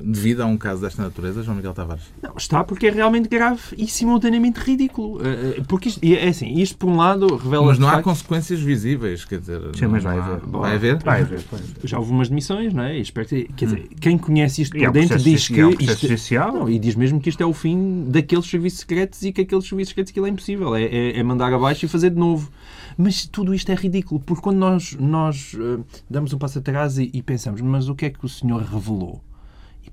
devida 0.00 0.44
a 0.44 0.46
um 0.46 0.56
caso 0.56 0.80
desta 0.80 1.02
natureza, 1.02 1.42
João 1.42 1.56
Miguel 1.56 1.74
Tavares? 1.74 2.04
Não, 2.22 2.34
está 2.36 2.62
porque 2.62 2.86
é 2.86 2.90
realmente 2.90 3.28
grave 3.28 3.60
e 3.76 3.86
simultaneamente 3.88 4.60
ridículo. 4.60 5.20
Eh, 5.26 5.60
porque 5.66 5.88
isto, 5.88 6.00
é 6.04 6.28
assim, 6.28 6.54
isto 6.54 6.76
por 6.76 6.88
um 6.88 6.96
lado 6.96 7.26
revela... 7.36 7.66
Mas 7.66 7.78
não 7.78 7.88
há 7.88 8.00
consequências 8.00 8.60
visíveis, 8.60 9.24
quer 9.24 9.40
dizer... 9.40 9.60
Sim, 9.74 9.88
mas 9.88 10.04
vai 10.04 10.18
haver. 10.18 10.40
Vai 10.46 10.74
haver? 10.74 11.02
Vai 11.02 11.20
haver. 11.22 11.40
Já 11.82 11.98
houve 11.98 12.12
umas 12.12 12.28
demissões, 12.28 12.72
não 12.72 12.84
é? 12.84 12.96
Espero 12.98 13.26
que, 13.26 13.44
quer 13.56 13.64
dizer, 13.64 13.88
quem 14.00 14.16
conhece 14.16 14.62
isto 14.62 14.78
por 14.78 14.92
dentro 14.92 15.18
diz 15.18 15.48
que... 15.48 15.60
Isto, 15.80 16.34
não, 16.52 16.68
e 16.68 16.78
diz 16.78 16.94
mesmo 16.94 17.20
que 17.20 17.28
isto 17.28 17.42
é 17.42 17.46
o 17.46 17.52
fim 17.52 18.04
daqueles 18.08 18.46
serviços 18.46 18.80
secretos 18.80 19.22
e 19.22 19.32
que 19.32 19.40
aqueles 19.40 19.66
serviços 19.66 19.90
secretos 19.90 20.10
aquilo 20.10 20.26
é 20.26 20.30
impossível. 20.30 20.74
É, 20.74 20.84
é, 20.84 21.18
é, 21.18 21.22
mandar 21.22 21.52
abaixo 21.52 21.84
e 21.84 21.88
fazer 21.88 22.10
de 22.10 22.18
novo. 22.18 22.50
Mas 22.96 23.26
tudo 23.26 23.54
isto 23.54 23.70
é 23.70 23.74
ridículo, 23.74 24.20
porque 24.20 24.42
quando 24.42 24.58
nós, 24.58 24.94
nós 24.94 25.52
uh, 25.54 25.84
damos 26.08 26.32
um 26.32 26.38
passo 26.38 26.58
atrás 26.58 26.96
e, 26.96 27.10
e 27.12 27.22
pensamos, 27.22 27.60
mas 27.60 27.88
o 27.88 27.94
que 27.94 28.06
é 28.06 28.10
que 28.10 28.24
o 28.24 28.28
senhor 28.28 28.62
revelou? 28.62 29.20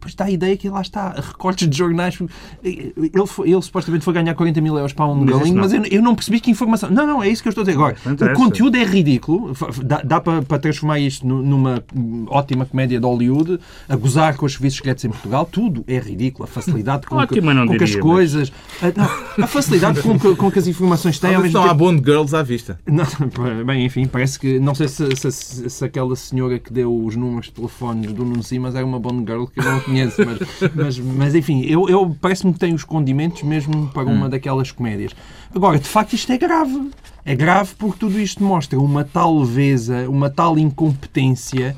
Depois 0.03 0.15
dá 0.15 0.25
a 0.25 0.31
ideia 0.31 0.57
que 0.57 0.69
lá 0.69 0.81
está, 0.81 1.11
recortes 1.11 1.67
de 1.67 1.77
jornais. 1.77 2.17
Ele, 2.63 3.27
foi, 3.27 3.49
ele 3.49 3.61
supostamente 3.61 4.03
foi 4.03 4.13
ganhar 4.13 4.35
40 4.35 4.61
mil 4.61 4.75
euros 4.75 4.93
para 4.93 5.05
um 5.05 5.25
galinho, 5.25 5.55
mas 5.55 5.73
eu, 5.73 5.83
eu, 5.85 6.01
não 6.01 6.13
percebi 6.13 6.39
que 6.39 6.51
informação. 6.51 6.89
Não, 6.89 7.07
não, 7.07 7.23
é 7.23 7.29
isso 7.29 7.41
que 7.41 7.47
eu 7.47 7.51
estou 7.51 7.61
a 7.61 7.65
dizer 7.65 7.77
agora. 7.77 7.95
O 8.33 8.35
conteúdo 8.35 8.75
é 8.75 8.83
ridículo, 8.83 9.53
dá, 9.83 10.01
dá 10.01 10.19
para, 10.19 10.41
para, 10.41 10.59
transformar 10.59 10.99
isto 10.99 11.25
numa 11.25 11.83
ótima 12.27 12.65
comédia 12.65 12.99
de 12.99 13.05
Hollywood, 13.05 13.59
a 13.87 13.95
gozar 13.95 14.35
com 14.35 14.45
os 14.45 14.53
serviços 14.53 14.77
secretos 14.77 15.05
em 15.05 15.09
Portugal, 15.09 15.45
tudo 15.45 15.83
é 15.87 15.97
ridículo. 15.99 16.43
A 16.43 16.47
facilidade 16.47 17.07
com, 17.07 17.15
que, 17.25 17.41
com 17.41 17.53
diria, 17.53 17.77
que 17.77 17.83
as 17.83 17.95
coisas. 17.95 18.51
Mas... 18.81 18.97
A, 18.97 18.99
não, 18.99 19.45
a, 19.45 19.47
facilidade 19.47 20.01
com 20.01 20.19
que, 20.19 20.35
com 20.35 20.51
que 20.51 20.59
as 20.59 20.67
informações 20.67 21.19
têm. 21.19 21.37
Mas 21.37 21.47
estão 21.47 21.63
há 21.63 21.73
Bond 21.73 22.03
Girls 22.03 22.35
à 22.35 22.43
vista. 22.43 22.79
Não, 22.85 23.05
bem, 23.65 23.85
enfim, 23.85 24.05
parece 24.05 24.39
que. 24.39 24.59
Não 24.59 24.75
sei 24.75 24.87
se, 24.87 25.15
se, 25.15 25.31
se, 25.31 25.69
se 25.69 25.85
aquela 25.85 26.15
senhora 26.15 26.59
que 26.59 26.71
deu 26.71 26.93
os 27.03 27.15
números 27.15 27.47
de 27.47 27.53
telefones 27.53 28.11
do 28.13 28.23
Nuno 28.23 28.43
Simas 28.43 28.75
era 28.75 28.85
uma 28.85 28.99
Bond 28.99 29.25
Girl 29.29 29.45
que 29.45 29.59
eu 29.59 29.63
não 29.63 29.79
conheço, 29.93 30.21
mas, 30.25 30.71
mas, 30.75 30.99
mas 30.99 31.35
enfim, 31.35 31.61
eu, 31.65 31.87
eu 31.87 32.15
parece-me 32.19 32.53
que 32.53 32.59
tem 32.59 32.73
os 32.73 32.83
condimentos 32.83 33.43
mesmo 33.43 33.87
para 33.93 34.03
uma 34.03 34.25
hum. 34.25 34.29
daquelas 34.29 34.71
comédias. 34.71 35.11
Agora, 35.53 35.77
de 35.77 35.87
facto, 35.87 36.13
isto 36.13 36.31
é 36.31 36.37
grave. 36.37 36.89
É 37.25 37.35
grave 37.35 37.73
porque 37.77 37.99
tudo 37.99 38.19
isto 38.19 38.43
mostra 38.43 38.79
uma 38.79 39.03
tal 39.03 39.39
leveza, 39.39 40.09
uma 40.09 40.29
tal 40.29 40.57
incompetência 40.57 41.75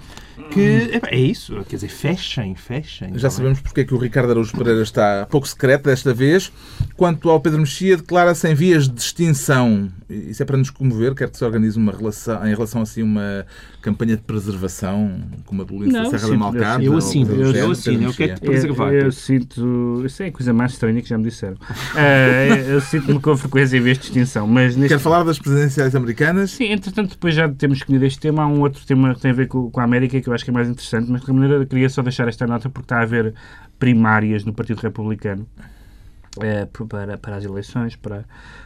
que 0.49 0.99
é 1.09 1.17
isso, 1.17 1.53
quer 1.67 1.75
dizer, 1.75 1.89
fechem, 1.89 2.55
fechem. 2.55 3.11
Já 3.17 3.29
sabemos 3.29 3.59
porque 3.59 3.81
é 3.81 3.83
que 3.83 3.93
o 3.93 3.97
Ricardo 3.97 4.31
Araújo 4.31 4.55
Pereira 4.57 4.81
está 4.81 5.27
pouco 5.29 5.47
secreto 5.47 5.85
desta 5.85 6.13
vez. 6.13 6.51
Quanto 6.95 7.29
ao 7.29 7.39
Pedro 7.39 7.59
Mexia, 7.59 7.97
declara-se 7.97 8.47
em 8.47 8.55
vias 8.55 8.87
de 8.87 8.99
extinção. 8.99 9.91
Isso 10.09 10.41
é 10.41 10.45
para 10.45 10.57
nos 10.57 10.69
comover? 10.69 11.13
Quer 11.15 11.29
que 11.29 11.37
se 11.37 11.43
organize 11.43 11.77
uma 11.77 11.91
relação, 11.91 12.45
em 12.45 12.53
relação 12.53 12.81
assim 12.81 13.01
uma 13.01 13.45
campanha 13.81 14.15
de 14.15 14.21
preservação, 14.21 15.21
como 15.45 15.61
a 15.61 15.65
do 15.65 15.75
Luís 15.75 15.93
da 15.93 16.05
Serra 16.05 16.29
da 16.29 16.37
Malcarta? 16.37 16.83
Eu 16.83 16.97
assino, 16.97 17.35
eu, 17.35 17.51
eu 17.51 17.71
assino, 17.71 18.03
eu 18.03 18.13
quero 18.13 18.39
preservar. 18.39 18.93
Eu, 18.93 19.05
eu 19.05 19.11
sinto, 19.11 20.03
isso 20.05 20.23
é 20.23 20.27
a 20.27 20.31
coisa 20.31 20.53
mais 20.53 20.73
estranha 20.73 21.01
que 21.01 21.09
já 21.09 21.17
me 21.17 21.23
disseram. 21.23 21.55
uh, 21.55 22.55
eu 22.69 22.81
sinto-me 22.81 23.19
com 23.19 23.35
frequência 23.35 23.77
em 23.77 23.81
vias 23.81 23.97
de 23.97 24.05
extinção, 24.05 24.47
mas... 24.47 24.75
Neste... 24.75 24.93
Quer 24.93 24.99
falar 24.99 25.23
das 25.23 25.39
presidenciais 25.39 25.95
americanas? 25.95 26.51
Sim, 26.51 26.71
entretanto, 26.71 27.11
depois 27.11 27.33
já 27.33 27.49
temos 27.49 27.79
escolhido 27.79 28.05
este 28.05 28.19
tema, 28.19 28.43
há 28.43 28.47
um 28.47 28.61
outro 28.61 28.85
tema 28.85 29.13
que 29.13 29.21
tem 29.21 29.31
a 29.31 29.33
ver 29.33 29.47
com, 29.47 29.69
com 29.69 29.79
a 29.79 29.83
América 29.83 30.19
que 30.21 30.29
eu 30.29 30.33
acho 30.35 30.43
que 30.43 30.51
é 30.51 30.53
mais 30.53 30.69
interessante, 30.69 31.09
mas 31.09 31.21
de 31.21 31.27
qualquer 31.27 31.41
maneira 31.41 31.65
queria 31.65 31.89
só 31.89 32.01
deixar 32.01 32.27
esta 32.27 32.45
nota 32.45 32.69
porque 32.69 32.85
está 32.85 32.99
a 32.99 33.01
haver 33.01 33.33
primárias 33.79 34.43
no 34.45 34.53
Partido 34.53 34.79
Republicano 34.79 35.47
é, 36.41 36.65
para, 36.65 37.17
para 37.17 37.35
as 37.37 37.45
eleições, 37.45 37.95
para, 37.95 38.25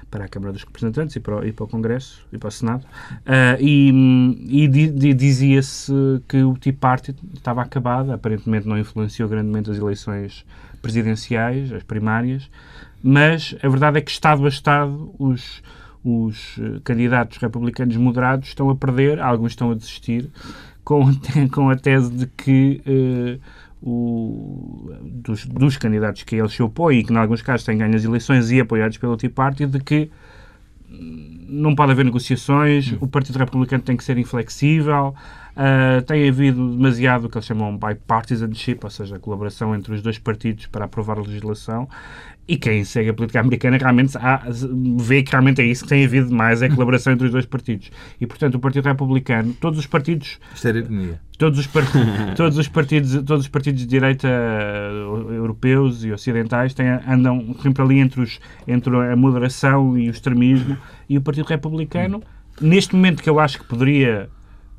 para 0.10 0.26
a 0.26 0.28
Câmara 0.28 0.52
dos 0.52 0.64
Representantes 0.64 1.16
e 1.16 1.20
para, 1.20 1.38
o, 1.38 1.46
e 1.46 1.52
para 1.52 1.66
o 1.66 1.68
Congresso 1.68 2.26
e 2.32 2.38
para 2.38 2.48
o 2.48 2.52
Senado. 2.52 2.84
Uh, 3.22 3.62
e, 3.62 4.64
e 4.64 5.14
dizia-se 5.14 5.94
que 6.28 6.44
o 6.44 6.58
Tea 6.58 6.74
Party 6.74 7.16
estava 7.34 7.62
acabado, 7.62 8.12
aparentemente 8.12 8.68
não 8.68 8.78
influenciou 8.78 9.30
grandemente 9.30 9.70
as 9.70 9.78
eleições 9.78 10.46
presidenciais, 10.82 11.72
as 11.72 11.84
primárias, 11.84 12.50
mas 13.04 13.56
a 13.62 13.68
verdade 13.68 13.98
é 13.98 14.02
que, 14.02 14.12
Estado 14.12 14.46
a 14.46 14.50
Estado, 14.50 15.14
os, 15.20 15.62
os 16.04 16.58
eh, 16.60 16.80
candidatos 16.84 17.38
republicanos 17.38 17.96
moderados 17.98 18.50
estão 18.50 18.70
a 18.70 18.76
perder, 18.76 19.20
alguns 19.20 19.52
estão 19.52 19.72
a 19.72 19.76
desistir, 19.76 20.30
com, 20.90 21.06
com 21.54 21.70
a 21.70 21.76
tese 21.76 22.12
de 22.12 22.26
que. 22.26 22.82
Uh, 22.88 23.70
o, 23.82 24.92
dos, 25.02 25.46
dos, 25.46 25.78
candidatos 25.78 26.24
que 26.24 26.36
eles 26.36 26.52
se 26.52 26.62
opõem 26.62 27.00
e 27.00 27.04
que, 27.06 27.14
em 27.14 27.16
alguns 27.16 27.42
casos, 27.42 27.66
têm 27.66 27.78
ganho 27.78 27.96
as 27.96 28.04
eleições 28.04 28.52
e 28.52 28.60
apoiados 28.60 28.98
pelo 28.98 29.16
Tea 29.16 29.30
Party, 29.30 29.66
de 29.68 29.80
que 29.80 30.12
não 31.48 31.74
pode 31.74 31.94
haver 31.94 32.04
negociações, 32.04 32.92
hum. 32.92 32.98
o 33.00 33.08
Partido 33.08 33.40
Republicano 33.40 33.82
tem 33.82 33.96
que 33.96 34.04
ser 34.04 34.18
inflexível, 34.18 35.16
uh, 35.56 36.02
tem 36.02 36.28
havido 36.28 36.76
demasiado 36.76 37.28
o 37.28 37.30
que 37.30 37.38
eles 37.38 37.46
chamam 37.46 37.78
bipartisanship, 37.78 38.80
ou 38.84 38.90
seja, 38.90 39.16
a 39.16 39.20
colaboração 39.20 39.74
entre 39.74 39.94
os 39.94 40.02
dois 40.02 40.20
partidos 40.20 40.66
para 40.66 40.84
aprovar 40.84 41.18
a 41.18 41.22
legislação, 41.22 41.88
e 42.50 42.58
quem 42.58 42.84
segue 42.84 43.12
a 43.12 43.14
política 43.14 43.40
americana 43.40 43.78
realmente 43.78 44.18
há, 44.18 44.44
vê 44.98 45.22
que 45.22 45.30
realmente 45.30 45.62
é 45.62 45.66
isso 45.66 45.84
que 45.84 45.90
tem 45.90 46.04
havido 46.04 46.34
mais, 46.34 46.64
é 46.64 46.66
a 46.66 46.70
colaboração 46.74 47.14
entre 47.14 47.28
os 47.28 47.32
dois 47.32 47.46
partidos. 47.46 47.92
E, 48.20 48.26
portanto, 48.26 48.56
o 48.56 48.60
Partido 48.60 48.86
Republicano, 48.86 49.54
todos 49.54 49.78
os 49.78 49.86
partidos... 49.86 50.40
Isto 50.56 50.70
ironia. 50.70 51.22
Todos 51.38 51.60
os, 51.60 51.68
part... 51.68 51.88
todos, 52.36 52.58
os 52.58 52.68
partidos, 52.68 53.14
todos 53.24 53.46
os 53.46 53.48
partidos 53.48 53.82
de 53.82 53.86
direita 53.86 54.28
europeus 55.30 56.04
e 56.04 56.12
ocidentais 56.12 56.74
têm, 56.74 56.88
andam 57.08 57.56
sempre 57.62 57.84
ali 57.84 58.00
entre, 58.00 58.20
os, 58.20 58.40
entre 58.68 58.96
a 58.96 59.16
moderação 59.16 59.96
e 59.96 60.08
o 60.08 60.12
extremismo, 60.12 60.76
e 61.08 61.20
o 61.20 61.22
Partido 61.22 61.46
Republicano, 61.46 62.24
neste 62.60 62.96
momento 62.96 63.22
que 63.22 63.30
eu 63.30 63.40
acho 63.40 63.60
que 63.60 63.66
poderia 63.66 64.28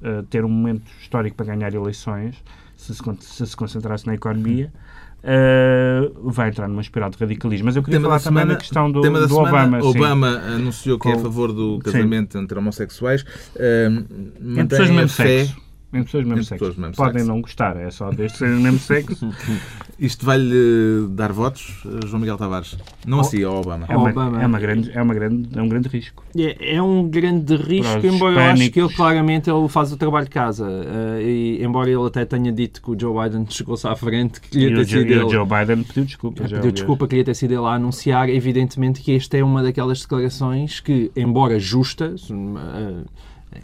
uh, 0.03 0.25
ter 0.25 0.45
um 0.45 0.49
momento 0.49 0.91
histórico 1.01 1.37
para 1.37 1.47
ganhar 1.55 1.73
eleições, 1.73 2.35
se 2.77 2.93
se, 2.97 3.03
se, 3.21 3.47
se 3.47 3.57
concentrasse 3.57 4.09
na 4.09 4.15
economia, 4.15 4.73
uh, 5.25 6.31
vai 6.31 6.49
entrar 6.49 6.69
numa 6.69 6.81
espiral 6.81 7.11
de 7.11 7.19
radicalismo. 7.19 7.67
Mas 7.67 7.77
eu 7.77 7.83
queria 7.83 7.99
tema 7.99 8.09
falar 8.09 8.21
também 8.21 8.43
semana, 8.43 8.53
na 8.55 8.59
questão 8.59 8.91
do, 8.91 9.01
do 9.01 9.37
Obama. 9.37 9.83
Obama 9.83 10.43
anunciou 10.55 10.99
que 10.99 11.05
Com, 11.05 11.11
é 11.11 11.15
a 11.15 11.19
favor 11.19 11.53
do 11.53 11.79
casamento 11.79 12.39
sim. 12.39 12.45
entre 12.45 12.59
homossexuais. 12.59 13.23
Uh, 13.23 14.05
entre 14.41 14.67
pessoas 14.67 14.89
do 14.89 14.95
mesmo 14.95 15.09
sexo. 15.09 15.70
Em 15.93 16.05
pessoas 16.05 16.23
do 16.23 16.31
mesmo 16.31 16.45
sexo. 16.45 16.65
Mesmo 16.67 16.95
Podem 16.95 17.15
sexo. 17.15 17.29
não 17.29 17.41
gostar, 17.41 17.77
é 17.77 17.91
só 17.91 18.11
desde 18.11 18.39
serem 18.39 18.55
do 18.55 18.61
mesmo 18.61 18.79
sexo. 18.79 19.29
Isto 19.99 20.25
vai-lhe 20.25 21.09
dar 21.11 21.33
votos, 21.33 21.83
João 22.07 22.21
Miguel 22.21 22.39
Tavares? 22.39 22.79
Não 23.05 23.19
oh, 23.19 23.21
assim 23.23 23.43
ao 23.43 23.57
Obama. 23.57 23.87
É, 23.89 23.97
uma, 23.97 24.11
Obama. 24.11 24.43
é, 24.43 24.47
uma 24.47 24.61
grande, 24.61 24.91
é, 24.95 25.03
uma 25.03 25.13
grande, 25.13 25.59
é 25.59 25.61
um 25.61 25.69
grande 25.69 25.89
risco. 25.89 26.25
É, 26.37 26.77
é 26.77 26.83
um 26.83 27.09
grande 27.09 27.57
risco, 27.57 28.07
embora 28.07 28.35
eu 28.35 28.41
acho 28.41 28.71
que 28.71 28.81
ele 28.81 28.95
claramente 28.95 29.51
ele 29.51 29.69
faz 29.69 29.93
o 29.93 29.97
trabalho 29.97 30.27
de 30.27 30.31
casa. 30.31 30.65
Uh, 30.65 31.21
e, 31.21 31.63
embora 31.63 31.91
ele 31.91 32.07
até 32.07 32.25
tenha 32.25 32.53
dito 32.53 32.81
que 32.81 32.91
o 32.91 32.99
Joe 32.99 33.13
Biden 33.23 33.45
chegou-se 33.51 33.87
à 33.87 33.97
frente, 33.97 34.41
que 34.41 34.49
queria 34.49 34.77
ter 34.77 34.87
sido 34.87 35.13
ele. 35.13 35.25
o 35.25 35.29
Joe 35.29 35.45
Biden 35.45 35.83
pediu 35.83 36.05
desculpa. 36.05 36.45
Pediu 36.45 36.73
desculpa, 36.73 37.09
queria 37.09 37.25
ter 37.25 37.35
sido 37.35 37.53
ele 37.53 37.67
a 37.67 37.75
anunciar. 37.75 38.29
Evidentemente 38.29 39.01
que 39.01 39.15
esta 39.15 39.37
é 39.37 39.43
uma 39.43 39.61
daquelas 39.61 40.01
declarações 40.01 40.79
que, 40.79 41.11
embora 41.17 41.59
justa, 41.59 42.15
uh, 42.31 43.05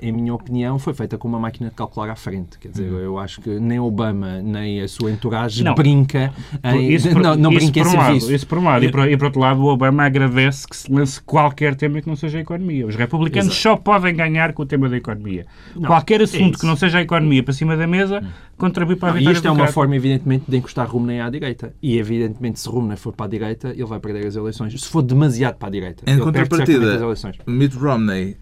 em 0.00 0.12
minha 0.12 0.34
opinião, 0.34 0.78
foi 0.78 0.92
feita 0.94 1.16
com 1.16 1.28
uma 1.28 1.38
máquina 1.38 1.70
de 1.70 1.76
calcular 1.76 2.10
à 2.10 2.16
frente. 2.16 2.58
Quer 2.58 2.68
dizer, 2.68 2.90
eu 2.90 3.18
acho 3.18 3.40
que 3.40 3.58
nem 3.60 3.78
Obama, 3.78 4.42
nem 4.42 4.80
a 4.80 4.88
sua 4.88 5.10
entourage 5.10 5.62
Não. 5.62 5.74
brinca 5.74 6.32
em, 6.62 6.92
Isso 6.92 7.08
por, 7.10 7.22
não, 7.22 7.36
não 7.36 7.52
isso 7.52 7.60
brinca 7.60 7.80
em 7.80 7.82
por 7.82 7.92
um 7.92 7.96
lado, 7.96 8.32
isso 8.34 8.46
por 8.46 8.58
um 8.58 8.64
lado. 8.64 8.84
E 8.84 8.90
por, 8.90 9.08
e 9.08 9.16
por 9.16 9.24
outro 9.26 9.40
lado, 9.40 9.60
o 9.62 9.66
Obama 9.66 10.04
agradece 10.04 10.66
que 10.66 10.76
se 10.76 10.90
lance 10.92 11.20
qualquer 11.22 11.74
tema 11.74 12.00
que 12.00 12.08
não 12.08 12.16
seja 12.16 12.38
a 12.38 12.40
economia. 12.40 12.86
Os 12.86 12.96
republicanos 12.96 13.54
só 13.54 13.76
podem 13.76 14.14
ganhar 14.14 14.52
com 14.52 14.62
o 14.62 14.66
tema 14.66 14.88
da 14.88 14.96
economia. 14.96 15.46
qualquer 15.86 16.20
assunto 16.22 16.54
isso. 16.54 16.60
que 16.60 16.66
não 16.66 16.76
seja 16.76 16.98
a 16.98 17.02
economia 17.02 17.42
para 17.42 17.52
cima 17.52 17.76
da 17.76 17.86
mesa 17.86 18.22
contribui 18.56 18.96
para 18.96 19.10
a 19.10 19.12
Não, 19.12 19.18
e 19.18 19.20
vitória 19.20 19.36
isto 19.36 19.48
é 19.48 19.50
uma 19.50 19.66
forma, 19.68 19.94
evidentemente, 19.94 20.44
de 20.48 20.56
encostar 20.56 20.88
Romney 20.88 21.20
à 21.20 21.30
direita. 21.30 21.74
E, 21.82 21.98
evidentemente, 21.98 22.58
se 22.58 22.68
Romney 22.68 22.96
for 22.96 23.12
para 23.12 23.26
a 23.26 23.28
direita, 23.28 23.68
ele 23.68 23.84
vai 23.84 24.00
perder 24.00 24.26
as 24.26 24.36
eleições. 24.36 24.80
Se 24.80 24.88
for 24.88 25.02
demasiado 25.02 25.56
para 25.56 25.68
a 25.68 25.70
direita, 25.70 26.02
Em 26.06 26.14
ele 26.14 26.22
perde 26.22 26.48
contrapartida, 26.48 26.72
certamente 26.72 26.96
as 26.96 27.02
eleições. 27.02 27.36
Mitt 27.46 27.76
Romney 27.76 28.36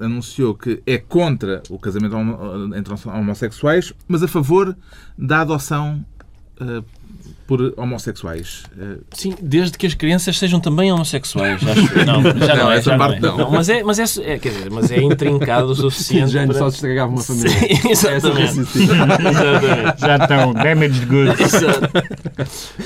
anunciou 0.00 0.54
que 0.54 0.82
é 0.86 0.98
contra 0.98 1.62
o 1.70 1.78
casamento 1.78 2.16
homo- 2.16 2.74
entre 2.76 2.92
homossexuais, 3.08 3.92
mas 4.06 4.22
a 4.22 4.28
favor 4.28 4.76
da 5.16 5.40
adoção 5.40 6.04
eh, 6.60 6.82
por 7.46 7.72
homossexuais. 7.76 8.64
Eh, 8.78 8.98
Sim, 9.12 9.34
desde 9.42 9.76
que 9.76 9.86
as 9.86 9.94
crianças 9.94 10.38
sejam 10.38 10.60
também 10.60 10.92
homossexuais. 10.92 11.60
Acho, 11.66 12.04
não, 12.06 12.22
já 12.46 12.54
não, 12.54 12.64
Não, 12.64 12.70
é. 12.72 12.76
essa 12.76 12.90
Já 12.90 12.96
não, 12.96 12.98
parte 12.98 13.16
é. 13.16 13.20
não. 13.20 13.38
Não, 13.38 13.50
mas 13.50 13.68
é, 13.68 13.82
mas 13.82 13.98
é, 13.98 14.32
é, 14.34 14.38
quer 14.38 14.50
dizer, 14.50 14.70
mas 14.70 14.90
é 14.90 15.00
intrincado 15.02 15.68
o 15.70 15.74
suficiente. 15.74 16.30
Já 16.32 16.46
para... 16.46 16.58
só 16.58 16.70
se 16.70 16.76
estragava 16.76 17.10
uma 17.12 17.22
família. 17.22 17.50
Sim, 17.80 17.88
exatamente. 17.90 18.60
exatamente. 18.60 20.00
Já 20.00 20.16
estão 20.16 20.52
damaged 20.52 21.06
goods. 21.06 21.40
Exato. 21.40 21.90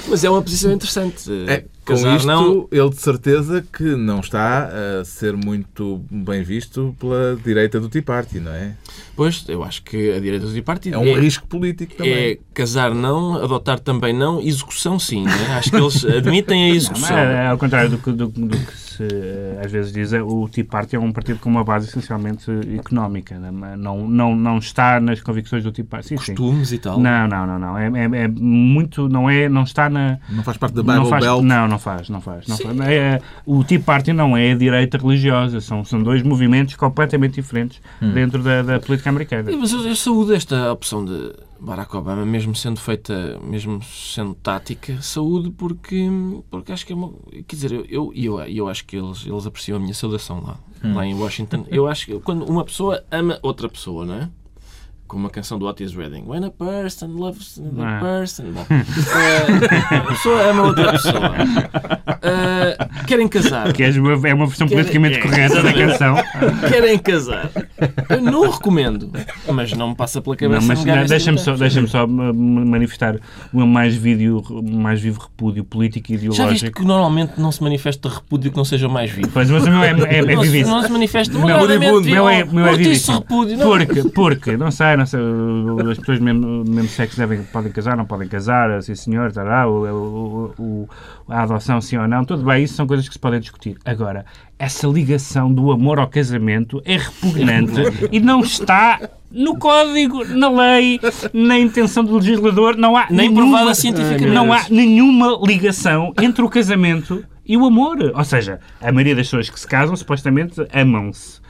Mas 0.09 0.25
é 0.25 0.31
uma 0.31 0.40
posição 0.43 0.73
interessante. 0.73 1.31
É, 1.49 1.64
com 1.85 1.92
Casar 1.92 2.16
isto, 2.16 2.27
não. 2.27 2.68
ele 2.73 2.90
de 2.90 3.01
certeza 3.01 3.64
que 3.73 3.83
não 3.83 4.20
está 4.20 4.70
a 5.01 5.05
ser 5.05 5.37
muito 5.37 6.03
bem 6.11 6.42
visto 6.42 6.97
pela 6.99 7.37
direita 7.44 7.79
do 7.79 7.88
Tea 7.88 8.03
Party, 8.03 8.40
não 8.40 8.53
é? 8.53 8.75
Pois, 9.14 9.44
eu 9.49 9.62
acho 9.62 9.83
que 9.83 10.12
a 10.12 10.18
direita 10.18 10.47
do 10.47 10.62
partido 10.62 10.94
É 10.94 10.99
um 10.99 11.20
risco 11.20 11.47
político 11.47 11.94
também. 11.94 12.12
É 12.12 12.38
casar 12.53 12.94
não, 12.94 13.37
adotar 13.42 13.79
também 13.79 14.12
não, 14.12 14.40
execução 14.40 14.99
sim. 14.99 15.25
Né? 15.25 15.33
Acho 15.57 15.70
que 15.70 15.77
eles 15.77 16.05
admitem 16.05 16.64
a 16.64 16.68
Não, 16.68 16.75
execução. 16.75 17.16
é, 17.16 17.47
ao 17.49 17.59
contrário 17.59 17.90
do 17.90 17.99
que, 17.99 18.11
do, 18.12 18.29
do 18.29 18.57
que 18.57 18.84
se 18.96 19.02
eh, 19.11 19.61
às 19.64 19.70
vezes 19.70 19.92
diz, 19.92 20.12
é, 20.12 20.22
o 20.22 20.48
Tea 20.48 20.64
Party 20.64 20.96
é 20.96 20.98
um 20.98 21.12
partido 21.12 21.38
com 21.38 21.48
uma 21.48 21.64
base 21.64 21.88
essencialmente 21.88 22.50
económica. 22.78 23.38
né? 23.38 23.50
Não, 23.76 24.07
não, 24.09 24.35
não 24.37 24.59
está 24.59 25.00
nas 25.00 25.20
convicções 25.20 25.62
do 25.64 25.72
Tea 25.72 25.85
Party. 25.85 26.09
Sim, 26.09 26.16
sim. 26.18 26.35
Costumes 26.35 26.72
e 26.72 26.78
tal. 26.78 26.98
Não, 26.98 27.26
não, 27.28 27.46
não, 27.46 27.59
não. 27.59 27.78
É, 27.78 27.87
é, 27.87 28.24
é 28.24 28.28
muito, 28.28 29.09
não 29.09 29.28
é, 29.28 29.48
não 29.48 29.62
está 29.64 29.88
na, 29.88 30.18
Não 30.30 30.42
faz 30.42 30.57
parte 30.57 30.74
da 30.74 30.83
não 30.83 30.94
Bible 30.94 31.11
faz, 31.11 31.24
Belt. 31.24 31.42
não, 31.42 31.68
não 31.68 31.78
faz, 31.78 32.09
não 32.09 32.20
faz. 32.20 32.46
Não 32.46 32.57
faz. 32.57 32.80
É, 32.80 33.20
o 33.46 33.62
Tea 33.64 33.80
Party 33.80 34.12
não 34.12 34.37
é 34.37 34.52
a 34.52 34.54
direita 34.54 34.98
religiosa, 34.98 35.61
são, 35.61 35.85
são 35.85 36.02
dois 36.02 36.22
movimentos 36.22 36.76
completamente 36.76 37.35
diferentes 37.35 37.80
Hum. 38.02 38.12
dentro 38.12 38.42
da, 38.42 38.62
da 38.62 38.80
política 38.80 39.11
americana. 39.11 39.50
Mas 39.59 39.72
eu, 39.72 39.80
eu 39.87 39.96
saúdo 39.96 40.35
esta 40.35 40.72
opção 40.72 41.04
de 41.04 41.33
Barack 41.61 41.97
Obama, 41.97 42.25
mesmo 42.27 42.55
sendo 42.55 42.81
feita, 42.81 43.38
mesmo 43.43 43.83
sendo 43.83 44.35
tática, 44.35 45.01
saúde 45.01 45.51
porque, 45.51 46.09
porque 46.51 46.73
acho 46.73 46.87
que 46.87 46.93
é 46.93 46.97
uma. 46.97 47.12
Quer 47.47 47.57
dizer, 47.57 47.73
eu, 47.88 48.12
eu, 48.14 48.40
eu, 48.40 48.69
acho 48.69 48.85
que 48.85 48.97
eles, 48.97 49.27
eles 49.27 49.47
apreciam 49.47 49.77
a 49.77 49.81
minha 49.81 49.95
saudação 49.95 50.43
lá, 50.43 50.59
lá 50.83 51.07
em 51.07 51.14
Washington. 51.14 51.64
Eu 51.69 51.87
acho 51.87 52.07
que 52.07 52.19
quando 52.21 52.45
uma 52.45 52.64
pessoa 52.64 53.05
ama 53.11 53.38
outra 53.43 53.69
pessoa, 53.69 54.05
não 54.05 54.14
é? 54.14 54.31
Como 55.07 55.27
a 55.27 55.31
canção 55.31 55.59
do 55.59 55.67
Otis 55.67 55.95
Redding. 55.95 56.25
When 56.27 56.45
a 56.45 56.51
person 56.51 57.09
loves 57.09 57.59
another 57.59 57.87
Ah. 57.87 58.01
person. 58.01 58.45
Bom, 58.53 58.67
eh, 58.71 59.97
a 59.97 60.01
pessoa 60.01 60.43
ama 60.51 60.62
outra 60.62 60.93
pessoa. 60.93 61.33
Eh, 62.23 62.77
querem 63.07 63.29
casar. 63.29 63.73
Que 63.73 63.85
é 63.85 63.90
uma, 63.90 64.29
é 64.29 64.35
uma 64.35 64.47
versão 64.47 64.67
Quer- 64.67 64.77
politicamente 64.77 65.19
é, 65.19 65.21
correta 65.23 65.62
da 65.62 65.73
canção. 65.73 66.17
Querem 66.69 66.99
casar. 66.99 67.51
Eu 68.09 68.21
não 68.23 68.51
recomendo, 68.51 69.11
mas 69.53 69.73
não 69.75 69.90
me 69.90 69.95
passa 69.95 70.21
pela 70.23 70.35
cabeça. 70.37 70.61
Não, 70.61 70.67
mas 70.69 70.85
não, 70.85 71.05
deixa-me 71.07 71.38
só, 71.38 71.53
vontade. 71.53 71.75
deixa 71.75 71.87
só 71.87 72.07
ma- 72.07 72.33
ma- 72.33 72.64
manifestar 72.64 73.17
o 73.53 73.59
meu 73.59 73.67
mais, 73.67 73.95
vídeo, 73.95 74.43
mais 74.62 75.01
vivo 75.01 75.21
repúdio 75.21 75.64
político 75.64 76.12
e 76.12 76.14
Já 76.17 76.21
viste 76.21 76.35
ideológico. 76.35 76.81
que 76.81 76.87
normalmente 76.87 77.33
não 77.38 77.53
se 77.53 77.62
manifesta 77.62 78.09
repúdio 78.09 78.51
que 78.51 78.57
não 78.57 78.64
seja 78.64 78.88
o 78.88 78.90
mais 78.90 79.11
vivo? 79.11 79.29
Pois, 79.33 79.51
mas 79.51 79.64
o 79.64 79.71
meu 79.71 79.83
é, 79.83 79.90
é, 79.90 80.19
é 80.19 80.23
não, 80.35 80.43
se, 80.43 80.49
vivíssimo. 80.49 80.77
não 80.77 80.83
se 80.83 80.90
manifesta 80.93 81.33
Meu- 81.35 81.43
moderadamente 81.43 81.93
o 81.93 82.01
meu 82.01 82.29
é, 82.29 82.45
meu 82.45 82.67
é 82.67 82.75
vivíssimo. 82.77 83.19
repúdio. 83.19 83.59
Não. 83.59 83.67
Porque, 83.67 84.03
porque, 84.11 84.57
não 84.57 84.71
sei, 84.71 84.97
não 84.97 85.04
as 85.05 85.99
pessoas 85.99 86.19
do 86.19 86.25
mesmo, 86.25 86.64
mesmo 86.67 86.88
sexo 86.88 87.17
devem, 87.17 87.43
podem 87.45 87.71
casar, 87.71 87.97
não 87.97 88.05
podem 88.05 88.27
casar, 88.29 88.83
sim 88.83 88.95
senhor, 88.95 89.31
tará, 89.33 89.69
o, 89.69 89.85
o, 89.87 90.55
o- 90.59 90.88
a 91.29 91.43
adoção 91.43 91.81
sim 91.81 91.97
ou 91.97 92.07
não, 92.09 92.25
tudo 92.25 92.43
bem, 92.45 92.64
isso 92.64 92.75
são 92.75 92.87
coisas 92.87 93.07
que 93.07 93.14
se 93.14 93.19
podem 93.19 93.40
discutir. 93.40 93.77
Agora, 93.85 94.25
essa 94.59 94.87
ligação 94.87 95.53
do 95.53 95.71
amor 95.73 95.99
ao 95.99 96.07
casamento 96.09 96.81
é 96.85 96.97
repugnante 96.97 97.73
e 98.12 98.21
não 98.21 98.40
está 98.40 99.01
no 99.31 99.59
código, 99.59 100.25
na 100.25 100.49
lei, 100.51 101.01
na 101.33 101.59
intenção 101.59 102.05
do 102.05 102.14
legislador, 102.17 102.77
não 102.77 102.97
há 102.97 103.07
Nem 103.11 103.29
nenhuma, 103.29 103.57
provada 103.59 103.75
cientificamente. 103.75 104.27
não 104.35 104.53
há 104.53 104.62
nenhuma 104.71 105.38
ligação 105.45 106.12
entre 106.23 106.43
o 106.45 106.49
casamento 106.49 107.25
e 107.45 107.57
o 107.57 107.64
amor. 107.67 108.12
Ou 108.14 108.25
seja, 108.25 108.61
a 108.81 108.93
maioria 108.93 109.17
das 109.17 109.27
pessoas 109.27 109.51
que 109.51 109.59
se 109.59 109.67
casam 109.67 109.97
supostamente 109.97 110.64
amam-se. 110.73 111.43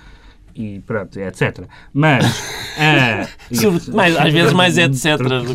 E 0.57 0.81
pronto, 0.87 1.19
etc. 1.19 1.64
Mas. 1.93 2.25
Sobre- 3.53 3.93
mais- 3.93 4.17
às 4.17 4.33
vezes 4.33 4.53
mais 4.53 4.79
etc 4.79 5.19
do 5.19 5.55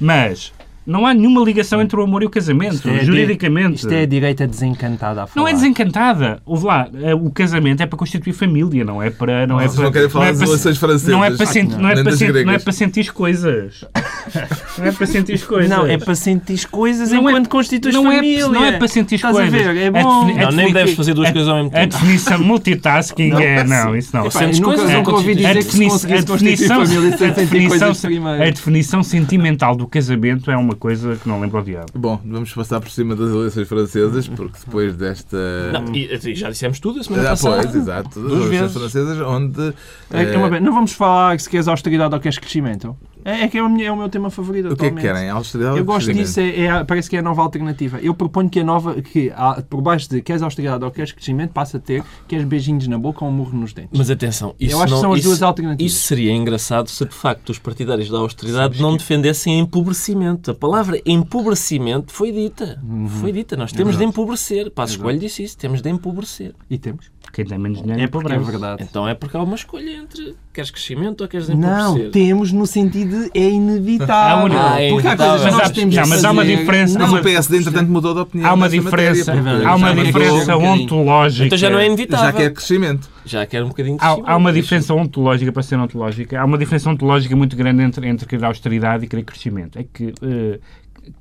Mas 0.00 0.52
não 0.86 1.06
há 1.06 1.14
nenhuma 1.14 1.40
ligação 1.44 1.80
entre 1.80 1.98
o 1.98 2.02
amor 2.02 2.22
e 2.22 2.26
o 2.26 2.30
casamento, 2.30 2.88
É 2.88 2.96
a 2.96 2.98
di- 3.00 3.04
juridicamente. 3.06 3.76
Isto 3.76 3.90
é 3.92 4.02
a 4.02 4.06
direita 4.06 4.46
desencantada 4.46 5.22
a 5.22 5.26
falar. 5.26 5.42
Não 5.42 5.48
é 5.48 5.52
desencantada. 5.52 6.40
Ouve 6.44 6.66
lá, 6.66 6.88
eh, 7.02 7.14
o 7.14 7.30
casamento 7.30 7.82
é 7.82 7.86
para 7.86 7.98
constituir 7.98 8.32
família, 8.32 8.84
não 8.84 9.02
é 9.02 9.10
para. 9.10 9.46
Não 9.46 9.60
é 9.60 9.64
Vocês 9.64 9.74
para, 9.76 9.84
não 9.84 9.92
querem 9.92 10.08
falar 10.08 10.24
é 10.26 10.28
das 10.30 10.38
para- 10.38 10.48
eleições 10.48 10.78
francesas. 10.78 11.08
Não 11.12 11.24
é 11.24 11.30
para, 11.30 11.46
não 11.46 11.88
é 11.88 11.94
para, 12.02 12.44
não 12.44 12.52
é 12.52 12.58
sentir 12.72 13.12
coisas. 13.12 13.84
Não 14.78 14.86
é 14.86 14.92
para 14.92 15.06
sentir 15.06 15.44
coisas. 15.46 15.68
Não, 15.68 15.86
é 15.86 15.98
para 15.98 16.14
sentir 16.14 16.66
coisas 16.68 17.10
Não 17.10 17.28
é- 17.28 17.32
enquanto 17.32 17.48
constituis 17.48 17.94
não 17.94 18.10
é- 18.10 18.16
família. 18.16 18.48
não 18.48 18.64
é 18.64 18.72
para 18.72 18.88
sentir 18.88 19.16
Estás 19.16 19.34
coisas. 19.36 19.52
a 19.52 19.72
ver? 19.72 19.76
É 19.76 19.84
É 19.86 19.90
bom. 19.90 20.30
é 20.30 20.44
Não, 20.44 20.52
nem 20.52 20.72
deves 20.72 20.94
fazer 20.94 21.12
duas 21.12 21.28
a- 21.28 21.32
coisas 21.32 21.48
ao 21.48 21.56
mesmo 21.56 21.70
A 21.76 21.80
tempo. 21.80 21.92
definição 21.94 22.38
multitasking 22.38 23.32
é. 23.34 23.64
Não, 23.64 23.96
isso 23.96 24.10
não. 24.16 24.22
Epá, 24.26 24.38
Sentes 24.38 24.60
coisas, 24.60 24.90
nunca 24.90 25.10
é 25.10 25.14
ouvi 25.14 25.34
dizer 25.34 25.48
A 25.48 25.54
que 25.54 25.62
se 25.62 25.68
definição, 25.72 25.96
a 25.96 26.00
conseguisse 26.00 26.26
constituir 26.26 26.50
definição, 26.52 26.86
família 26.86 27.18
sem 27.18 27.26
a 27.28 27.34
sentir 27.34 27.50
definição, 27.50 27.78
coisas 27.78 28.00
primeiro. 28.00 28.42
a 28.42 28.50
definição 28.50 29.02
sentimental 29.02 29.76
do 29.76 29.86
casamento 29.86 30.50
é 30.50 30.56
uma 30.56 30.71
coisa 30.74 31.16
que 31.16 31.28
não 31.28 31.40
lembra 31.40 31.60
o 31.60 31.64
diabo. 31.64 31.86
Bom, 31.94 32.20
vamos 32.24 32.52
passar 32.52 32.80
por 32.80 32.90
cima 32.90 33.14
das 33.16 33.30
eleições 33.30 33.68
francesas, 33.68 34.28
porque 34.28 34.58
depois 34.64 34.94
desta. 34.96 35.36
Não, 35.72 35.94
e, 35.94 36.08
e 36.12 36.34
já 36.34 36.50
dissemos 36.50 36.78
tudo 36.80 37.00
a 37.00 37.02
semana 37.04 37.22
Ah, 37.24 37.28
passada. 37.30 37.62
pois, 37.62 37.74
exato. 37.74 38.20
Das 38.20 38.28
Duas 38.28 38.32
eleições 38.46 38.60
vezes. 38.60 38.76
francesas, 38.76 39.20
onde. 39.26 39.74
É, 40.10 40.22
eh, 40.22 40.34
é 40.34 40.38
uma 40.38 40.50
vez. 40.50 40.62
Não 40.62 40.72
vamos 40.72 40.92
falar 40.92 41.38
se 41.40 41.48
queres 41.48 41.68
austeridade 41.68 42.14
ou 42.14 42.20
queres 42.20 42.38
crescimento. 42.38 42.96
É, 43.24 43.42
é 43.42 43.48
que 43.48 43.58
é 43.58 43.62
o, 43.62 43.68
minha- 43.68 43.88
é 43.88 43.92
o 43.92 43.96
meu 43.96 44.08
tema 44.08 44.30
favorito 44.30 44.72
o 44.72 44.76
que 44.76 44.86
é 44.86 44.90
que 44.90 45.00
querem? 45.00 45.28
Austeridade 45.30 45.76
Eu 45.76 45.82
ou 45.82 45.86
gosto 45.86 46.06
crescimento? 46.12 46.26
disso, 46.26 46.40
é, 46.40 46.64
é 46.80 46.84
parece 46.84 47.08
que 47.10 47.16
é 47.16 47.18
a 47.18 47.22
nova 47.22 47.42
alternativa. 47.42 47.98
Eu 48.00 48.14
proponho 48.14 48.48
que 48.50 48.60
a 48.60 48.64
nova, 48.64 49.00
que 49.00 49.30
há- 49.34 49.62
por 49.68 49.80
baixo 49.80 50.08
de 50.10 50.20
queres 50.22 50.42
austeridade 50.42 50.84
ou 50.84 50.90
queres 50.90 51.12
crescimento, 51.12 51.50
passa 51.52 51.76
a 51.76 51.80
ter 51.80 52.02
queres 52.26 52.44
beijinhos 52.44 52.86
na 52.88 52.98
boca 52.98 53.24
ou 53.24 53.30
um 53.30 53.34
murro 53.34 53.56
nos 53.56 53.72
dentes. 53.72 53.96
Mas 53.98 54.10
atenção, 54.10 54.54
isso 54.58 54.74
Eu 54.74 54.78
acho 54.78 54.86
que 54.86 54.90
não- 54.92 55.00
são 55.00 55.12
as 55.12 55.20
isso- 55.20 55.28
duas 55.28 55.42
alternativas. 55.42 55.92
Isso 55.92 56.02
seria 56.06 56.32
engraçado 56.32 56.88
se 56.88 57.04
de 57.04 57.14
facto 57.14 57.50
os 57.50 57.58
partidários 57.58 58.08
da 58.10 58.18
austeridade 58.18 58.80
não 58.80 58.96
defendessem 58.96 59.58
empobrecimento. 59.58 60.50
A 60.50 60.54
palavra 60.54 61.00
empobrecimento 61.06 62.12
foi 62.12 62.32
dita. 62.32 62.80
Uhum. 62.82 63.06
Foi 63.08 63.32
dita. 63.32 63.56
Nós 63.56 63.72
temos 63.72 63.96
de 63.96 64.04
empobrecer. 64.04 64.70
Passo 64.70 64.94
Escolho 64.94 65.18
disse 65.18 65.42
isso. 65.42 65.56
Temos 65.58 65.80
de 65.82 65.88
empobrecer. 65.90 66.54
E 66.70 66.78
temos. 66.78 67.11
Quem 67.32 67.46
tem 67.46 67.58
menos 67.58 67.80
dinheiro 67.80 68.00
É 68.00 68.04
é 68.04 68.08
pobreza. 68.08 68.44
verdade. 68.44 68.82
Então 68.82 69.08
é 69.08 69.14
porque 69.14 69.36
há 69.36 69.42
uma 69.42 69.54
escolha 69.54 69.90
entre 69.90 70.34
queres 70.52 70.70
crescimento 70.70 71.22
ou 71.22 71.28
queres 71.28 71.48
Não, 71.48 71.92
empobrecer. 71.92 72.10
temos 72.10 72.52
no 72.52 72.66
sentido 72.66 73.24
de 73.24 73.30
é 73.38 73.48
inevitável. 73.50 74.58
Ah, 74.58 74.80
é 74.82 74.90
porque 74.90 75.08
há 75.08 75.16
coisas 75.16 75.36
que 75.38 75.44
Mas 75.44 75.52
nós 75.54 75.62
há- 75.62 75.72
temos 75.72 75.94
não, 75.96 76.02
de 76.02 76.08
mas 76.10 76.24
há 76.24 76.30
uma 76.30 76.44
diferença, 76.44 76.98
uma- 77.04 77.18
o 77.20 77.22
PSD, 77.22 77.56
entretanto, 77.58 77.90
mudou 77.90 78.12
de 78.14 78.20
opinião. 78.20 78.50
Há 78.50 78.54
uma 78.54 78.68
diferença, 78.68 79.34
matéria, 79.34 79.52
porque 79.54 79.66
há 79.66 79.74
uma 79.74 79.94
já 79.96 80.02
diferença 80.02 80.56
um 80.56 80.64
ontológica. 80.72 81.46
Então 81.46 81.58
já 81.58 81.70
não 81.70 81.78
é 81.78 81.86
inevitável. 81.86 82.26
Já 82.26 82.32
quer 82.32 82.52
crescimento. 82.52 83.10
Já 83.24 83.46
quer 83.46 83.62
um 83.62 83.68
bocadinho 83.68 83.96
de 83.96 84.02
Há, 84.02 84.06
crescimento. 84.08 84.30
há 84.30 84.36
uma 84.36 84.52
diferença 84.52 84.94
ontológica, 84.94 85.52
para 85.52 85.62
ser 85.62 85.76
ontológica, 85.76 86.40
há 86.40 86.44
uma 86.44 86.58
diferença 86.58 86.90
ontológica 86.90 87.34
muito 87.36 87.56
grande 87.56 87.82
entre, 87.82 88.06
entre 88.08 88.26
querer 88.26 88.44
austeridade 88.44 89.04
e 89.04 89.08
querer 89.08 89.22
crescimento. 89.24 89.78
É 89.78 89.84
que 89.84 90.12
eh, 90.22 90.58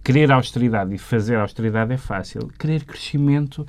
querer 0.03 0.31
austeridade 0.31 0.93
e 0.93 0.97
fazer 0.97 1.35
austeridade 1.35 1.93
é 1.93 1.97
fácil. 1.97 2.49
Querer 2.57 2.83
crescimento 2.83 3.65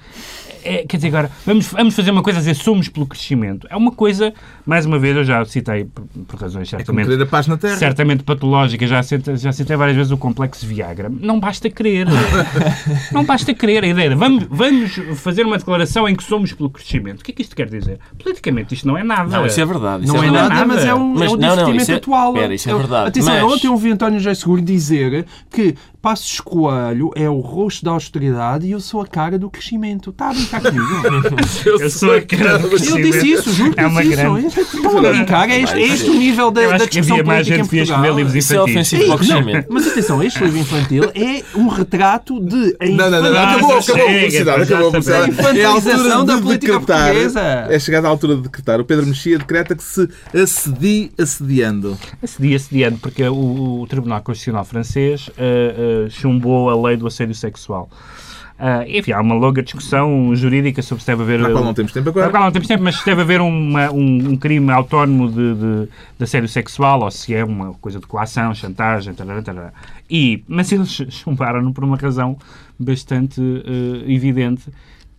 é, 0.64 0.84
quer 0.86 0.96
dizer, 0.96 1.08
agora, 1.08 1.30
vamos, 1.46 1.66
vamos 1.68 1.94
fazer 1.94 2.10
uma 2.10 2.22
coisa 2.22 2.38
a 2.38 2.42
dizer 2.42 2.54
somos 2.54 2.88
pelo 2.88 3.06
crescimento. 3.06 3.66
É 3.70 3.76
uma 3.76 3.90
coisa, 3.92 4.32
mais 4.64 4.86
uma 4.86 4.98
vez, 4.98 5.16
eu 5.16 5.24
já 5.24 5.44
citei 5.44 5.84
por, 5.84 6.04
por 6.26 6.40
razões 6.40 6.68
É 6.72 6.76
certamente 6.76 7.08
querer 7.08 7.22
a 7.22 7.26
paz 7.26 7.46
na 7.46 7.56
Terra. 7.56 7.76
certamente 7.76 8.22
patológica, 8.22 8.86
já 8.86 9.02
citei, 9.02 9.36
já 9.36 9.52
citei 9.52 9.76
várias 9.76 9.96
vezes 9.96 10.12
o 10.12 10.16
complexo 10.16 10.66
Viagra. 10.66 11.08
Não 11.10 11.38
basta 11.40 11.68
querer. 11.70 12.06
não 13.12 13.24
basta 13.24 13.52
querer. 13.54 13.84
A 13.84 13.86
ideia 13.88 14.10
de 14.10 14.14
vamos, 14.14 14.44
vamos 14.50 14.94
fazer 15.20 15.44
uma 15.44 15.58
declaração 15.58 16.08
em 16.08 16.14
que 16.14 16.22
somos 16.22 16.52
pelo 16.52 16.70
crescimento. 16.70 17.20
O 17.20 17.24
que 17.24 17.32
é 17.32 17.34
que 17.34 17.42
isto 17.42 17.56
quer 17.56 17.68
dizer? 17.68 17.98
Politicamente 18.22 18.74
isto 18.74 18.86
não 18.86 18.96
é 18.96 19.02
nada. 19.02 19.28
Não, 19.28 19.46
isso 19.46 19.60
é 19.60 19.64
verdade. 19.64 20.04
Isso 20.04 20.12
Não 20.12 20.20
é, 20.22 20.30
verdade. 20.30 20.48
nada, 20.48 20.66
mas 20.66 20.84
é 20.84 20.94
um, 20.94 21.14
Mas 21.14 21.22
é 21.22 21.24
um 21.34 21.36
não, 21.36 21.40
não, 21.40 21.48
divertimento 21.48 21.82
isso 21.82 21.92
é- 21.92 21.94
atual. 21.96 22.34
espera, 22.34 22.54
isso 22.54 22.70
é 22.70 22.74
verdade, 22.74 23.08
Atenção, 23.08 23.32
mas- 23.34 23.42
eu 23.42 23.48
ontem 23.48 23.68
ouvi 23.68 23.90
António 23.90 24.18
José 24.18 24.34
Seguro 24.34 24.62
dizer 24.62 25.26
que 25.50 25.74
Passos 26.02 26.40
Coelho 26.40 27.12
é 27.14 27.30
o 27.30 27.38
rosto 27.38 27.84
da 27.84 27.92
austeridade 27.92 28.66
e 28.66 28.72
eu 28.72 28.80
sou 28.80 29.00
a 29.00 29.06
cara 29.06 29.38
do 29.38 29.48
crescimento. 29.48 30.10
Está 30.10 30.30
a 30.30 30.34
brincar 30.34 30.60
comigo? 30.60 30.84
Eu 31.80 31.88
sou 31.88 32.12
a 32.12 32.20
cara 32.20 32.58
do 32.58 32.66
Eu 32.72 32.78
disse 33.00 33.30
isso, 33.32 33.52
juro 33.52 33.72
que 33.72 33.80
É 33.80 33.86
uma 33.86 34.02
disse 34.02 34.16
grande- 34.16 34.46
isso. 34.48 34.60
Estão 34.60 34.98
a 34.98 35.00
brincar, 35.00 35.48
é 35.48 35.60
este, 35.60 35.78
é 35.78 35.82
este 35.86 36.10
o 36.10 36.14
nível 36.14 36.50
da, 36.50 36.62
Eu 36.62 36.70
da 36.70 36.78
discussão 36.78 37.14
havia 37.18 37.24
mais 37.24 37.46
política 37.46 37.54
em 37.54 37.58
gente 37.58 37.70
que 37.70 37.76
ia 37.76 37.82
Portugal. 37.86 38.00
escrever 38.02 38.16
livros 38.16 38.34
Isso 38.34 38.52
é 38.52 38.56
infantis. 38.56 38.74
ofensivo 38.74 39.04
para 39.06 39.14
o 39.14 39.18
crescimento. 39.18 39.66
Mas 39.70 39.86
atenção, 39.86 40.22
este 40.22 40.44
livro 40.44 40.58
infantil 40.58 41.04
é 41.14 41.42
um 41.54 41.68
retrato 41.68 42.40
de 42.40 42.76
a 42.80 42.86
Não, 42.86 43.10
não, 43.10 43.22
não, 43.22 43.32
não. 43.32 43.42
Acabou, 43.42 43.78
acabou 43.78 44.02
a 44.04 44.08
publicidade. 44.10 44.62
Acabou 44.64 44.88
a 44.88 44.90
publicidade. 44.90 45.22
A 45.22 45.24
É 45.24 45.26
a 45.28 45.30
infantilização 45.76 46.12
altura 46.18 46.24
da 46.26 46.34
de 46.36 46.42
política 46.42 46.72
decretar. 46.72 47.04
portuguesa. 47.06 47.40
É 47.70 47.78
chegada 47.78 48.06
a 48.08 48.10
altura 48.10 48.36
de 48.36 48.42
decretar. 48.42 48.80
O 48.80 48.84
Pedro 48.84 49.06
Mexia 49.06 49.38
decreta 49.38 49.76
que 49.76 49.84
se 49.84 50.08
acedi 50.34 51.12
assediando. 51.16 51.96
Assedi, 52.20 52.54
assediando, 52.56 52.98
porque 52.98 53.22
o, 53.28 53.82
o 53.82 53.86
Tribunal 53.86 54.20
Constitucional 54.20 54.64
francês 54.64 55.28
uh, 55.28 55.32
uh, 56.06 56.10
chumbou 56.10 56.70
a 56.70 56.88
lei 56.88 56.96
do 56.96 57.06
assédio 57.06 57.34
sexual. 57.34 57.88
Uh, 58.58 58.86
enfim, 58.86 59.10
há 59.10 59.20
uma 59.20 59.34
longa 59.34 59.60
discussão 59.60 60.36
jurídica 60.36 60.82
sobre 60.82 61.02
se 61.02 61.06
deve 61.08 61.22
haver... 61.22 61.40
Na 61.40 61.50
qual 61.50 61.64
não 61.64 61.74
temos 61.74 61.92
tempo 61.92 62.10
agora. 62.10 62.28
o 62.28 62.30
qual 62.30 62.44
não 62.44 62.52
temos 62.52 62.68
tempo, 62.68 62.84
mas 62.84 62.96
se 62.96 63.04
deve 63.04 63.22
haver 63.22 63.40
uma- 63.40 63.90
um, 63.90 64.30
um 64.30 64.36
crime 64.36 64.70
autónomo 64.70 65.28
de, 65.28 65.54
de, 65.54 65.88
de 66.18 66.22
assédio 66.24 66.48
sexual 66.48 67.00
ou 67.00 67.10
se 67.10 67.34
é 67.34 67.44
uma 67.44 67.72
coisa 67.74 67.98
de 67.98 68.06
coação, 68.06 68.54
chantagem, 68.54 69.14
tarará, 69.14 69.42
tarará. 69.42 69.72
E, 70.08 70.44
mas 70.46 70.70
eles 70.70 70.90
chumbaram-no 71.10 71.72
por 71.72 71.82
uma 71.82 71.96
razão 71.96 72.36
bastante 72.78 73.40
eh, 73.40 74.12
evidente, 74.12 74.64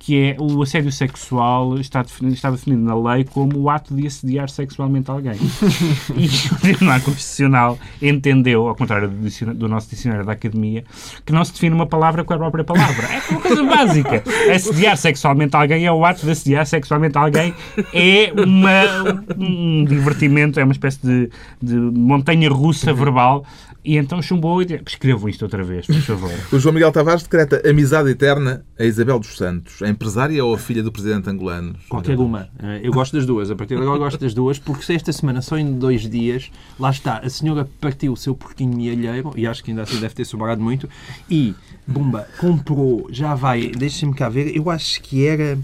que 0.04 0.20
é 0.20 0.36
o 0.38 0.62
assédio 0.62 0.92
sexual 0.92 1.80
está 1.80 2.04
definido, 2.04 2.36
está 2.36 2.52
definido 2.52 2.82
na 2.82 2.94
lei 2.94 3.24
como 3.24 3.58
o 3.58 3.70
ato 3.70 3.96
de 3.96 4.06
assediar 4.06 4.50
sexualmente 4.50 5.10
alguém. 5.10 5.38
e 6.18 6.26
o 6.54 6.60
Tribunal 6.60 7.00
Constitucional 7.00 7.80
entendeu, 8.02 8.68
ao 8.68 8.76
contrário 8.76 9.08
do, 9.08 9.54
do 9.54 9.70
nosso 9.70 9.90
dicionário 9.90 10.26
da 10.26 10.34
Academia, 10.34 10.84
que 11.26 11.32
não 11.32 11.46
se 11.46 11.54
define 11.54 11.74
uma 11.74 11.86
palavra 11.86 12.26
com 12.26 12.34
a 12.34 12.38
própria 12.38 12.66
palavra. 12.66 13.08
É 13.08 13.32
uma 13.32 13.40
coisa 13.40 13.64
básica. 13.64 14.24
Assediar 14.54 14.98
sexualmente 14.98 15.56
alguém 15.56 15.86
é 15.86 15.92
o 15.92 16.04
ato 16.04 16.26
de 16.26 16.32
assediar 16.32 16.66
sexualmente 16.66 17.18
alguém. 17.18 17.54
É 17.94 18.34
uma, 18.36 19.24
um 19.38 19.86
divertimento, 19.86 20.60
é 20.60 20.66
uma 20.66 20.74
espécie 20.74 21.00
de, 21.02 21.30
de 21.62 21.76
montanha 21.76 22.50
russa 22.50 22.94
verbal. 22.94 23.46
E 23.86 23.98
então 23.98 24.22
chumbou 24.22 24.62
e 24.62 24.66
disse, 24.66 24.84
escrevam 24.88 25.28
isto 25.28 25.42
outra 25.42 25.62
vez, 25.62 25.86
por 25.86 26.02
favor. 26.02 26.32
O 26.54 26.60
João 26.60 26.74
Miguel 26.74 26.92
Tavares 26.92 27.24
decreta 27.24 27.62
amizade 27.70 28.10
eterna 28.10 28.66
a 28.80 28.86
Isabel 28.86 29.20
dos 29.20 29.36
Santos, 29.36 29.82
a 29.82 29.90
empresária 29.94 30.44
ou 30.44 30.54
a 30.54 30.58
filha 30.58 30.84
do 30.84 30.92
presidente 30.92 31.30
angolano? 31.30 31.76
Qualquer 31.88 32.18
uma. 32.20 32.50
Eh, 32.60 32.82
Eu 32.84 32.92
gosto 32.92 33.14
das 33.16 33.26
duas. 33.26 33.50
A 33.50 33.56
partir 33.56 33.76
de 33.76 33.82
agora 33.82 33.98
gosto 34.00 34.20
das 34.20 34.34
duas, 34.34 34.60
porque 34.60 34.84
se 34.84 34.94
esta 34.94 35.12
semana 35.14 35.42
só 35.42 35.58
em 35.58 35.74
dois 35.78 36.10
dias, 36.10 36.52
lá 36.80 36.90
está, 36.92 37.20
a 37.20 37.30
senhora 37.30 37.68
partiu 37.80 38.14
o 38.14 38.18
seu 38.18 38.36
porquinho 38.36 38.76
mielheiro, 38.76 39.32
e 39.36 39.48
acho 39.48 39.64
que 39.64 39.72
ainda 39.72 39.84
assim 39.84 40.00
deve 40.00 40.14
ter 40.14 40.26
sobrado 40.26 40.62
muito, 40.62 40.90
e, 41.30 41.54
bomba, 41.88 42.28
comprou, 42.40 43.08
já 43.10 43.36
vai, 43.36 43.68
deixem-me 43.70 44.14
cá 44.14 44.28
ver, 44.30 44.56
eu 44.56 44.70
acho 44.70 45.02
que 45.02 45.26
era 45.26 45.58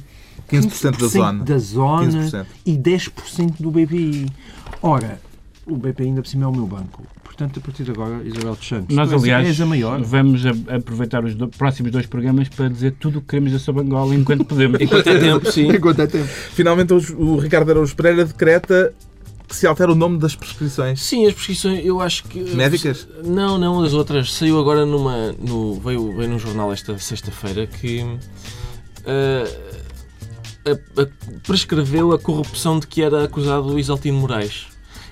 15% 0.50 0.98
da 1.00 1.08
zona. 1.08 1.44
da 1.44 1.58
zona 1.58 2.24
15%. 2.24 2.46
e 2.66 2.78
10% 2.78 3.54
do 3.60 3.70
BPI. 3.72 4.28
Ora, 4.82 5.20
o 5.70 5.78
BPI 5.78 6.04
ainda 6.06 6.22
por 6.22 6.28
cima 6.28 6.46
é 6.46 6.48
o 6.48 6.52
meu 6.52 6.66
banco. 6.68 7.06
Portanto, 7.24 7.60
a 7.60 7.62
partir 7.62 7.84
de 7.84 7.92
agora, 7.92 8.22
Isabel 8.24 8.56
dos 8.56 8.68
Santos, 8.68 8.96
Nós, 8.96 9.14
aliás, 9.14 9.48
és 9.48 9.62
a 9.62 9.66
maior. 9.66 10.02
vamos 10.02 10.46
a- 10.46 10.76
aproveitar 10.76 11.24
os 11.24 11.36
do- 11.36 11.48
próximos 11.48 11.92
dois 11.92 12.06
programas 12.06 12.50
para 12.50 12.68
dizer 12.70 12.96
tudo 13.00 13.20
o 13.20 13.22
que 13.22 13.28
queremos 13.28 13.62
sobre 13.62 13.82
Angola 13.84 14.14
enquanto 14.14 14.44
podemos. 14.46 14.80
Enquanto 14.82 15.08
é 15.08 15.18
tempo, 15.20 15.46
sim. 15.52 15.68
Enquanto 15.70 16.00
é 16.02 16.08
tempo. 16.08 16.28
Finalmente, 16.28 16.94
o- 16.94 17.22
o 17.22 17.38
Ricardo 17.38 17.70
Araújo 17.72 17.96
Pereira 17.96 18.26
decreta 18.26 18.94
que 19.48 19.56
se 19.56 19.66
altera 19.66 19.92
o 19.92 19.96
nome 19.96 20.20
das 20.20 20.36
prescrições. 20.36 21.02
Sim, 21.02 21.26
as 21.26 21.34
prescrições, 21.34 21.84
eu 21.86 22.00
acho 22.02 22.24
que. 22.26 22.40
Médicas? 22.56 23.08
Não, 23.24 23.58
não, 23.58 23.82
as 23.84 23.94
outras. 23.94 24.34
Saiu 24.34 24.60
agora 24.60 24.86
numa. 24.86 25.32
No, 25.40 25.76
veio, 25.80 26.16
veio 26.16 26.30
num 26.30 26.38
jornal 26.40 26.72
esta 26.74 26.98
sexta-feira 27.00 27.66
que. 27.66 28.06
ah, 29.06 29.70
a- 30.66 31.02
a- 31.02 31.08
prescreveu 31.48 32.12
a 32.12 32.20
corrupção 32.20 32.80
de 32.80 32.86
que 32.88 33.02
era 33.02 33.24
acusado 33.24 33.68
o 33.74 33.80
Isaltino 33.80 34.20
Moraes. 34.20 34.68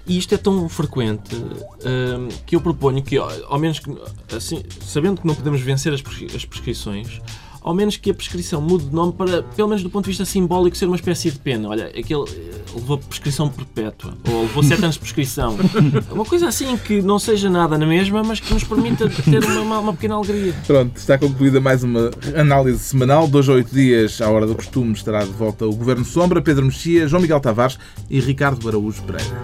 E 0.07 0.17
isto 0.17 0.33
é 0.33 0.37
tão 0.37 0.67
frequente 0.69 1.35
ah, 1.83 2.27
que 2.45 2.55
eu 2.55 2.61
proponho 2.61 3.01
que, 3.03 3.17
ao 3.17 3.59
menos 3.59 3.79
que, 3.79 3.93
assim, 4.35 4.63
sabendo 4.85 5.21
que 5.21 5.27
não 5.27 5.35
podemos 5.35 5.59
vencer 5.61 5.93
as, 5.93 6.01
prescri- 6.01 6.35
as 6.35 6.45
prescrições, 6.45 7.21
ao 7.61 7.73
menos 7.73 7.97
que 7.97 8.09
a 8.09 8.13
prescrição 8.13 8.61
mude 8.61 8.85
de 8.85 8.95
nome 8.95 9.11
para, 9.11 9.43
pelo 9.43 9.67
menos 9.67 9.83
do 9.83 9.89
ponto 9.89 10.05
de 10.05 10.11
vista 10.11 10.23
simbólico, 10.23 10.77
ser 10.77 10.85
uma 10.85 10.95
espécie 10.95 11.29
de 11.29 11.37
pena. 11.39 11.67
Olha, 11.67 11.87
aquele 11.87 12.23
eh, 12.23 12.51
levou 12.73 12.97
prescrição 12.97 13.49
perpétua, 13.49 14.13
ou 14.31 14.43
levou 14.43 14.63
sete 14.63 14.83
anos 14.83 14.95
de 14.95 15.01
prescrição. 15.01 15.57
Uma 16.09 16.23
coisa 16.23 16.47
assim 16.47 16.77
que 16.77 17.01
não 17.01 17.19
seja 17.19 17.49
nada 17.49 17.77
na 17.77 17.85
mesma, 17.85 18.23
mas 18.23 18.39
que 18.39 18.53
nos 18.53 18.63
permita 18.63 19.09
ter 19.09 19.43
uma, 19.43 19.59
uma- 19.59 19.79
uma 19.79 19.91
pequena 19.93 20.15
alegria. 20.15 20.55
Pronto, 20.65 20.95
está 20.95 21.17
concluída 21.17 21.59
mais 21.59 21.83
uma 21.83 22.09
análise 22.37 22.79
semanal. 22.79 23.27
Dois 23.27 23.49
a 23.49 23.53
oito 23.53 23.73
dias, 23.75 24.21
à 24.21 24.29
hora 24.29 24.47
do 24.47 24.55
costume, 24.55 24.93
estará 24.93 25.25
de 25.25 25.31
volta 25.31 25.65
o 25.65 25.75
Governo 25.75 26.05
Sombra, 26.05 26.41
Pedro 26.41 26.63
Mexia, 26.65 27.05
João 27.05 27.21
Miguel 27.21 27.41
Tavares 27.41 27.77
e 28.09 28.21
Ricardo 28.21 28.65
Araújo 28.69 29.03
Pereira. 29.03 29.41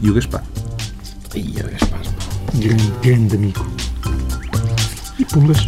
E 0.00 0.10
o 0.10 0.14
Gaspar. 0.14 0.44
Ai, 1.34 1.42
Gaspar. 1.42 2.00
Grande, 2.54 2.92
grande 3.02 3.36
amigo. 3.36 3.66
E 5.18 5.24
pumbas. 5.24 5.58